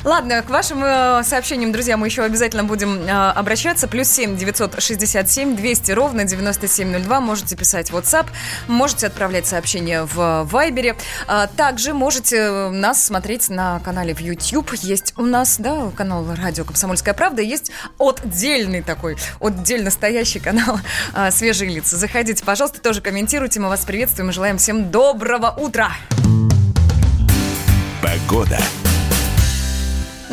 Ладно, 0.03 0.41
к 0.41 0.49
вашим 0.49 0.83
э, 0.83 1.23
сообщениям, 1.23 1.71
друзья, 1.71 1.95
мы 1.95 2.07
еще 2.07 2.23
обязательно 2.23 2.65
будем 2.65 3.07
э, 3.07 3.09
обращаться. 3.09 3.87
Плюс 3.87 4.09
7 4.09 4.35
967 4.35 5.55
200 5.55 5.91
ровно 5.93 6.25
9702. 6.25 7.21
Можете 7.21 7.55
писать 7.55 7.89
в 7.89 7.95
WhatsApp, 7.95 8.27
можете 8.67 9.07
отправлять 9.07 9.47
сообщения 9.47 10.03
в 10.03 10.43
Вайбере. 10.43 10.97
А 11.25 11.47
также 11.47 11.93
можете 11.93 12.35
э, 12.35 12.69
нас 12.69 13.01
смотреть 13.01 13.49
на 13.49 13.79
канале 13.79 14.13
в 14.13 14.19
YouTube. 14.19 14.73
Есть 14.81 15.13
у 15.15 15.21
нас, 15.21 15.55
да, 15.57 15.89
канал 15.95 16.25
Радио 16.35 16.65
Комсомольская 16.65 17.13
правда. 17.13 17.41
Есть 17.41 17.71
отдельный 17.97 18.81
такой, 18.81 19.15
отдельно 19.39 19.89
стоящий 19.89 20.41
канал 20.41 20.81
э, 21.15 21.31
Свежие 21.31 21.73
лица. 21.73 21.95
Заходите, 21.95 22.43
пожалуйста, 22.43 22.81
тоже 22.81 22.99
комментируйте. 22.99 23.61
Мы 23.61 23.69
вас 23.69 23.85
приветствуем 23.85 24.31
и 24.31 24.33
желаем 24.33 24.57
всем 24.57 24.91
доброго 24.91 25.55
утра. 25.63 25.91
Погода. 28.01 28.59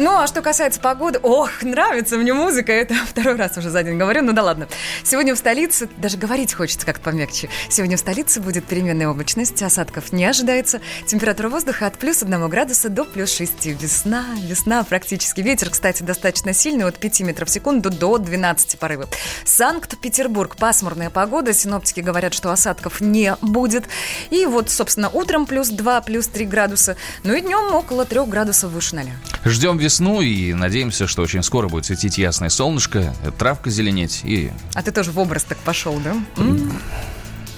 Ну, 0.00 0.18
а 0.18 0.26
что 0.26 0.40
касается 0.40 0.80
погоды, 0.80 1.18
ох, 1.22 1.60
нравится 1.60 2.16
мне 2.16 2.32
музыка, 2.32 2.72
это 2.72 2.94
второй 3.06 3.36
раз 3.36 3.58
уже 3.58 3.68
за 3.68 3.82
день 3.82 3.98
говорю, 3.98 4.22
ну 4.22 4.32
да 4.32 4.42
ладно. 4.42 4.66
Сегодня 5.04 5.34
в 5.34 5.38
столице, 5.38 5.90
даже 5.98 6.16
говорить 6.16 6.54
хочется 6.54 6.86
как-то 6.86 7.10
помягче, 7.10 7.50
сегодня 7.68 7.98
в 7.98 8.00
столице 8.00 8.40
будет 8.40 8.64
переменная 8.64 9.08
облачность, 9.08 9.62
осадков 9.62 10.10
не 10.10 10.24
ожидается, 10.24 10.80
температура 11.06 11.50
воздуха 11.50 11.86
от 11.86 11.98
плюс 11.98 12.22
1 12.22 12.48
градуса 12.48 12.88
до 12.88 13.04
плюс 13.04 13.30
6. 13.30 13.66
Весна, 13.66 14.24
весна 14.42 14.84
практически. 14.84 15.42
Ветер, 15.42 15.68
кстати, 15.68 16.02
достаточно 16.02 16.54
сильный, 16.54 16.86
от 16.86 16.98
5 16.98 17.20
метров 17.20 17.50
в 17.50 17.52
секунду 17.52 17.90
до 17.90 18.16
12 18.16 18.78
порывов. 18.78 19.10
Санкт-Петербург, 19.44 20.56
пасмурная 20.56 21.10
погода, 21.10 21.52
синоптики 21.52 22.00
говорят, 22.00 22.32
что 22.32 22.50
осадков 22.50 23.02
не 23.02 23.36
будет. 23.42 23.84
И 24.30 24.46
вот, 24.46 24.70
собственно, 24.70 25.10
утром 25.10 25.44
плюс 25.44 25.68
2, 25.68 26.00
плюс 26.00 26.26
3 26.28 26.46
градуса, 26.46 26.96
ну 27.22 27.34
и 27.34 27.42
днем 27.42 27.74
около 27.74 28.06
3 28.06 28.24
градусов 28.24 28.70
выше 28.70 28.96
ноля. 28.96 29.12
Ждем 29.44 29.76
весну 29.90 30.20
и 30.20 30.55
надеемся, 30.55 31.09
что 31.09 31.22
очень 31.22 31.42
скоро 31.42 31.68
будет 31.68 31.85
светить 31.85 32.16
ясное 32.16 32.48
солнышко, 32.48 33.12
травка 33.40 33.70
зеленеть 33.70 34.20
и... 34.22 34.53
А 34.74 34.85
ты 34.85 34.92
тоже 34.92 35.11
в 35.11 35.18
образ 35.18 35.42
так 35.42 35.59
пошел, 35.59 35.98
да? 35.98 36.16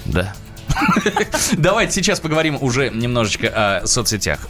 Да. 0.05 0.33
Давайте 1.53 1.93
сейчас 1.93 2.19
поговорим 2.19 2.57
уже 2.59 2.89
немножечко 2.89 3.81
о 3.81 3.85
соцсетях. 3.85 4.47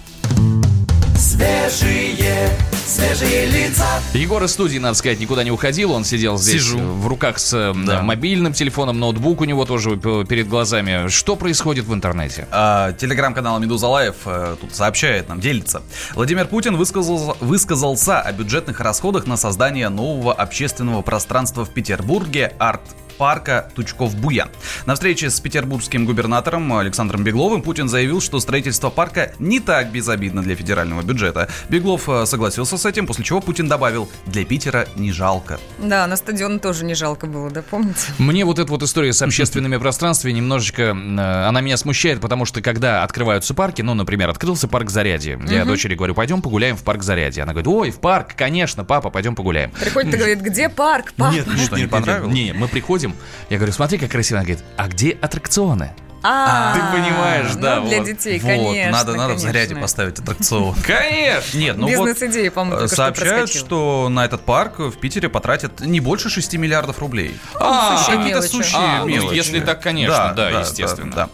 Свежие, 1.33 2.47
свежие 2.85 3.47
лица. 3.47 3.87
Егор 4.13 4.43
из 4.43 4.51
студии, 4.51 4.77
надо 4.77 4.93
сказать, 4.93 5.19
никуда 5.19 5.43
не 5.43 5.49
уходил. 5.49 5.91
Он 5.91 6.03
сидел 6.03 6.37
здесь 6.37 6.61
Сижу. 6.61 6.77
в 6.77 7.07
руках 7.07 7.39
с 7.39 7.51
э, 7.57 7.73
мобильным 7.73 8.53
телефоном, 8.53 8.99
ноутбук 8.99 9.41
у 9.41 9.45
него 9.45 9.65
тоже 9.65 9.97
перед 9.97 10.47
глазами. 10.47 11.07
Что 11.07 11.35
происходит 11.35 11.85
в 11.85 11.93
интернете? 11.95 12.47
А, 12.51 12.91
Телеграм-канал 12.93 13.57
Медуза 13.59 13.87
Live 13.87 14.15
э, 14.25 14.57
тут 14.61 14.75
сообщает 14.75 15.27
нам, 15.27 15.39
делится. 15.39 15.81
Владимир 16.13 16.45
Путин 16.45 16.75
высказал- 16.75 17.35
высказался 17.39 18.21
о 18.21 18.31
бюджетных 18.31 18.79
расходах 18.79 19.25
на 19.25 19.35
создание 19.35 19.89
нового 19.89 20.33
общественного 20.33 21.01
пространства 21.01 21.65
в 21.65 21.71
Петербурге 21.71 22.53
арт 22.59 22.81
парка 23.23 23.69
Тучков-Буян. 23.73 24.49
На 24.85 24.95
встрече 24.95 25.29
с 25.29 25.39
петербургским 25.39 26.05
губернатором 26.05 26.73
Александром 26.73 27.23
Бегловым 27.23 27.61
Путин 27.61 27.87
заявил, 27.87 28.19
что 28.19 28.41
строительство 28.41 28.89
парка 28.89 29.31
не 29.39 29.61
так 29.61 29.93
безобидно 29.93 30.43
для 30.43 30.57
федерального 30.57 31.03
бюджета. 31.03 31.47
Беглов 31.69 32.09
э, 32.09 32.25
согласился 32.25 32.77
с 32.77 32.85
этим, 32.85 33.07
после 33.07 33.23
чего 33.23 33.39
Путин 33.39 33.69
добавил, 33.69 34.09
для 34.25 34.43
Питера 34.43 34.89
не 34.97 35.13
жалко. 35.13 35.57
Да, 35.79 36.05
на 36.05 36.17
стадион 36.17 36.59
тоже 36.59 36.83
не 36.83 36.95
жалко 36.95 37.25
было, 37.25 37.49
да, 37.49 37.61
помните? 37.61 38.11
Мне 38.17 38.43
вот 38.43 38.59
эта 38.59 38.69
вот 38.69 38.83
история 38.83 39.13
с 39.13 39.21
общественными 39.21 39.77
пространствами 39.77 40.33
немножечко, 40.33 40.81
э, 40.81 41.47
она 41.47 41.61
меня 41.61 41.77
смущает, 41.77 42.19
потому 42.19 42.43
что 42.43 42.61
когда 42.61 43.03
открываются 43.03 43.53
парки, 43.53 43.81
ну, 43.81 43.93
например, 43.93 44.31
открылся 44.31 44.67
парк 44.67 44.89
Зарядье, 44.89 45.39
я 45.47 45.63
дочери 45.63 45.95
говорю, 45.95 46.13
пойдем 46.13 46.41
погуляем 46.41 46.75
в 46.75 46.83
парк 46.83 47.03
Зарядье. 47.03 47.43
Она 47.43 47.53
говорит, 47.53 47.69
ой, 47.69 47.91
в 47.91 48.01
парк, 48.01 48.35
конечно, 48.35 48.83
папа, 48.83 49.09
пойдем 49.09 49.33
погуляем. 49.33 49.71
Приходит 49.71 50.13
и 50.13 50.17
говорит, 50.17 50.41
где 50.41 50.67
парк, 50.67 51.13
папа? 51.15 51.33
Нет, 51.33 51.47
что, 51.63 51.77
не 51.77 51.87
понравилось? 51.87 52.33
Не, 52.33 52.51
мы 52.51 52.67
приходим, 52.67 53.12
я 53.49 53.57
говорю, 53.57 53.73
смотри, 53.73 53.97
как 53.97 54.11
красиво. 54.11 54.39
Она 54.39 54.45
говорит, 54.45 54.63
а 54.77 54.87
где 54.87 55.11
аттракционы? 55.11 55.91
А, 56.25 56.73
Ты 56.73 56.97
понимаешь, 56.97 57.53
да, 57.55 57.81
ну, 57.81 57.89
для 57.89 57.97
вот. 57.97 58.07
детей, 58.07 58.39
Вот, 58.39 58.47
конечно. 58.49 58.91
надо, 58.91 59.15
надо 59.15 59.33
в 59.33 59.39
заряде 59.39 59.75
поставить 59.75 60.19
аттракцион. 60.19 60.73
Конечно! 60.85 61.57
Нет, 61.57 61.75
ну 61.77 61.87
вот 61.97 62.07
Бизнес-идея, 62.07 62.49
по-моему, 62.49 62.87
сообщают, 62.87 63.49
что 63.49 64.07
на 64.09 64.23
этот 64.23 64.41
парк 64.41 64.79
в 64.79 64.93
Питере 64.93 65.27
потратят 65.27 65.81
не 65.81 65.99
больше 65.99 66.29
6 66.29 66.53
миллиардов 66.55 66.99
рублей. 66.99 67.37
А, 67.59 68.01
какие-то 68.09 68.41
сущие 68.41 68.79
А, 68.79 68.99
ну, 69.01 69.07
мелочи. 69.07 69.35
если 69.35 69.59
так, 69.59 69.81
конечно, 69.81 70.33
да, 70.33 70.61
естественно. 70.61 71.11
да. 71.13 71.29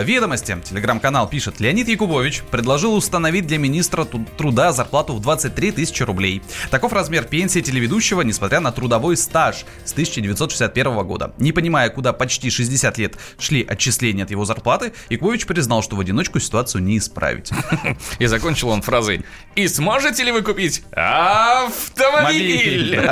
Э, 0.00 0.02
Ведомости, 0.04 0.56
телеграм-канал 0.64 1.28
пишет, 1.28 1.60
Леонид 1.60 1.86
Якубович 1.88 2.42
предложил 2.50 2.94
установить 2.94 3.46
для 3.46 3.58
министра 3.58 4.04
труда 4.04 4.72
зарплату 4.72 5.14
в 5.14 5.20
23 5.20 5.70
тысячи 5.70 6.02
рублей. 6.02 6.42
Таков 6.72 6.92
размер 6.92 7.24
пенсии 7.24 7.60
телеведущего, 7.60 8.22
несмотря 8.22 8.58
на 8.58 8.72
трудовой 8.72 9.16
стаж 9.16 9.64
с 9.84 9.92
1961 9.92 10.98
года. 11.06 11.32
Не 11.38 11.52
понимая, 11.52 11.90
куда 11.90 12.12
почти 12.12 12.50
60 12.50 12.98
лет 12.98 13.14
шли 13.38 13.64
отчисления 13.68 13.99
от 14.22 14.30
его 14.30 14.44
зарплаты, 14.44 14.92
Якубович 15.08 15.46
признал, 15.46 15.82
что 15.82 15.96
в 15.96 16.00
одиночку 16.00 16.40
ситуацию 16.40 16.82
не 16.82 16.98
исправить. 16.98 17.50
И 18.18 18.26
закончил 18.26 18.68
он 18.70 18.82
фразой 18.82 19.24
«И 19.54 19.68
сможете 19.68 20.24
ли 20.24 20.32
вы 20.32 20.42
купить 20.42 20.82
автомобиль?» 20.92 22.98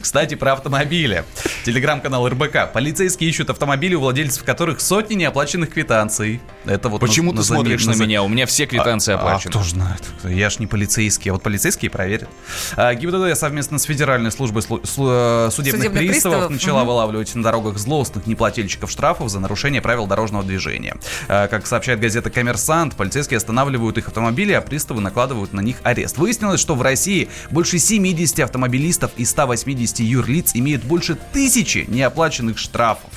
Кстати, 0.00 0.34
про 0.34 0.52
автомобили. 0.52 1.24
Телеграм-канал 1.64 2.28
РБК. 2.28 2.72
Полицейские 2.72 3.30
ищут 3.30 3.50
автомобили, 3.50 3.94
у 3.94 4.00
владельцев 4.00 4.44
которых 4.44 4.80
сотни 4.80 5.14
неоплаченных 5.14 5.70
квитанций. 5.70 6.40
Это 6.64 6.88
вот 6.88 7.00
Почему 7.00 7.32
на- 7.32 7.36
ты 7.36 7.38
на- 7.38 7.44
смотришь 7.56 7.86
на 7.86 7.94
меня? 7.94 8.22
У 8.22 8.28
меня 8.28 8.46
все 8.46 8.66
квитанции 8.66 9.12
А- 9.12 9.16
оплачены. 9.16 9.50
А 9.50 9.50
кто 9.50 9.62
знает? 9.64 10.02
Я 10.24 10.50
ж 10.50 10.58
не 10.60 10.66
полицейский. 10.66 11.30
А 11.30 11.34
вот 11.34 11.42
полицейские 11.42 11.90
проверят. 11.90 12.28
А, 12.76 12.94
ГИБДД 12.94 13.36
совместно 13.36 13.78
с 13.78 13.84
Федеральной 13.84 14.30
службой 14.30 14.62
слу- 14.62 14.82
слу- 14.82 15.48
э, 15.48 15.50
судебных 15.50 15.84
Судебных 15.84 15.92
приставов, 16.12 16.48
приставов, 16.48 16.50
начала 16.50 16.84
вылавливать 16.84 17.34
на 17.34 17.42
дорогах 17.42 17.78
злостных 17.78 18.26
неплательщиков 18.26 18.90
штрафов 18.90 19.23
за 19.28 19.40
нарушение 19.40 19.80
правил 19.80 20.06
дорожного 20.06 20.44
движения. 20.44 20.96
А, 21.28 21.48
Как 21.48 21.66
сообщает 21.66 22.00
газета 22.00 22.30
«Коммерсант», 22.30 22.94
полицейские 22.96 23.38
останавливают 23.38 23.98
их 23.98 24.08
автомобили, 24.08 24.52
а 24.52 24.60
приставы 24.60 25.00
накладывают 25.00 25.52
на 25.52 25.60
них 25.60 25.76
арест. 25.82 26.18
Выяснилось, 26.18 26.60
что 26.60 26.74
в 26.74 26.82
России 26.82 27.28
больше 27.50 27.78
70 27.78 28.40
автомобилистов 28.40 29.10
и 29.16 29.24
180 29.24 30.00
юрлиц 30.00 30.52
имеют 30.54 30.84
больше 30.84 31.16
тысячи 31.32 31.84
неоплаченных 31.88 32.58
штрафов. 32.58 33.10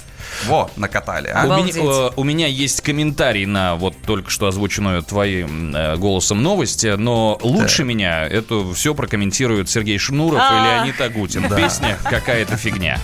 Во, 0.46 0.70
накатали, 0.76 1.30
а? 1.34 1.46
У 1.46 1.63
меня, 1.63 1.72
э, 1.76 2.10
у 2.15 2.24
меня 2.24 2.48
есть 2.48 2.82
комментарий 2.82 3.46
на 3.46 3.76
вот 3.76 3.96
только 4.06 4.30
что 4.30 4.48
озвученную 4.48 5.02
твоим 5.02 5.76
э, 5.76 5.96
голосом 5.98 6.43
новость, 6.43 6.84
э, 6.84 6.96
но 6.96 7.39
лучше 7.41 7.84
меня 7.84 8.26
это 8.26 8.74
все 8.74 8.93
прокомментируют 8.93 9.70
Сергей 9.70 9.98
Шнуров 9.98 10.39
и 10.39 10.43
А. 10.43 10.78
Леонид 10.78 11.00
Агутин. 11.02 11.50
Песня 11.56 11.98
какая-то 12.04 12.58
фигня. 12.58 13.00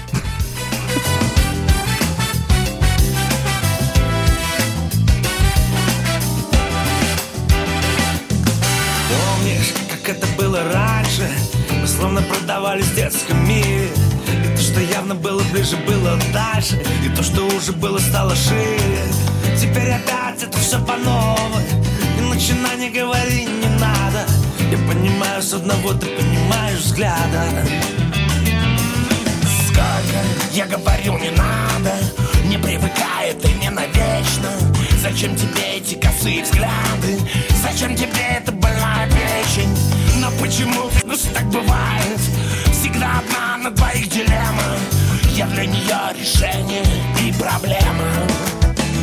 Дальше. 16.31 16.81
И 17.05 17.09
то, 17.09 17.23
что 17.23 17.45
уже 17.45 17.71
было, 17.71 17.99
стало 17.99 18.35
шире. 18.35 19.03
Теперь 19.59 19.91
опять 19.91 20.43
это 20.43 20.57
все 20.57 20.79
по 20.79 20.95
новой. 20.97 21.63
И 22.17 22.21
начинай, 22.21 22.77
не 22.77 22.89
говори, 22.89 23.45
не 23.45 23.67
надо. 23.79 24.25
Я 24.71 24.77
понимаю 24.87 25.41
с 25.41 25.53
одного, 25.53 25.93
ты 25.93 26.07
понимаешь 26.07 26.79
взгляда. 26.79 27.43
Сколько 29.67 30.19
я 30.51 30.65
говорю, 30.65 31.17
не 31.19 31.31
надо. 31.31 31.93
Не 32.45 32.57
привыкай, 32.57 33.29
это 33.29 33.47
не 33.49 33.69
навечно. 33.69 34.49
Зачем 35.01 35.35
тебе 35.35 35.77
эти 35.77 35.95
косые 35.95 36.43
взгляды? 36.43 37.19
Зачем 37.61 37.95
тебе 37.95 38.39
эта 38.41 38.51
больная 38.51 39.09
печень? 39.09 39.69
Но 40.17 40.29
почему 40.41 40.89
ну, 41.05 41.15
так 41.33 41.45
бывает? 41.49 42.19
Всегда 42.71 43.19
одна 43.19 43.57
на 43.57 43.71
двоих 43.71 44.09
дилемма 44.09 44.77
Я 45.35 45.47
для 45.47 45.65
нее 45.65 45.97
решение 46.15 46.83
и 47.19 47.33
проблема 47.33 48.05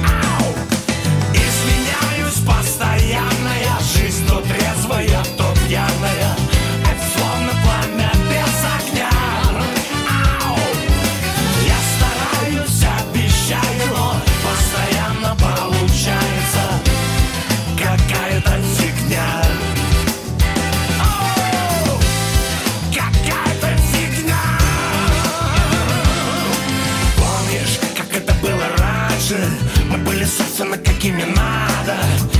Ау! 0.06 0.54
Постоянно 2.46 3.52
Я 3.64 3.78
жизнь 3.80 4.26
то 4.28 4.40
собственно, 30.60 30.76
какими 30.76 31.22
надо. 31.22 31.96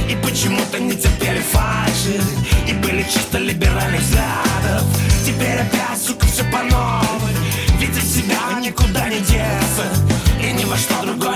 И 0.09 0.17
почему-то 0.17 0.79
не 0.79 0.93
терпели 0.93 1.41
фальши 1.41 2.21
И 2.67 2.73
были 2.75 3.03
чисто 3.05 3.39
либеральных 3.39 4.01
взглядов. 4.01 4.85
Теперь 5.25 5.61
опять, 5.61 5.99
сука, 6.05 6.27
все 6.27 6.45
по 6.45 6.63
новой. 6.63 7.33
Видя 7.79 8.01
себя 8.01 8.61
никуда 8.61 9.09
не 9.09 9.21
деться 9.21 9.87
И 10.43 10.53
ни 10.53 10.65
во 10.65 10.77
что 10.77 11.03
другое 11.03 11.30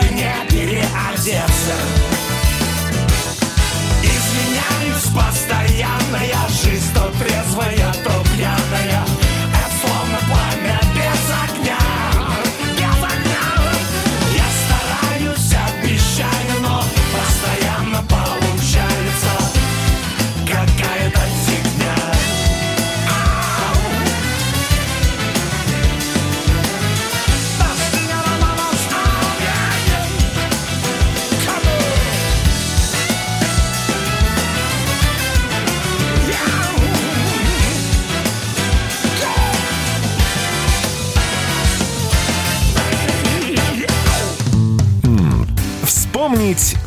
Вспомнить 46.54 46.60
все. 46.60 46.83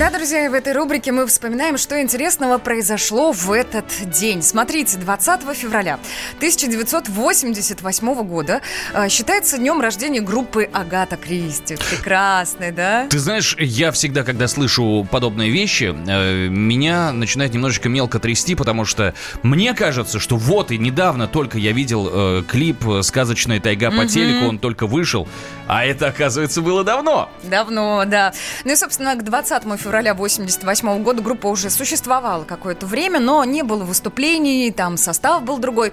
Да, 0.00 0.08
друзья, 0.08 0.46
и 0.46 0.48
в 0.48 0.54
этой 0.54 0.72
рубрике 0.72 1.12
мы 1.12 1.26
вспоминаем, 1.26 1.76
что 1.76 2.00
интересного 2.00 2.56
произошло 2.56 3.32
в 3.32 3.52
этот 3.52 3.84
день. 4.06 4.42
Смотрите, 4.42 4.96
20 4.96 5.42
февраля 5.54 5.98
1988 6.36 8.14
года 8.22 8.62
э, 8.94 9.10
считается 9.10 9.58
днем 9.58 9.82
рождения 9.82 10.22
группы 10.22 10.64
Агата 10.72 11.18
Кристи. 11.18 11.76
Прекрасный, 11.76 12.72
да? 12.72 13.08
Ты 13.10 13.18
знаешь, 13.18 13.54
я 13.58 13.92
всегда, 13.92 14.22
когда 14.22 14.48
слышу 14.48 15.06
подобные 15.10 15.50
вещи, 15.50 15.94
э, 15.94 16.48
меня 16.48 17.12
начинает 17.12 17.52
немножечко 17.52 17.90
мелко 17.90 18.18
трясти, 18.18 18.54
потому 18.54 18.86
что 18.86 19.12
мне 19.42 19.74
кажется, 19.74 20.18
что 20.18 20.38
вот 20.38 20.70
и 20.70 20.78
недавно 20.78 21.28
только 21.28 21.58
я 21.58 21.72
видел 21.72 22.08
э, 22.10 22.42
клип 22.48 22.82
«Сказочная 23.02 23.60
тайга» 23.60 23.90
по 23.90 24.06
телеку, 24.06 24.46
он 24.48 24.58
только 24.60 24.86
вышел, 24.86 25.28
а 25.66 25.84
это, 25.84 26.06
оказывается, 26.06 26.62
было 26.62 26.84
давно. 26.84 27.28
Давно, 27.42 28.04
да. 28.06 28.32
Ну 28.64 28.72
и, 28.72 28.76
собственно, 28.76 29.14
к 29.14 29.24
20 29.24 29.64
февраля 29.78 29.89
88 29.90 31.02
года 31.02 31.20
группа 31.20 31.48
уже 31.48 31.68
существовала 31.68 32.44
какое-то 32.44 32.86
время, 32.86 33.18
но 33.18 33.44
не 33.44 33.62
было 33.62 33.82
выступлений, 33.82 34.70
там 34.70 34.96
состав 34.96 35.42
был 35.42 35.58
другой. 35.58 35.92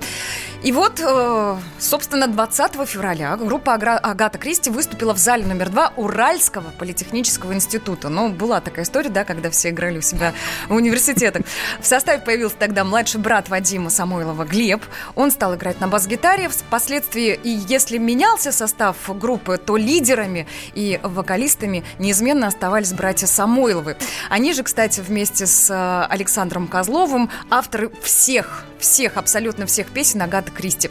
И 0.63 0.71
вот, 0.71 0.99
э, 0.99 1.57
собственно, 1.79 2.27
20 2.27 2.86
февраля 2.86 3.36
группа 3.38 3.73
Агата 3.73 4.38
Кристи 4.38 4.69
выступила 4.69 5.13
в 5.13 5.17
зале 5.17 5.45
номер 5.45 5.69
два 5.69 5.93
Уральского 5.95 6.71
политехнического 6.77 7.53
института. 7.53 8.10
Ну, 8.10 8.29
была 8.29 8.62
такая 8.62 8.86
история, 8.86 9.10
да, 9.10 9.23
когда 9.23 9.49
все 9.49 9.69
играли 9.69 9.97
у 9.97 10.01
себя 10.01 10.33
в 10.69 10.75
университетах. 10.75 11.43
В 11.79 11.86
составе 11.86 12.21
появился 12.21 12.55
тогда 12.57 12.83
младший 12.83 13.19
брат 13.19 13.49
Вадима 13.49 13.89
Самойлова 13.89 14.45
Глеб. 14.45 14.83
Он 15.15 15.31
стал 15.31 15.55
играть 15.55 15.79
на 15.79 15.88
бас-гитаре. 15.88 16.49
Впоследствии, 16.49 17.39
и 17.43 17.49
если 17.49 17.97
менялся 17.97 18.51
состав 18.51 18.97
группы, 19.17 19.57
то 19.57 19.75
лидерами 19.75 20.47
и 20.73 20.99
вокалистами 21.01 21.83
неизменно 21.97 22.47
оставались 22.47 22.93
братья 22.93 23.25
Самойловы. 23.88 23.95
Они 24.30 24.54
же, 24.54 24.63
кстати, 24.63 25.00
вместе 25.00 25.45
с 25.45 25.69
э, 25.69 26.08
Александром 26.12 26.67
Козловым 26.67 27.30
авторы 27.50 27.91
всех, 28.02 28.65
всех, 28.80 29.17
абсолютно 29.17 29.65
всех 29.65 29.88
песен 29.88 30.21
Агаты 30.21 30.52
Кристи. 30.52 30.89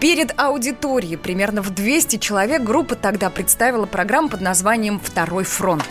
Перед 0.00 0.38
аудиторией 0.38 1.16
примерно 1.16 1.62
в 1.62 1.70
200 1.70 2.16
человек 2.16 2.62
группа 2.62 2.94
тогда 2.94 3.30
представила 3.30 3.86
программу 3.86 4.28
под 4.28 4.40
названием 4.40 5.00
«Второй 5.00 5.44
фронт». 5.44 5.84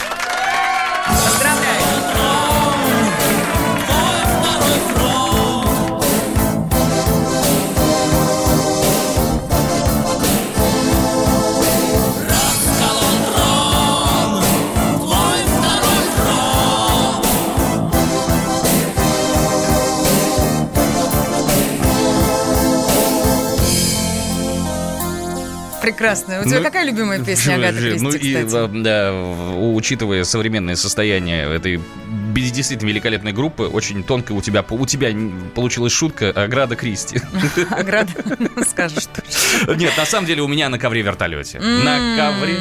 Прекрасная. 25.92 26.42
У 26.42 26.46
тебя 26.46 26.58
Ну, 26.58 26.64
какая 26.64 26.86
любимая 26.86 27.24
песня 27.24 27.56
Агаты 27.56 27.78
Кристи, 27.78 28.04
Ну 28.04 28.12
и, 28.12 28.44
да, 28.44 28.68
да, 28.68 29.14
учитывая 29.74 30.24
современное 30.24 30.76
состояние 30.76 31.48
этой 31.56 31.80
без- 32.38 32.52
действительно 32.52 32.90
великолепной 32.90 33.34
группы, 33.34 33.64
очень 33.64 34.04
тонко 34.04 34.32
у 34.34 34.42
тебя, 34.42 34.64
у 34.70 34.86
тебя 34.86 35.14
получилась 35.56 35.92
шутка 35.94 36.30
Аграда 36.30 36.76
Кристи. 36.76 37.20
Ограда, 37.72 38.12
скажешь 38.70 39.06
точно. 39.08 39.74
Нет, 39.76 39.94
на 39.98 40.06
самом 40.06 40.28
деле 40.28 40.42
у 40.42 40.48
меня 40.48 40.70
на 40.70 40.80
ковре 40.80 41.02
вертолете. 41.02 41.60
На 41.60 42.16
ковре 42.18 42.58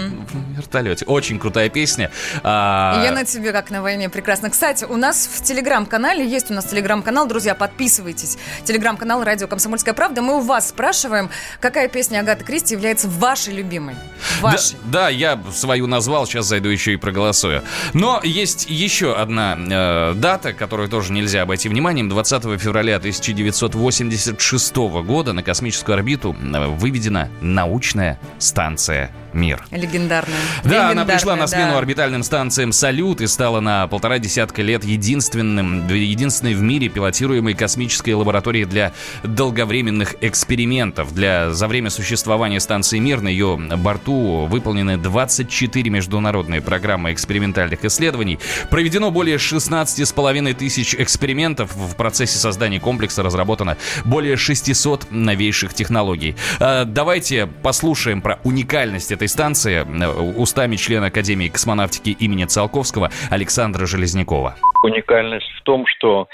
вертолете. 0.57 1.05
Очень 1.05 1.39
крутая 1.39 1.69
песня. 1.69 2.11
А, 2.43 3.03
Я 3.05 3.13
на 3.13 3.25
тебе 3.25 3.53
как 3.53 3.71
на 3.71 3.83
войне 3.83 4.09
прекрасно. 4.09 4.51
Кстати, 4.51 4.85
у 4.85 4.97
нас 4.97 5.29
в 5.33 5.43
телеграм-канале, 5.43 6.27
есть 6.27 6.51
у 6.51 6.55
нас 6.55 6.65
телеграм-канал, 6.67 7.27
друзья, 7.27 7.55
подписывайтесь. 7.55 8.39
Телеграм-канал 8.65 9.23
«Радио 9.25 9.47
Комсомольская 9.47 9.95
правда». 9.95 10.23
Мы 10.23 10.39
у 10.39 10.41
вас 10.41 10.69
спрашиваем, 10.71 11.31
какая 11.61 11.89
песня 11.89 12.21
Агаты 12.21 12.45
Кристи 12.45 12.75
является 12.75 13.09
вашей 13.09 13.55
любимой. 13.55 13.95
Вашей. 14.41 14.77
Да, 14.85 15.05
да, 15.05 15.09
я 15.11 15.39
свою 15.55 15.87
назвал, 15.87 16.27
сейчас 16.27 16.47
зайду 16.47 16.69
еще 16.69 16.95
и 16.95 16.97
проголосую. 16.97 17.63
Но 17.93 18.21
есть 18.25 18.67
еще 18.69 19.15
одна 19.15 19.57
э, 19.67 20.15
дата, 20.15 20.53
которую 20.53 20.89
тоже 20.89 21.13
нельзя 21.13 21.43
обойти 21.43 21.69
вниманием. 21.69 22.09
20 22.09 22.61
февраля 22.61 22.97
1986 22.97 24.77
года 24.77 25.33
на 25.33 25.43
космическую 25.43 25.95
орбиту 25.95 26.35
э, 26.35 26.67
выведена 26.69 27.29
научная 27.41 28.19
станция 28.39 29.11
«Мир». 29.37 29.65
Легендарная. 29.71 30.37
Да, 30.65 30.91
она 30.91 31.05
пришла 31.05 31.37
на 31.37 31.47
смену 31.47 31.73
да. 31.73 31.79
орбитальным 31.79 32.23
станциям 32.23 32.73
«Салют» 32.73 33.21
и 33.21 33.27
стала 33.27 33.61
на 33.61 33.87
полтора 33.87 34.19
десятка 34.19 34.63
лет 34.63 34.85
единственным, 34.85 35.87
единственной 35.89 36.55
в 36.55 36.63
мире 36.63 36.89
пилотируемой 36.89 37.55
космической 37.55 38.15
лабораторией 38.15 38.65
для 38.65 38.93
долговременных 39.23 40.17
экспериментов. 40.23 41.15
Для, 41.15 41.51
за 41.53 41.69
время 41.69 41.91
существования 41.91 42.61
станции 42.61 42.99
«Мир» 42.99 43.21
на 43.21 43.29
ее 43.29 43.57
борту 43.57 44.47
выполнены 44.47 44.97
24 44.97 45.91
международные 45.91 46.61
программы 46.61 47.13
экспериментальных 47.13 47.85
исследований. 47.85 48.39
Проведено 48.71 49.11
более 49.11 49.37
16,5 49.37 50.55
тысяч 50.55 50.95
экспериментов. 50.95 51.75
В 51.77 51.95
процессе 51.95 52.39
создания 52.39 52.81
комплекса 52.81 53.23
разработано 53.23 53.77
более 54.05 54.37
600 54.37 55.09
новейших 55.11 55.75
технологий. 55.75 56.37
А, 56.59 56.85
Давайте 56.85 57.47
послушаем 57.47 58.23
про 58.23 58.39
уникальность 58.43 59.13
этой 59.13 59.26
станции 59.27 59.85
э, 59.85 60.09
устами 60.37 60.77
члена 60.77 61.07
Академии 61.07 61.49
космонавтики 61.49 62.11
имени 62.11 62.45
Циолковского 62.45 63.11
Александра 63.31 63.87
Железнякова. 63.87 64.57
Уникальность 64.83 65.51
в 65.59 65.63
том, 65.63 65.87
что 65.87 66.29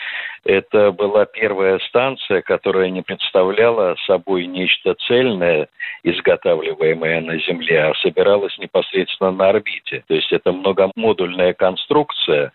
это 0.45 0.91
была 0.91 1.25
первая 1.25 1.79
станция, 1.89 2.43
которая 2.43 2.91
не 2.91 3.03
представляла 3.03 3.95
собой 4.07 4.47
нечто 4.47 4.95
цельное, 5.07 5.69
изготавливаемое 6.03 7.21
на 7.21 7.39
Земле, 7.39 7.85
а 7.85 7.95
собиралась 8.03 8.57
непосредственно 8.59 9.31
на 9.31 9.51
орбите. 9.51 10.03
То 10.09 10.15
есть 10.15 10.33
это 10.33 10.53
многомодульная 10.53 11.53
конструкция, 11.53 12.53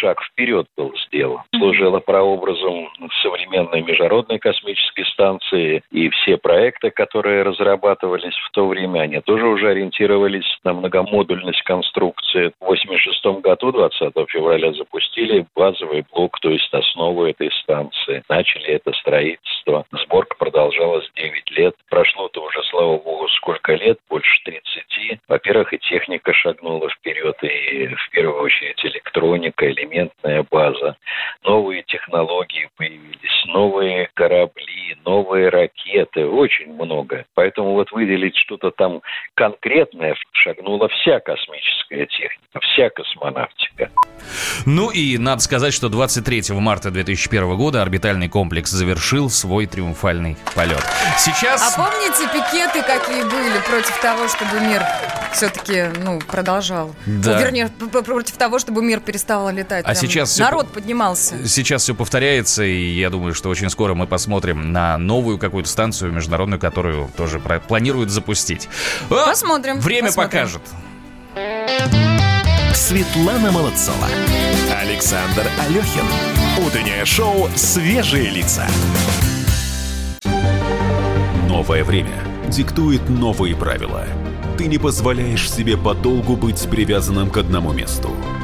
шаг 0.00 0.22
вперед 0.22 0.66
был 0.76 0.92
сделан. 1.06 1.42
Служила 1.56 2.00
прообразом 2.00 2.88
современной 3.22 3.82
международной 3.82 4.38
космической 4.38 5.04
станции, 5.06 5.82
и 5.90 6.08
все 6.10 6.36
проекты, 6.36 6.90
которые 6.90 7.42
разрабатывались 7.42 8.36
в 8.46 8.50
то 8.50 8.66
время, 8.66 9.00
они 9.00 9.20
тоже 9.20 9.46
уже 9.46 9.70
ориентировались 9.70 10.46
на 10.64 10.72
многомодульность 10.72 11.62
конструкции. 11.62 12.52
В 12.60 12.64
1986 12.64 13.42
году, 13.42 13.72
20 13.72 14.14
февраля, 14.28 14.72
запустили 14.72 15.46
базовый 15.54 16.04
блок, 16.12 16.38
то 16.40 16.50
есть 16.50 16.72
основу 16.72 17.24
этой 17.24 17.50
станции. 17.62 18.22
Начали 18.28 18.66
это 18.66 18.92
строительство. 18.92 19.84
Сборка 19.92 20.36
продолжалась 20.38 21.08
9 21.16 21.50
лет. 21.52 21.74
Прошло-то 21.88 22.42
уже, 22.42 22.62
слава 22.64 22.98
богу, 22.98 23.28
сколько 23.28 23.74
лет? 23.74 23.98
Больше 24.08 24.42
30. 24.44 25.20
Во-первых, 25.28 25.72
и 25.72 25.78
техника 25.78 26.32
шагнула 26.32 26.88
вперед, 26.90 27.36
и 27.42 27.88
в 27.88 28.10
первую 28.10 28.42
очередь 28.42 28.84
электроника, 28.84 29.66
элементная 29.86 30.44
база. 30.50 30.96
Новые 31.44 31.82
технологии 31.82 32.68
появились, 32.76 33.44
новые 33.46 34.08
корабли, 34.14 34.96
новые 35.04 35.48
ракеты, 35.48 36.26
очень 36.26 36.72
много. 36.74 37.24
Поэтому 37.34 37.72
вот 37.72 37.90
выделить 37.92 38.36
что-то 38.36 38.70
там 38.70 39.02
конкретное 39.34 40.16
шагнула 40.32 40.88
вся 40.88 41.20
космическая 41.20 42.06
техника, 42.06 42.60
вся 42.60 42.90
космонавтика. 42.90 43.90
Ну 44.64 44.90
и 44.90 45.18
надо 45.18 45.40
сказать, 45.40 45.72
что 45.72 45.88
23 45.88 46.54
марта 46.54 46.90
2001 46.90 47.56
года 47.56 47.82
орбитальный 47.82 48.28
комплекс 48.28 48.70
завершил 48.70 49.30
свой 49.30 49.66
триумфальный 49.66 50.36
полет. 50.54 50.82
Сейчас... 51.18 51.62
А 51.62 51.82
помните 51.82 52.24
пикеты 52.32 52.82
какие 52.82 53.22
были 53.22 53.60
против 53.68 54.00
того, 54.00 54.28
чтобы 54.28 54.60
мир 54.60 54.82
все-таки, 55.32 55.84
ну, 56.02 56.18
продолжал? 56.20 56.94
Да. 57.06 57.32
Ну, 57.34 57.38
вернее, 57.38 57.68
против 57.68 58.36
того, 58.36 58.58
чтобы 58.58 58.82
мир 58.82 59.00
перестал 59.00 59.50
летать. 59.50 59.65
А 59.74 59.82
Прям 59.82 59.94
сейчас 59.96 60.38
народ 60.38 60.68
поднимался. 60.72 61.46
Сейчас 61.46 61.82
все 61.82 61.94
повторяется, 61.94 62.62
и 62.64 62.94
я 62.94 63.10
думаю, 63.10 63.34
что 63.34 63.48
очень 63.48 63.68
скоро 63.70 63.94
мы 63.94 64.06
посмотрим 64.06 64.72
на 64.72 64.96
новую 64.98 65.38
какую-то 65.38 65.68
станцию 65.68 66.12
международную, 66.12 66.60
которую 66.60 67.10
тоже 67.16 67.38
про- 67.40 67.60
планируют 67.60 68.10
запустить. 68.10 68.68
А, 69.10 69.26
Посмотрим. 69.26 69.80
Время 69.80 70.08
посмотрим. 70.08 70.30
покажет. 70.30 70.62
Светлана 72.74 73.50
Молодцова. 73.52 74.06
Александр 74.80 75.46
Алехин. 75.66 76.04
Утреннее 76.64 77.04
шоу 77.04 77.48
«Свежие 77.54 78.30
лица». 78.30 78.66
Новое 81.48 81.84
время 81.84 82.22
диктует 82.48 83.08
новые 83.08 83.56
правила. 83.56 84.04
Ты 84.58 84.66
не 84.66 84.78
позволяешь 84.78 85.50
себе 85.50 85.76
подолгу 85.76 86.36
быть 86.36 86.68
привязанным 86.70 87.30
к 87.30 87.36
одному 87.38 87.72
месту. 87.72 88.10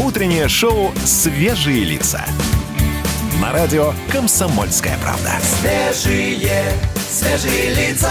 Утреннее 0.00 0.48
шоу 0.48 0.92
«Свежие 1.04 1.84
лица». 1.84 2.24
На 3.38 3.52
радио 3.52 3.92
«Комсомольская 4.10 4.96
правда». 5.02 5.32
Свежие, 5.42 6.72
свежие 6.96 7.74
лица. 7.74 8.10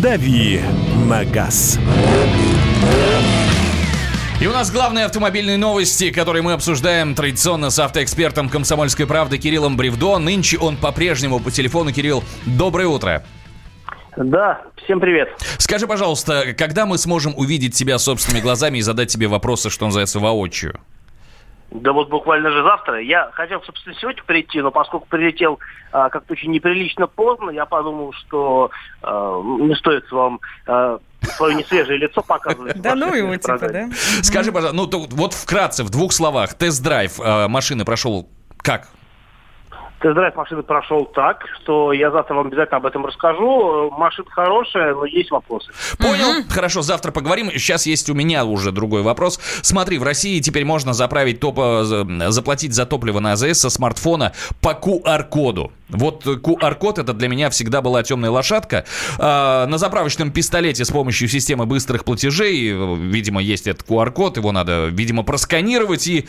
«Дави 0.00 0.62
на 1.06 1.26
газ». 1.26 1.78
И 4.40 4.46
у 4.46 4.52
нас 4.52 4.72
главные 4.72 5.04
автомобильные 5.04 5.58
новости, 5.58 6.10
которые 6.10 6.42
мы 6.42 6.54
обсуждаем 6.54 7.14
традиционно 7.14 7.68
с 7.68 7.78
автоэкспертом 7.78 8.48
«Комсомольской 8.48 9.06
правды» 9.06 9.36
Кириллом 9.36 9.76
Бревдо. 9.76 10.16
Нынче 10.16 10.56
он 10.56 10.78
по-прежнему 10.78 11.40
по 11.40 11.50
телефону. 11.50 11.92
Кирилл, 11.92 12.24
доброе 12.46 12.88
утро. 12.88 13.22
Да, 14.16 14.60
всем 14.84 15.00
привет. 15.00 15.30
Скажи, 15.58 15.86
пожалуйста, 15.86 16.54
когда 16.56 16.84
мы 16.84 16.98
сможем 16.98 17.32
увидеть 17.36 17.74
тебя 17.74 17.98
собственными 17.98 18.42
глазами 18.42 18.78
и 18.78 18.82
задать 18.82 19.08
тебе 19.08 19.26
вопросы, 19.26 19.70
что 19.70 19.86
называется, 19.86 20.20
воочию? 20.20 20.78
Да 21.70 21.92
вот 21.92 22.10
буквально 22.10 22.50
же 22.50 22.62
завтра. 22.62 23.00
Я 23.00 23.30
хотел, 23.32 23.62
собственно, 23.62 23.94
сегодня 23.98 24.22
прийти, 24.24 24.60
но 24.60 24.70
поскольку 24.70 25.06
прилетел 25.06 25.58
а, 25.90 26.10
как-то 26.10 26.34
очень 26.34 26.50
неприлично 26.50 27.06
поздно, 27.06 27.48
я 27.48 27.64
подумал, 27.64 28.12
что 28.12 28.70
а, 29.02 29.40
не 29.42 29.74
стоит 29.76 30.10
вам 30.12 30.40
а, 30.66 30.98
свое 31.22 31.54
несвежее 31.54 31.98
лицо 31.98 32.22
показывать. 32.22 32.78
Да 32.82 32.94
ну 32.94 33.14
его, 33.14 33.34
типа, 33.36 33.58
да? 33.58 33.88
Скажи, 34.22 34.52
пожалуйста, 34.52 34.76
ну 34.76 34.86
то- 34.86 35.06
вот 35.16 35.32
вкратце, 35.32 35.82
в 35.82 35.88
двух 35.88 36.12
словах, 36.12 36.52
тест-драйв 36.52 37.18
э, 37.18 37.48
машины 37.48 37.86
прошел 37.86 38.28
как? 38.58 38.88
Тест-драйв 40.02 40.34
машины 40.34 40.64
прошел 40.64 41.04
так, 41.04 41.44
что 41.62 41.92
я 41.92 42.10
завтра 42.10 42.34
вам 42.34 42.48
обязательно 42.48 42.78
об 42.78 42.86
этом 42.86 43.06
расскажу. 43.06 43.88
Машина 43.92 44.28
хорошая, 44.30 44.94
но 44.94 45.04
есть 45.04 45.30
вопросы. 45.30 45.70
Понял. 45.96 46.42
Хорошо, 46.48 46.82
завтра 46.82 47.12
поговорим. 47.12 47.50
Сейчас 47.52 47.86
есть 47.86 48.10
у 48.10 48.14
меня 48.14 48.44
уже 48.44 48.72
другой 48.72 49.02
вопрос. 49.02 49.38
Смотри, 49.62 49.98
в 49.98 50.02
России 50.02 50.40
теперь 50.40 50.64
можно 50.64 50.92
заправить 50.92 51.38
топ, 51.38 51.56
за- 51.56 52.30
заплатить 52.32 52.74
за 52.74 52.84
топливо 52.84 53.20
на 53.20 53.32
АЗС 53.32 53.60
со 53.60 53.70
смартфона 53.70 54.32
по 54.60 54.70
QR-коду. 54.70 55.70
Вот 55.88 56.26
QR-код 56.26 56.98
это 56.98 57.12
для 57.12 57.28
меня 57.28 57.48
всегда 57.50 57.80
была 57.80 58.02
темная 58.02 58.30
лошадка. 58.30 58.84
А, 59.20 59.66
на 59.66 59.78
заправочном 59.78 60.32
пистолете 60.32 60.84
с 60.84 60.90
помощью 60.90 61.28
системы 61.28 61.64
быстрых 61.64 62.04
платежей, 62.04 62.72
видимо, 62.96 63.40
есть 63.40 63.68
этот 63.68 63.86
QR-код, 63.88 64.36
его 64.38 64.50
надо, 64.50 64.86
видимо, 64.86 65.22
просканировать. 65.22 66.08
И 66.08 66.26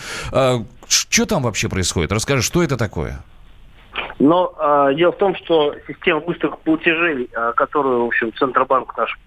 что 0.88 1.26
там 1.26 1.42
вообще 1.42 1.70
происходит? 1.70 2.12
Расскажи, 2.12 2.44
что 2.44 2.62
это 2.62 2.78
такое? 2.78 3.24
Но 4.20 4.54
э, 4.58 4.96
дело 4.96 5.12
в 5.12 5.18
том, 5.18 5.36
что 5.36 5.76
система 5.88 6.22
быстрых 6.22 6.58
платежей, 6.60 7.30
э, 7.32 7.54
которую, 7.56 8.04
в 8.04 8.08
общем, 8.08 8.34
Центробанк 8.34 8.96
наш 8.98 9.18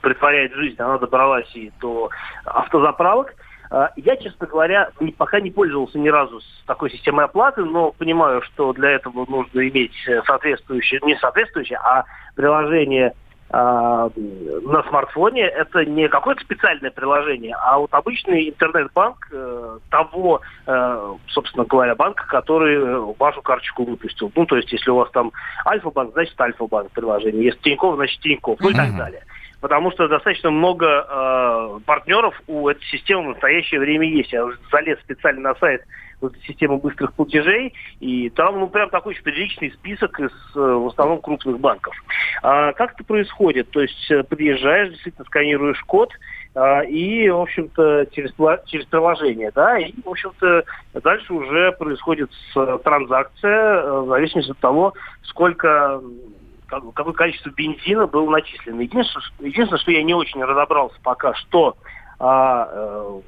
притворяет 0.00 0.52
жизнь, 0.54 0.80
она 0.80 0.98
добралась 0.98 1.50
и 1.54 1.72
до 1.80 2.10
автозаправок. 2.44 3.34
Э, 3.70 3.88
Я, 3.96 4.16
честно 4.16 4.46
говоря, 4.46 4.90
пока 5.16 5.40
не 5.40 5.50
пользовался 5.50 5.98
ни 5.98 6.08
разу 6.08 6.40
с 6.40 6.64
такой 6.66 6.90
системой 6.90 7.26
оплаты, 7.26 7.64
но 7.64 7.92
понимаю, 7.92 8.42
что 8.42 8.72
для 8.72 8.90
этого 8.90 9.24
нужно 9.28 9.68
иметь 9.68 9.94
э, 10.06 10.22
соответствующее, 10.26 11.00
не 11.04 11.16
соответствующее, 11.16 11.78
а 11.82 12.04
приложение 12.34 13.08
а, 13.08 13.23
на 13.54 14.82
смартфоне 14.88 15.42
это 15.42 15.84
не 15.84 16.08
какое-то 16.08 16.42
специальное 16.42 16.90
приложение, 16.90 17.54
а 17.54 17.78
вот 17.78 17.92
обычный 17.94 18.48
интернет-банк 18.48 19.28
э, 19.30 19.78
того, 19.90 20.40
э, 20.66 21.14
собственно 21.28 21.64
говоря, 21.64 21.94
банка, 21.94 22.26
который 22.26 23.14
вашу 23.18 23.42
карточку 23.42 23.84
выпустил. 23.84 24.32
Ну, 24.34 24.44
то 24.46 24.56
есть, 24.56 24.72
если 24.72 24.90
у 24.90 24.96
вас 24.96 25.10
там 25.12 25.30
Альфа-банк, 25.66 26.14
значит 26.14 26.40
Альфа-банк 26.40 26.90
приложение. 26.90 27.44
Если 27.44 27.60
Тинькофф, 27.60 27.94
значит 27.96 28.20
Тинькофф, 28.20 28.58
ну 28.60 28.70
и 28.70 28.74
так 28.74 28.96
далее. 28.96 29.22
Потому 29.64 29.90
что 29.92 30.08
достаточно 30.08 30.50
много 30.50 30.86
э, 30.86 31.80
партнеров 31.86 32.38
у 32.46 32.68
этой 32.68 32.84
системы 32.84 33.22
в 33.22 33.28
настоящее 33.28 33.80
время 33.80 34.06
есть. 34.06 34.30
Я 34.30 34.44
уже 34.44 34.58
залез 34.70 35.00
специально 35.00 35.40
на 35.40 35.54
сайт 35.54 35.80
вот 36.20 36.34
системы 36.46 36.76
быстрых 36.76 37.14
платежей, 37.14 37.72
и 37.98 38.28
там, 38.28 38.60
ну, 38.60 38.68
прям 38.68 38.90
такой 38.90 39.16
приличный 39.24 39.70
список 39.70 40.20
из, 40.20 40.32
э, 40.54 40.60
в 40.60 40.88
основном, 40.88 41.22
крупных 41.22 41.58
банков. 41.60 41.94
А 42.42 42.74
как 42.74 42.92
это 42.92 43.04
происходит? 43.04 43.70
То 43.70 43.80
есть 43.80 44.10
э, 44.10 44.22
подъезжаешь, 44.24 44.90
действительно 44.90 45.24
сканируешь 45.24 45.80
код, 45.84 46.10
а, 46.54 46.82
и, 46.82 47.28
в 47.30 47.40
общем-то, 47.40 48.06
через, 48.12 48.32
через 48.66 48.86
приложение, 48.86 49.50
да, 49.54 49.78
и, 49.78 49.92
в 50.04 50.08
общем-то, 50.08 50.64
дальше 51.02 51.32
уже 51.32 51.72
происходит 51.72 52.30
э, 52.54 52.78
транзакция 52.84 53.80
э, 53.80 54.00
в 54.02 54.08
зависимости 54.08 54.52
от 54.52 54.58
того, 54.58 54.92
сколько 55.22 56.00
какое 56.94 57.14
количество 57.14 57.50
бензина 57.50 58.06
было 58.06 58.30
начислено. 58.30 58.80
Единственное, 58.80 59.26
единственное, 59.40 59.80
что 59.80 59.90
я 59.90 60.02
не 60.02 60.14
очень 60.14 60.42
разобрался 60.42 60.96
пока, 61.02 61.34
что 61.34 61.76
а, 62.18 62.68
э, 62.70 63.20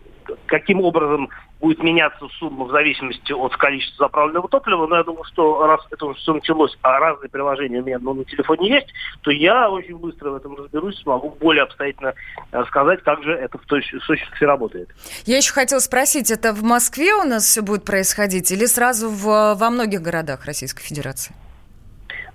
каким 0.46 0.80
образом 0.80 1.28
будет 1.60 1.82
меняться 1.82 2.26
сумма 2.38 2.66
в 2.66 2.70
зависимости 2.70 3.32
от 3.32 3.56
количества 3.56 4.06
заправленного 4.06 4.48
топлива, 4.48 4.86
но 4.86 4.96
я 4.98 5.04
думаю, 5.04 5.24
что 5.24 5.66
раз 5.66 5.80
это 5.90 6.06
уже 6.06 6.18
все 6.18 6.34
началось, 6.34 6.76
а 6.82 6.98
разные 6.98 7.30
приложения 7.30 7.80
у 7.80 7.84
меня 7.84 7.98
ну, 7.98 8.12
на 8.12 8.24
телефоне 8.24 8.68
есть, 8.68 8.88
то 9.22 9.30
я 9.30 9.70
очень 9.70 9.96
быстро 9.96 10.30
в 10.30 10.34
этом 10.36 10.54
разберусь, 10.56 10.98
смогу 11.00 11.34
более 11.40 11.62
обстоятельно 11.62 12.14
рассказать, 12.52 13.02
как 13.02 13.22
же 13.22 13.32
это 13.32 13.58
в 13.58 13.64
точности 13.64 14.44
работает. 14.44 14.90
Я 15.24 15.38
еще 15.38 15.52
хотела 15.52 15.80
спросить, 15.80 16.30
это 16.30 16.52
в 16.52 16.62
Москве 16.62 17.14
у 17.14 17.24
нас 17.24 17.44
все 17.44 17.62
будет 17.62 17.84
происходить 17.84 18.50
или 18.50 18.66
сразу 18.66 19.08
в, 19.08 19.54
во 19.54 19.70
многих 19.70 20.02
городах 20.02 20.44
Российской 20.44 20.82
Федерации? 20.82 21.34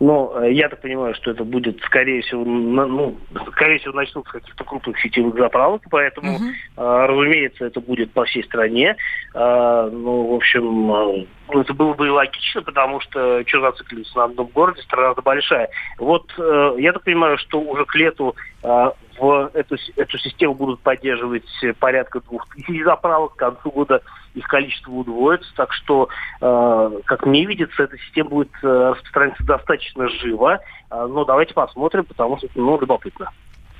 Но 0.02 0.34
э, 0.42 0.52
я 0.54 0.68
так 0.68 0.82
понимаю, 0.82 1.14
что 1.14 1.30
это 1.30 1.44
будет, 1.44 1.80
скорее 1.84 2.24
всего, 2.24 2.44
на- 2.44 2.88
ну, 2.88 3.18
скорее 3.52 3.78
всего, 3.78 3.94
начнут 3.94 4.28
с 4.28 4.32
каких-то 4.32 4.64
крупных 4.64 5.00
сетевых 5.00 5.36
заправок, 5.38 5.84
поэтому, 5.92 6.38
э, 6.76 7.06
разумеется, 7.06 7.66
это 7.66 7.80
будет 7.82 8.12
по 8.12 8.26
всей 8.26 8.44
стране. 8.44 8.96
Э, 9.36 9.90
ну, 9.92 10.24
в 10.32 10.34
общем, 10.34 11.28
это 11.50 11.74
было 11.76 11.94
бы 11.94 12.08
и 12.08 12.10
логично, 12.10 12.64
потому 12.64 13.00
что 13.02 13.44
что 13.46 13.62
зацикливаться 13.62 14.18
на 14.18 14.24
одном 14.24 14.48
городе, 14.48 14.82
страна-то 14.82 15.22
большая. 15.22 15.70
Вот 16.00 16.32
я 16.38 16.94
так 16.94 17.04
понимаю, 17.04 17.38
что 17.38 17.60
уже 17.60 17.86
к 17.86 17.94
лету 17.94 18.36
в 18.64 19.52
эту, 19.54 19.76
эту 19.98 20.18
систему 20.18 20.56
будут 20.56 20.80
поддерживать 20.80 21.46
порядка 21.80 22.22
двух 22.22 22.48
тысяч 22.56 22.84
заправок. 22.84 23.36
К 23.36 23.40
концу 23.40 23.70
года 23.70 24.02
их 24.34 24.48
количество 24.48 24.92
удвоится. 24.92 25.50
Так 25.56 25.74
что, 25.74 26.10
э, 26.40 27.00
как 27.06 27.26
мне 27.26 27.46
видится, 27.46 27.84
эта 27.84 27.98
система 27.98 28.30
будет 28.30 28.52
э, 28.64 28.92
распространяться 28.92 29.44
достаточно 29.44 30.08
живо. 30.10 30.60
Э, 30.90 31.08
но 31.10 31.26
давайте 31.26 31.54
посмотрим, 31.54 32.06
потому 32.06 32.38
что, 32.38 32.48
ну, 32.56 32.80
любопытно. 32.80 33.32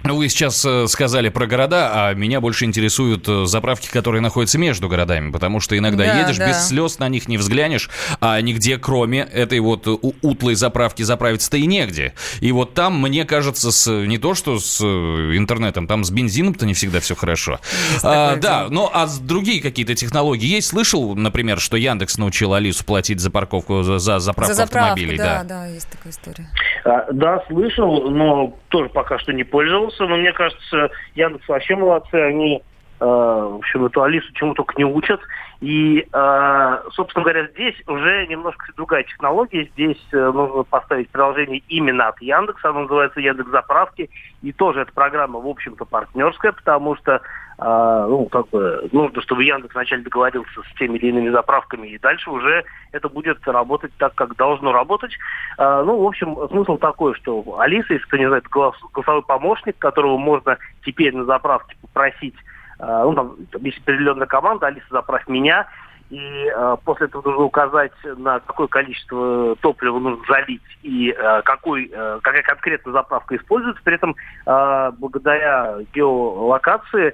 Ну, 0.04 0.16
Вы 0.18 0.30
сейчас 0.30 0.66
э, 0.66 0.88
сказали 0.88 1.30
про 1.30 1.46
города, 1.46 1.92
а 1.94 2.14
меня 2.16 2.42
больше 2.42 2.66
интересуют 2.66 3.28
э, 3.28 3.46
заправки, 3.46 3.88
которые 3.88 4.22
находятся 4.22 4.58
между 4.58 4.90
городами, 4.90 5.32
потому 5.32 5.60
что 5.60 5.78
иногда 5.78 6.06
Да, 6.06 6.20
едешь 6.22 6.38
да. 6.38 6.48
без 6.48 6.68
слез, 6.68 6.98
на 6.98 7.08
них 7.08 7.28
не 7.28 7.38
взглянешь, 7.38 7.90
а 8.20 8.42
нигде, 8.42 8.78
кроме 8.80 9.20
этой 9.20 9.60
вот 9.60 9.86
э, 9.88 9.92
утлой 10.24 10.56
заправки, 10.56 11.04
заправиться-то 11.04 11.58
и 11.58 11.68
негде. 11.68 12.14
И 12.40 12.52
вот 12.52 12.74
там, 12.74 13.00
мне 13.00 13.26
кажется, 13.26 13.72
с, 13.72 13.92
не 13.92 14.18
то 14.18 14.34
что 14.34 14.60
с 14.60 14.82
интернетом, 14.82 15.86
там 15.86 16.04
с 16.04 16.10
бензином-то 16.10 16.66
не 16.66 16.74
всегда 16.74 17.00
все 17.00 17.16
хорошо. 17.16 17.60
А, 18.04 18.38
да, 18.38 18.68
ну 18.70 18.90
а 18.92 19.06
с- 19.08 19.20
другие 19.20 19.62
какие-то 19.62 19.94
технологии 19.94 20.48
есть? 20.48 20.70
Слышал, 20.70 21.16
например, 21.16 21.60
что 21.60 21.78
Яндекс 21.78 22.18
научил 22.18 22.54
Алису 22.56 22.84
платить 22.86 23.20
за 23.20 23.30
парковку, 23.30 23.84
за, 23.84 24.00
за 24.00 24.18
заправку 24.20 24.56
За 24.56 24.64
автомобилей? 24.64 25.18
да, 25.18 25.44
да, 25.44 25.68
есть 25.68 25.88
такая 25.90 26.12
история. 26.12 26.50
А, 26.86 27.06
Да, 27.12 27.44
слышал, 27.48 28.10
но 28.10 28.58
тоже 28.70 28.90
пока 28.90 29.20
что 29.20 29.32
не 29.32 29.44
пользовался. 29.44 29.91
Но 30.00 30.18
мне 30.18 30.34
кажется, 30.34 30.90
Яндекс 31.16 31.48
вообще 31.48 31.76
молодцы. 31.76 32.16
Они, 32.16 32.58
э, 32.58 33.06
в 33.06 33.56
общем, 33.58 33.86
эту 33.86 34.04
Алису 34.04 34.32
чему 34.34 34.54
только 34.54 34.76
не 34.78 34.86
учат. 34.86 35.20
И, 35.60 36.08
э, 36.12 36.78
собственно 36.92 37.24
говоря, 37.24 37.48
здесь 37.48 37.76
уже 37.88 38.28
немножко 38.28 38.66
другая 38.76 39.04
технология. 39.04 39.70
Здесь 39.74 40.02
э, 40.12 40.32
нужно 40.32 40.64
поставить 40.64 41.10
приложение 41.10 41.62
именно 41.68 42.08
от 42.08 42.22
Яндекса. 42.22 42.70
Оно 42.70 42.82
называется 42.82 43.20
Яндекс 43.20 43.50
Заправки. 43.50 44.10
И 44.42 44.52
тоже 44.52 44.82
эта 44.82 44.92
программа, 44.92 45.40
в 45.40 45.48
общем-то, 45.48 45.86
партнерская, 45.86 46.52
потому 46.52 46.96
что 46.98 47.22
а, 47.64 48.08
ну, 48.08 48.26
как 48.26 48.50
бы, 48.50 48.90
нужно, 48.92 49.22
чтобы 49.22 49.44
Яндекс 49.44 49.76
вначале 49.76 50.02
договорился 50.02 50.62
с 50.64 50.80
теми 50.80 50.98
или 50.98 51.10
иными 51.10 51.30
заправками, 51.30 51.90
и 51.90 52.00
дальше 52.00 52.32
уже 52.32 52.64
это 52.92 53.08
будет 53.08 53.48
работать 53.48 53.92
так, 54.00 54.16
как 54.16 54.36
должно 54.36 54.72
работать. 54.72 55.12
А, 55.60 55.84
ну, 55.84 56.02
в 56.02 56.08
общем, 56.08 56.36
смысл 56.50 56.78
такой, 56.78 57.14
что 57.14 57.60
Алиса, 57.60 57.94
если 57.94 58.08
кто 58.08 58.18
не 58.18 58.28
знает, 58.28 58.46
голос- 58.48 58.82
голосовой 58.92 59.22
помощник, 59.22 59.78
которого 59.78 60.18
можно 60.18 60.58
теперь 60.84 61.16
на 61.16 61.26
заправке 61.26 61.76
попросить, 61.84 62.36
а, 62.80 63.04
ну, 63.04 63.14
там, 63.14 63.36
есть 63.62 63.78
определенная 63.78 64.26
команда, 64.26 64.66
Алиса, 64.66 64.88
заправь 64.90 65.28
меня, 65.28 65.68
и 66.12 66.50
а, 66.50 66.76
после 66.76 67.06
этого 67.06 67.22
нужно 67.26 67.44
указать, 67.44 67.94
на 68.04 68.40
какое 68.42 68.68
количество 68.68 69.56
топлива 69.62 69.98
нужно 69.98 70.24
залить 70.28 70.62
и 70.84 71.12
а, 71.12 71.42
какой, 71.42 71.90
а, 71.94 72.20
какая 72.22 72.44
конкретно 72.44 72.92
заправка 72.92 73.38
используется. 73.38 73.82
При 73.84 73.96
этом 73.96 74.16
а, 74.46 74.92
благодаря 74.92 75.78
геолокации 75.94 77.08
э, 77.08 77.14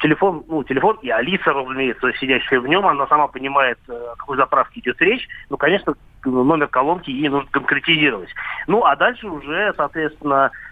телефон, 0.00 0.44
ну, 0.48 0.64
телефон 0.64 0.98
и 1.02 1.10
Алиса, 1.10 1.52
разумеется, 1.52 2.12
сидящая 2.14 2.60
в 2.60 2.66
нем, 2.66 2.86
она 2.86 3.06
сама 3.06 3.28
понимает, 3.28 3.78
э, 3.88 3.92
о 3.92 4.16
какой 4.16 4.36
заправке 4.36 4.80
идет 4.80 5.00
речь. 5.00 5.28
Ну, 5.50 5.56
конечно, 5.56 5.94
номер 6.24 6.68
колонки 6.68 7.10
ей 7.10 7.28
нужно 7.28 7.48
конкретизировать. 7.50 8.30
Ну, 8.66 8.84
а 8.84 8.96
дальше 8.96 9.26
уже, 9.28 9.72
соответственно, 9.76 10.50
э, 10.50 10.65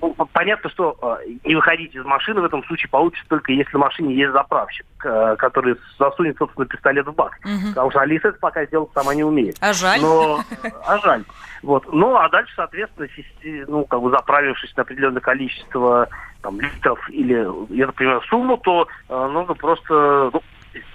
ну, 0.00 0.14
по- 0.14 0.24
понятно, 0.24 0.70
что 0.70 0.96
э, 1.00 1.30
не 1.44 1.54
выходить 1.54 1.94
из 1.94 2.04
машины 2.04 2.40
в 2.40 2.44
этом 2.44 2.64
случае 2.64 2.88
получится 2.88 3.24
только 3.28 3.52
если 3.52 3.76
в 3.76 3.80
машине 3.80 4.14
есть 4.14 4.32
заправщик, 4.32 4.86
э, 5.04 5.36
который 5.38 5.76
засунет, 5.98 6.36
собственно, 6.38 6.66
пистолет 6.66 7.06
в 7.06 7.12
бак. 7.12 7.38
Мгм. 7.44 7.68
Потому 7.70 7.90
что 7.90 8.00
Алиса 8.00 8.28
это 8.28 8.38
пока 8.38 8.64
сделать 8.64 8.90
сама 8.94 9.14
не 9.14 9.24
умеет. 9.24 9.56
А 9.60 9.72
жаль. 9.72 10.00
Но, 10.00 10.40
а 10.86 10.98
жаль. 10.98 11.24
Вот. 11.62 11.92
Ну, 11.92 12.16
а 12.16 12.28
дальше, 12.28 12.52
соответственно, 12.56 13.08
ну, 13.66 13.84
как 13.84 14.00
бы 14.00 14.10
заправившись 14.10 14.76
на 14.76 14.82
определенное 14.82 15.20
количество 15.20 16.08
там, 16.42 16.60
литров 16.60 16.98
или, 17.10 17.46
я 17.74 17.88
понимаю, 17.88 18.22
сумму, 18.22 18.56
то 18.58 18.86
э, 19.08 19.28
нужно 19.28 19.54
просто, 19.54 20.30
ну, 20.32 20.42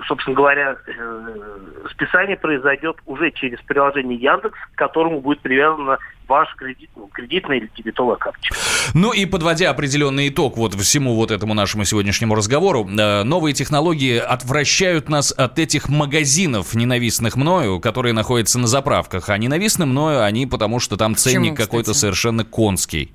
собственно 0.08 0.36
говоря, 0.36 0.76
э, 0.88 1.58
списание 1.92 2.38
произойдет 2.38 2.98
уже 3.06 3.32
через 3.32 3.60
приложение 3.62 4.18
Яндекс, 4.18 4.58
к 4.76 4.78
которому 4.78 5.22
будет 5.22 5.42
привязана 5.42 5.98
ваша 6.28 6.56
кредит, 6.56 6.90
ну, 6.96 7.08
кредитная 7.12 7.58
или 7.58 7.70
дебетовая 7.76 8.16
карточка. 8.16 8.56
Ну 8.94 9.12
и 9.12 9.26
подводя 9.26 9.70
определенный 9.70 10.30
итог 10.30 10.56
вот 10.58 10.74
всему 10.76 11.16
вот 11.16 11.32
этому 11.32 11.54
нашему 11.54 11.84
сегодняшнему 11.84 12.34
разговору, 12.36 12.88
э, 12.88 13.24
новые 13.24 13.54
технологии 13.54 14.18
отвращают 14.18 15.10
нас 15.10 15.32
от 15.36 15.60
этих 15.60 15.90
магазинов, 15.90 16.74
ненавистных 16.76 17.36
мною, 17.36 17.80
которые 17.82 18.14
находятся 18.14 18.58
на 18.58 18.68
заправках. 18.68 19.30
А 19.30 19.38
ненавистны 19.38 19.86
мною 19.86 20.24
они 20.24 20.48
потому, 20.48 20.80
что 20.80 20.96
там 20.96 21.16
ценник 21.16 21.54
кстати? 21.54 21.68
какой-то 21.68 21.94
совершенно 21.94 22.46
конский. 22.46 23.12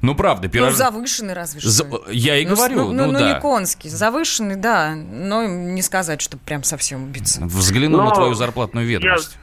Ну 0.00 0.14
правда, 0.16 0.46
Ну, 0.48 0.52
пирож... 0.52 0.74
завышенный 0.74 1.34
разве 1.34 1.60
что. 1.60 1.70
За- 1.70 1.86
Я 2.10 2.38
и 2.38 2.44
Ну, 2.46 2.56
говорю, 2.56 2.76
ну, 2.86 2.92
ну, 2.92 3.12
ну, 3.12 3.18
да. 3.20 3.34
не 3.34 3.40
конский, 3.40 3.88
завышенный, 3.88 4.56
да, 4.56 4.94
но 4.96 5.46
не 5.46 5.81
сказать, 5.82 6.20
что 6.20 6.36
прям 6.38 6.62
совсем 6.62 7.04
убиться. 7.04 7.44
Взгляну 7.44 7.98
Но 7.98 8.04
на 8.04 8.10
твою 8.12 8.34
зарплатную 8.34 8.86
я 8.86 8.98
ведомость. 8.98 9.38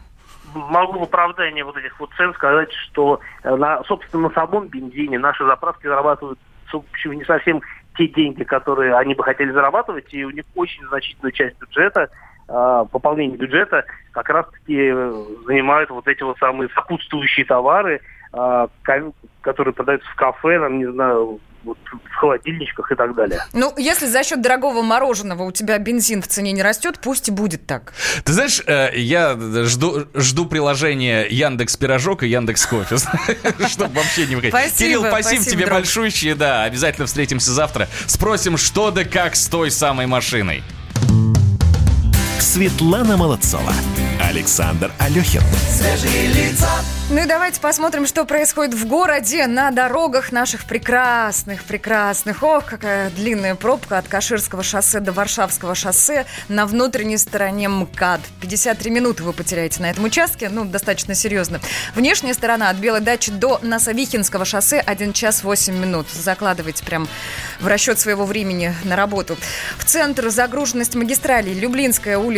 могу 0.54 1.00
в 1.00 1.04
оправдание 1.04 1.64
вот 1.64 1.78
этих 1.78 2.00
вот 2.00 2.10
цен 2.18 2.34
сказать, 2.34 2.72
что, 2.74 3.20
э, 3.44 3.56
на, 3.56 3.84
собственно, 3.84 4.30
на 4.30 4.34
самом 4.34 4.68
бензине 4.68 5.20
наши 5.20 5.46
заправки 5.46 5.86
зарабатывают, 5.88 6.40
в 6.72 6.78
общем, 6.78 7.14
не 7.14 7.26
совсем 7.26 7.62
те 7.98 8.08
деньги, 8.08 8.44
которые 8.44 8.96
они 8.96 9.14
бы 9.16 9.24
хотели 9.24 9.52
зарабатывать, 9.52 10.14
и 10.14 10.24
у 10.26 10.30
них 10.32 10.46
очень 10.56 10.86
значительную 10.88 11.32
часть 11.34 11.60
бюджета, 11.60 12.10
э, 12.48 12.86
пополнение 12.92 13.38
бюджета 13.38 13.86
как 14.12 14.30
раз-таки 14.30 14.92
э, 14.92 15.24
занимают 15.46 15.90
вот 15.90 16.08
эти 16.08 16.24
вот 16.24 16.38
самые 16.40 16.70
сопутствующие 16.70 17.46
товары, 17.46 18.02
ко- 18.32 19.12
которые 19.42 19.74
продаются 19.74 20.08
в 20.12 20.16
кафе, 20.16 20.60
там, 20.60 20.78
не 20.78 20.86
знаю, 20.92 21.40
вот 21.64 21.78
в 21.92 22.16
холодильничках 22.16 22.92
и 22.92 22.96
так 22.96 23.16
далее. 23.16 23.42
Ну, 23.54 23.74
если 23.78 24.06
за 24.06 24.24
счет 24.24 24.42
дорогого 24.42 24.82
мороженого 24.82 25.44
у 25.44 25.52
тебя 25.52 25.78
бензин 25.78 26.22
в 26.22 26.28
цене 26.28 26.52
не 26.52 26.64
растет, 26.64 27.00
пусть 27.02 27.30
и 27.30 27.32
будет 27.32 27.66
так. 27.66 27.94
Ты 28.24 28.34
знаешь, 28.34 28.62
э, 28.66 28.92
я 28.96 29.38
жду, 29.66 30.08
жду 30.14 30.46
приложения 30.46 31.26
Яндекс 31.30 31.78
Пирожок 31.78 32.24
и 32.24 32.28
Яндекс 32.28 32.66
Кофе, 32.66 32.98
чтобы 33.68 33.94
вообще 33.94 34.26
не 34.28 34.36
выходить. 34.36 34.54
Спасибо, 34.54 34.78
Кирилл, 34.78 35.02
спасибо, 35.02 35.22
спасибо, 35.22 35.46
тебе 35.46 35.66
друг. 35.66 35.80
большущее, 35.80 36.36
да, 36.36 36.64
обязательно 36.64 37.08
встретимся 37.08 37.52
завтра. 37.52 37.88
Спросим, 38.08 38.58
что 38.58 38.92
да 38.92 39.04
как 39.04 39.36
с 39.36 39.48
той 39.48 39.72
самой 39.72 40.08
машиной. 40.08 40.64
Светлана 42.40 43.18
Молодцова. 43.18 43.74
Александр 44.22 44.92
Алехин. 45.00 45.42
Свежие 45.78 46.28
лица. 46.28 46.70
Ну 47.10 47.24
и 47.24 47.26
давайте 47.26 47.60
посмотрим, 47.60 48.06
что 48.06 48.24
происходит 48.24 48.76
в 48.76 48.86
городе, 48.86 49.48
на 49.48 49.72
дорогах 49.72 50.32
наших 50.32 50.66
прекрасных, 50.66 51.64
прекрасных. 51.64 52.44
Ох, 52.44 52.66
какая 52.66 53.10
длинная 53.10 53.56
пробка 53.56 53.98
от 53.98 54.08
Каширского 54.08 54.62
шоссе 54.62 55.00
до 55.00 55.12
Варшавского 55.12 55.74
шоссе 55.74 56.28
на 56.50 56.68
внутренней 56.68 57.18
стороне 57.18 57.68
МКАД. 57.68 58.22
53 58.42 58.92
минуты 58.92 59.24
вы 59.24 59.34
потеряете 59.34 59.82
на 59.82 59.90
этом 59.90 60.04
участке, 60.04 60.50
ну, 60.50 60.66
достаточно 60.66 61.16
серьезно. 61.16 61.60
Внешняя 61.96 62.36
сторона 62.36 62.70
от 62.70 62.78
Белой 62.78 63.02
дачи 63.02 63.32
до 63.32 63.58
Носовихинского 63.64 64.46
шоссе 64.46 64.80
1 64.80 65.14
час 65.14 65.44
8 65.44 65.74
минут. 65.74 66.06
Закладывайте 66.12 66.86
прям 66.86 67.08
в 67.60 67.66
расчет 67.66 68.00
своего 68.00 68.26
времени 68.26 68.76
на 68.84 68.96
работу. 68.96 69.36
В 69.80 69.86
центр 69.86 70.30
загруженность 70.30 70.94
магистралей. 70.94 71.56
Люблинская 71.56 72.20
улица, 72.20 72.29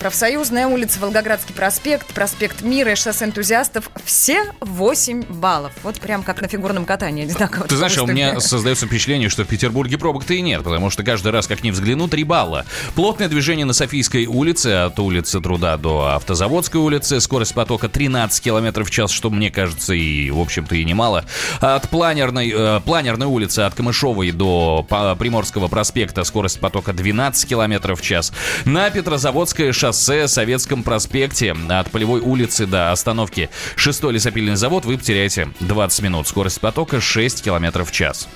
Профсоюзная 0.00 0.66
улица, 0.66 0.98
Волгоградский 0.98 1.54
проспект, 1.54 2.06
проспект 2.08 2.62
Мира 2.62 2.96
шоссе 2.96 3.26
энтузиастов. 3.26 3.90
Все 4.04 4.44
8 4.60 5.22
баллов. 5.24 5.72
Вот 5.82 6.00
прям 6.00 6.22
как 6.22 6.42
на 6.42 6.48
фигурном 6.48 6.84
катании 6.84 7.24
одинаково. 7.24 7.68
Ты 7.68 7.76
знаешь, 7.76 7.96
у 7.98 8.06
меня 8.06 8.40
создается 8.40 8.86
впечатление, 8.86 9.28
что 9.28 9.44
в 9.44 9.46
Петербурге 9.46 9.98
пробок-то 9.98 10.34
и 10.34 10.40
нет, 10.40 10.64
потому 10.64 10.90
что 10.90 11.04
каждый 11.04 11.30
раз, 11.30 11.46
как 11.46 11.62
ни 11.62 11.70
взгляну, 11.70 12.08
3 12.08 12.24
балла. 12.24 12.64
Плотное 12.94 13.28
движение 13.28 13.64
на 13.66 13.72
Софийской 13.72 14.26
улице, 14.26 14.66
от 14.86 14.98
улицы 14.98 15.40
Труда 15.40 15.76
до 15.76 16.16
Автозаводской 16.16 16.80
улицы, 16.80 17.20
скорость 17.20 17.54
потока 17.54 17.88
13 17.88 18.42
км 18.42 18.82
в 18.82 18.90
час, 18.90 19.10
что 19.10 19.30
мне 19.30 19.50
кажется 19.50 19.94
и, 19.94 20.30
в 20.30 20.40
общем-то, 20.40 20.74
и 20.74 20.84
немало. 20.84 21.24
От 21.60 21.88
планерной, 21.88 22.52
э, 22.52 22.80
планерной 22.84 23.26
улицы 23.26 23.60
от 23.60 23.74
Камышовой 23.74 24.32
до 24.32 24.84
Приморского 25.18 25.68
проспекта 25.68 26.24
скорость 26.24 26.58
потока 26.58 26.92
12 26.92 27.48
км 27.48 27.94
в 27.94 28.02
час. 28.02 28.32
На 28.64 28.90
Петрозаводское 29.36 29.72
шоссе, 29.74 30.28
Советском 30.28 30.82
проспекте, 30.82 31.54
от 31.68 31.90
Полевой 31.90 32.20
улицы 32.20 32.64
до 32.64 32.90
остановки 32.90 33.50
6 33.76 34.04
лесопильный 34.04 34.56
завод 34.56 34.86
вы 34.86 34.96
потеряете 34.96 35.50
20 35.60 36.00
минут. 36.00 36.26
Скорость 36.26 36.58
потока 36.58 37.02
6 37.02 37.42
км 37.42 37.84
в 37.84 37.92
час. 37.92 38.28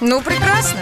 Ну, 0.00 0.20
прекрасно. 0.20 0.80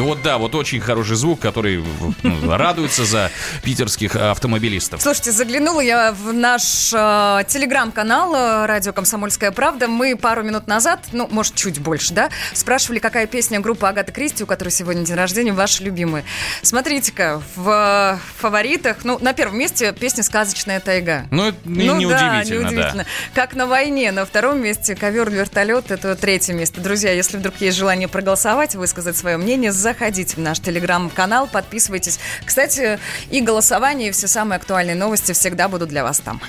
Ну 0.00 0.06
вот 0.06 0.22
да, 0.22 0.38
вот 0.38 0.54
очень 0.54 0.80
хороший 0.80 1.16
звук, 1.16 1.40
который 1.40 1.84
ну, 2.22 2.56
радуется 2.56 3.04
за 3.04 3.30
питерских 3.62 4.16
автомобилистов. 4.16 5.02
Слушайте, 5.02 5.30
заглянула 5.30 5.82
я 5.82 6.12
в 6.12 6.32
наш 6.32 6.90
э, 6.90 7.44
телеграм-канал 7.46 8.34
э, 8.34 8.64
«Радио 8.66 8.94
Комсомольская 8.94 9.50
правда». 9.52 9.88
Мы 9.88 10.16
пару 10.16 10.42
минут 10.42 10.66
назад, 10.68 11.00
ну, 11.12 11.28
может, 11.30 11.54
чуть 11.54 11.80
больше, 11.80 12.14
да, 12.14 12.30
спрашивали, 12.54 12.98
какая 12.98 13.26
песня 13.26 13.60
группы 13.60 13.86
Агаты 13.86 14.10
Кристи, 14.10 14.42
у 14.42 14.46
которой 14.46 14.70
сегодня 14.70 15.04
день 15.04 15.16
рождения, 15.16 15.52
ваша 15.52 15.84
любимая. 15.84 16.24
Смотрите-ка, 16.62 17.42
в 17.54 17.68
э, 17.68 18.18
фаворитах, 18.38 19.04
ну, 19.04 19.18
на 19.18 19.34
первом 19.34 19.58
месте 19.58 19.92
песня 19.92 20.22
«Сказочная 20.22 20.80
тайга». 20.80 21.26
Ну, 21.30 21.48
это 21.48 21.58
не- 21.66 21.84
Ну 21.84 22.08
да, 22.08 22.36
неудивительно, 22.38 22.62
неудивительно. 22.62 23.06
Как 23.34 23.54
на 23.54 23.66
войне. 23.66 24.12
На 24.12 24.24
втором 24.24 24.62
месте 24.62 24.94
ковер-вертолет. 24.94 25.90
Это 25.90 26.16
третье 26.16 26.54
место. 26.54 26.80
Друзья, 26.80 27.12
если 27.12 27.36
вдруг 27.36 27.56
есть 27.60 27.76
желание 27.76 28.08
проголосовать, 28.08 28.76
высказать 28.76 29.18
свое 29.18 29.36
мнение, 29.36 29.72
заходите 29.90 30.36
в 30.36 30.38
наш 30.38 30.60
телеграм-канал, 30.60 31.48
подписывайтесь. 31.48 32.20
Кстати, 32.44 33.00
и 33.30 33.40
голосование, 33.40 34.10
и 34.10 34.12
все 34.12 34.28
самые 34.28 34.58
актуальные 34.58 34.94
новости 34.94 35.32
всегда 35.32 35.68
будут 35.68 35.88
для 35.88 36.04
вас 36.04 36.20
там. 36.20 36.40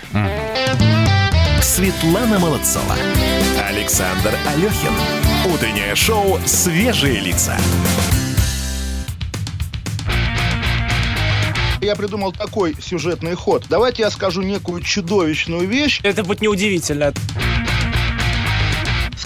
Светлана 1.63 2.37
Молодцова. 2.37 2.95
Александр 3.67 4.35
Алехин. 4.47 4.93
Утреннее 5.51 5.95
шоу 5.95 6.39
«Свежие 6.45 7.19
лица». 7.19 7.57
Я 11.81 11.95
придумал 11.95 12.31
такой 12.31 12.75
сюжетный 12.79 13.33
ход. 13.33 13.65
Давайте 13.67 14.03
я 14.03 14.11
скажу 14.11 14.43
некую 14.43 14.83
чудовищную 14.83 15.67
вещь. 15.67 15.99
Это 16.03 16.23
будет 16.23 16.41
неудивительно. 16.41 17.11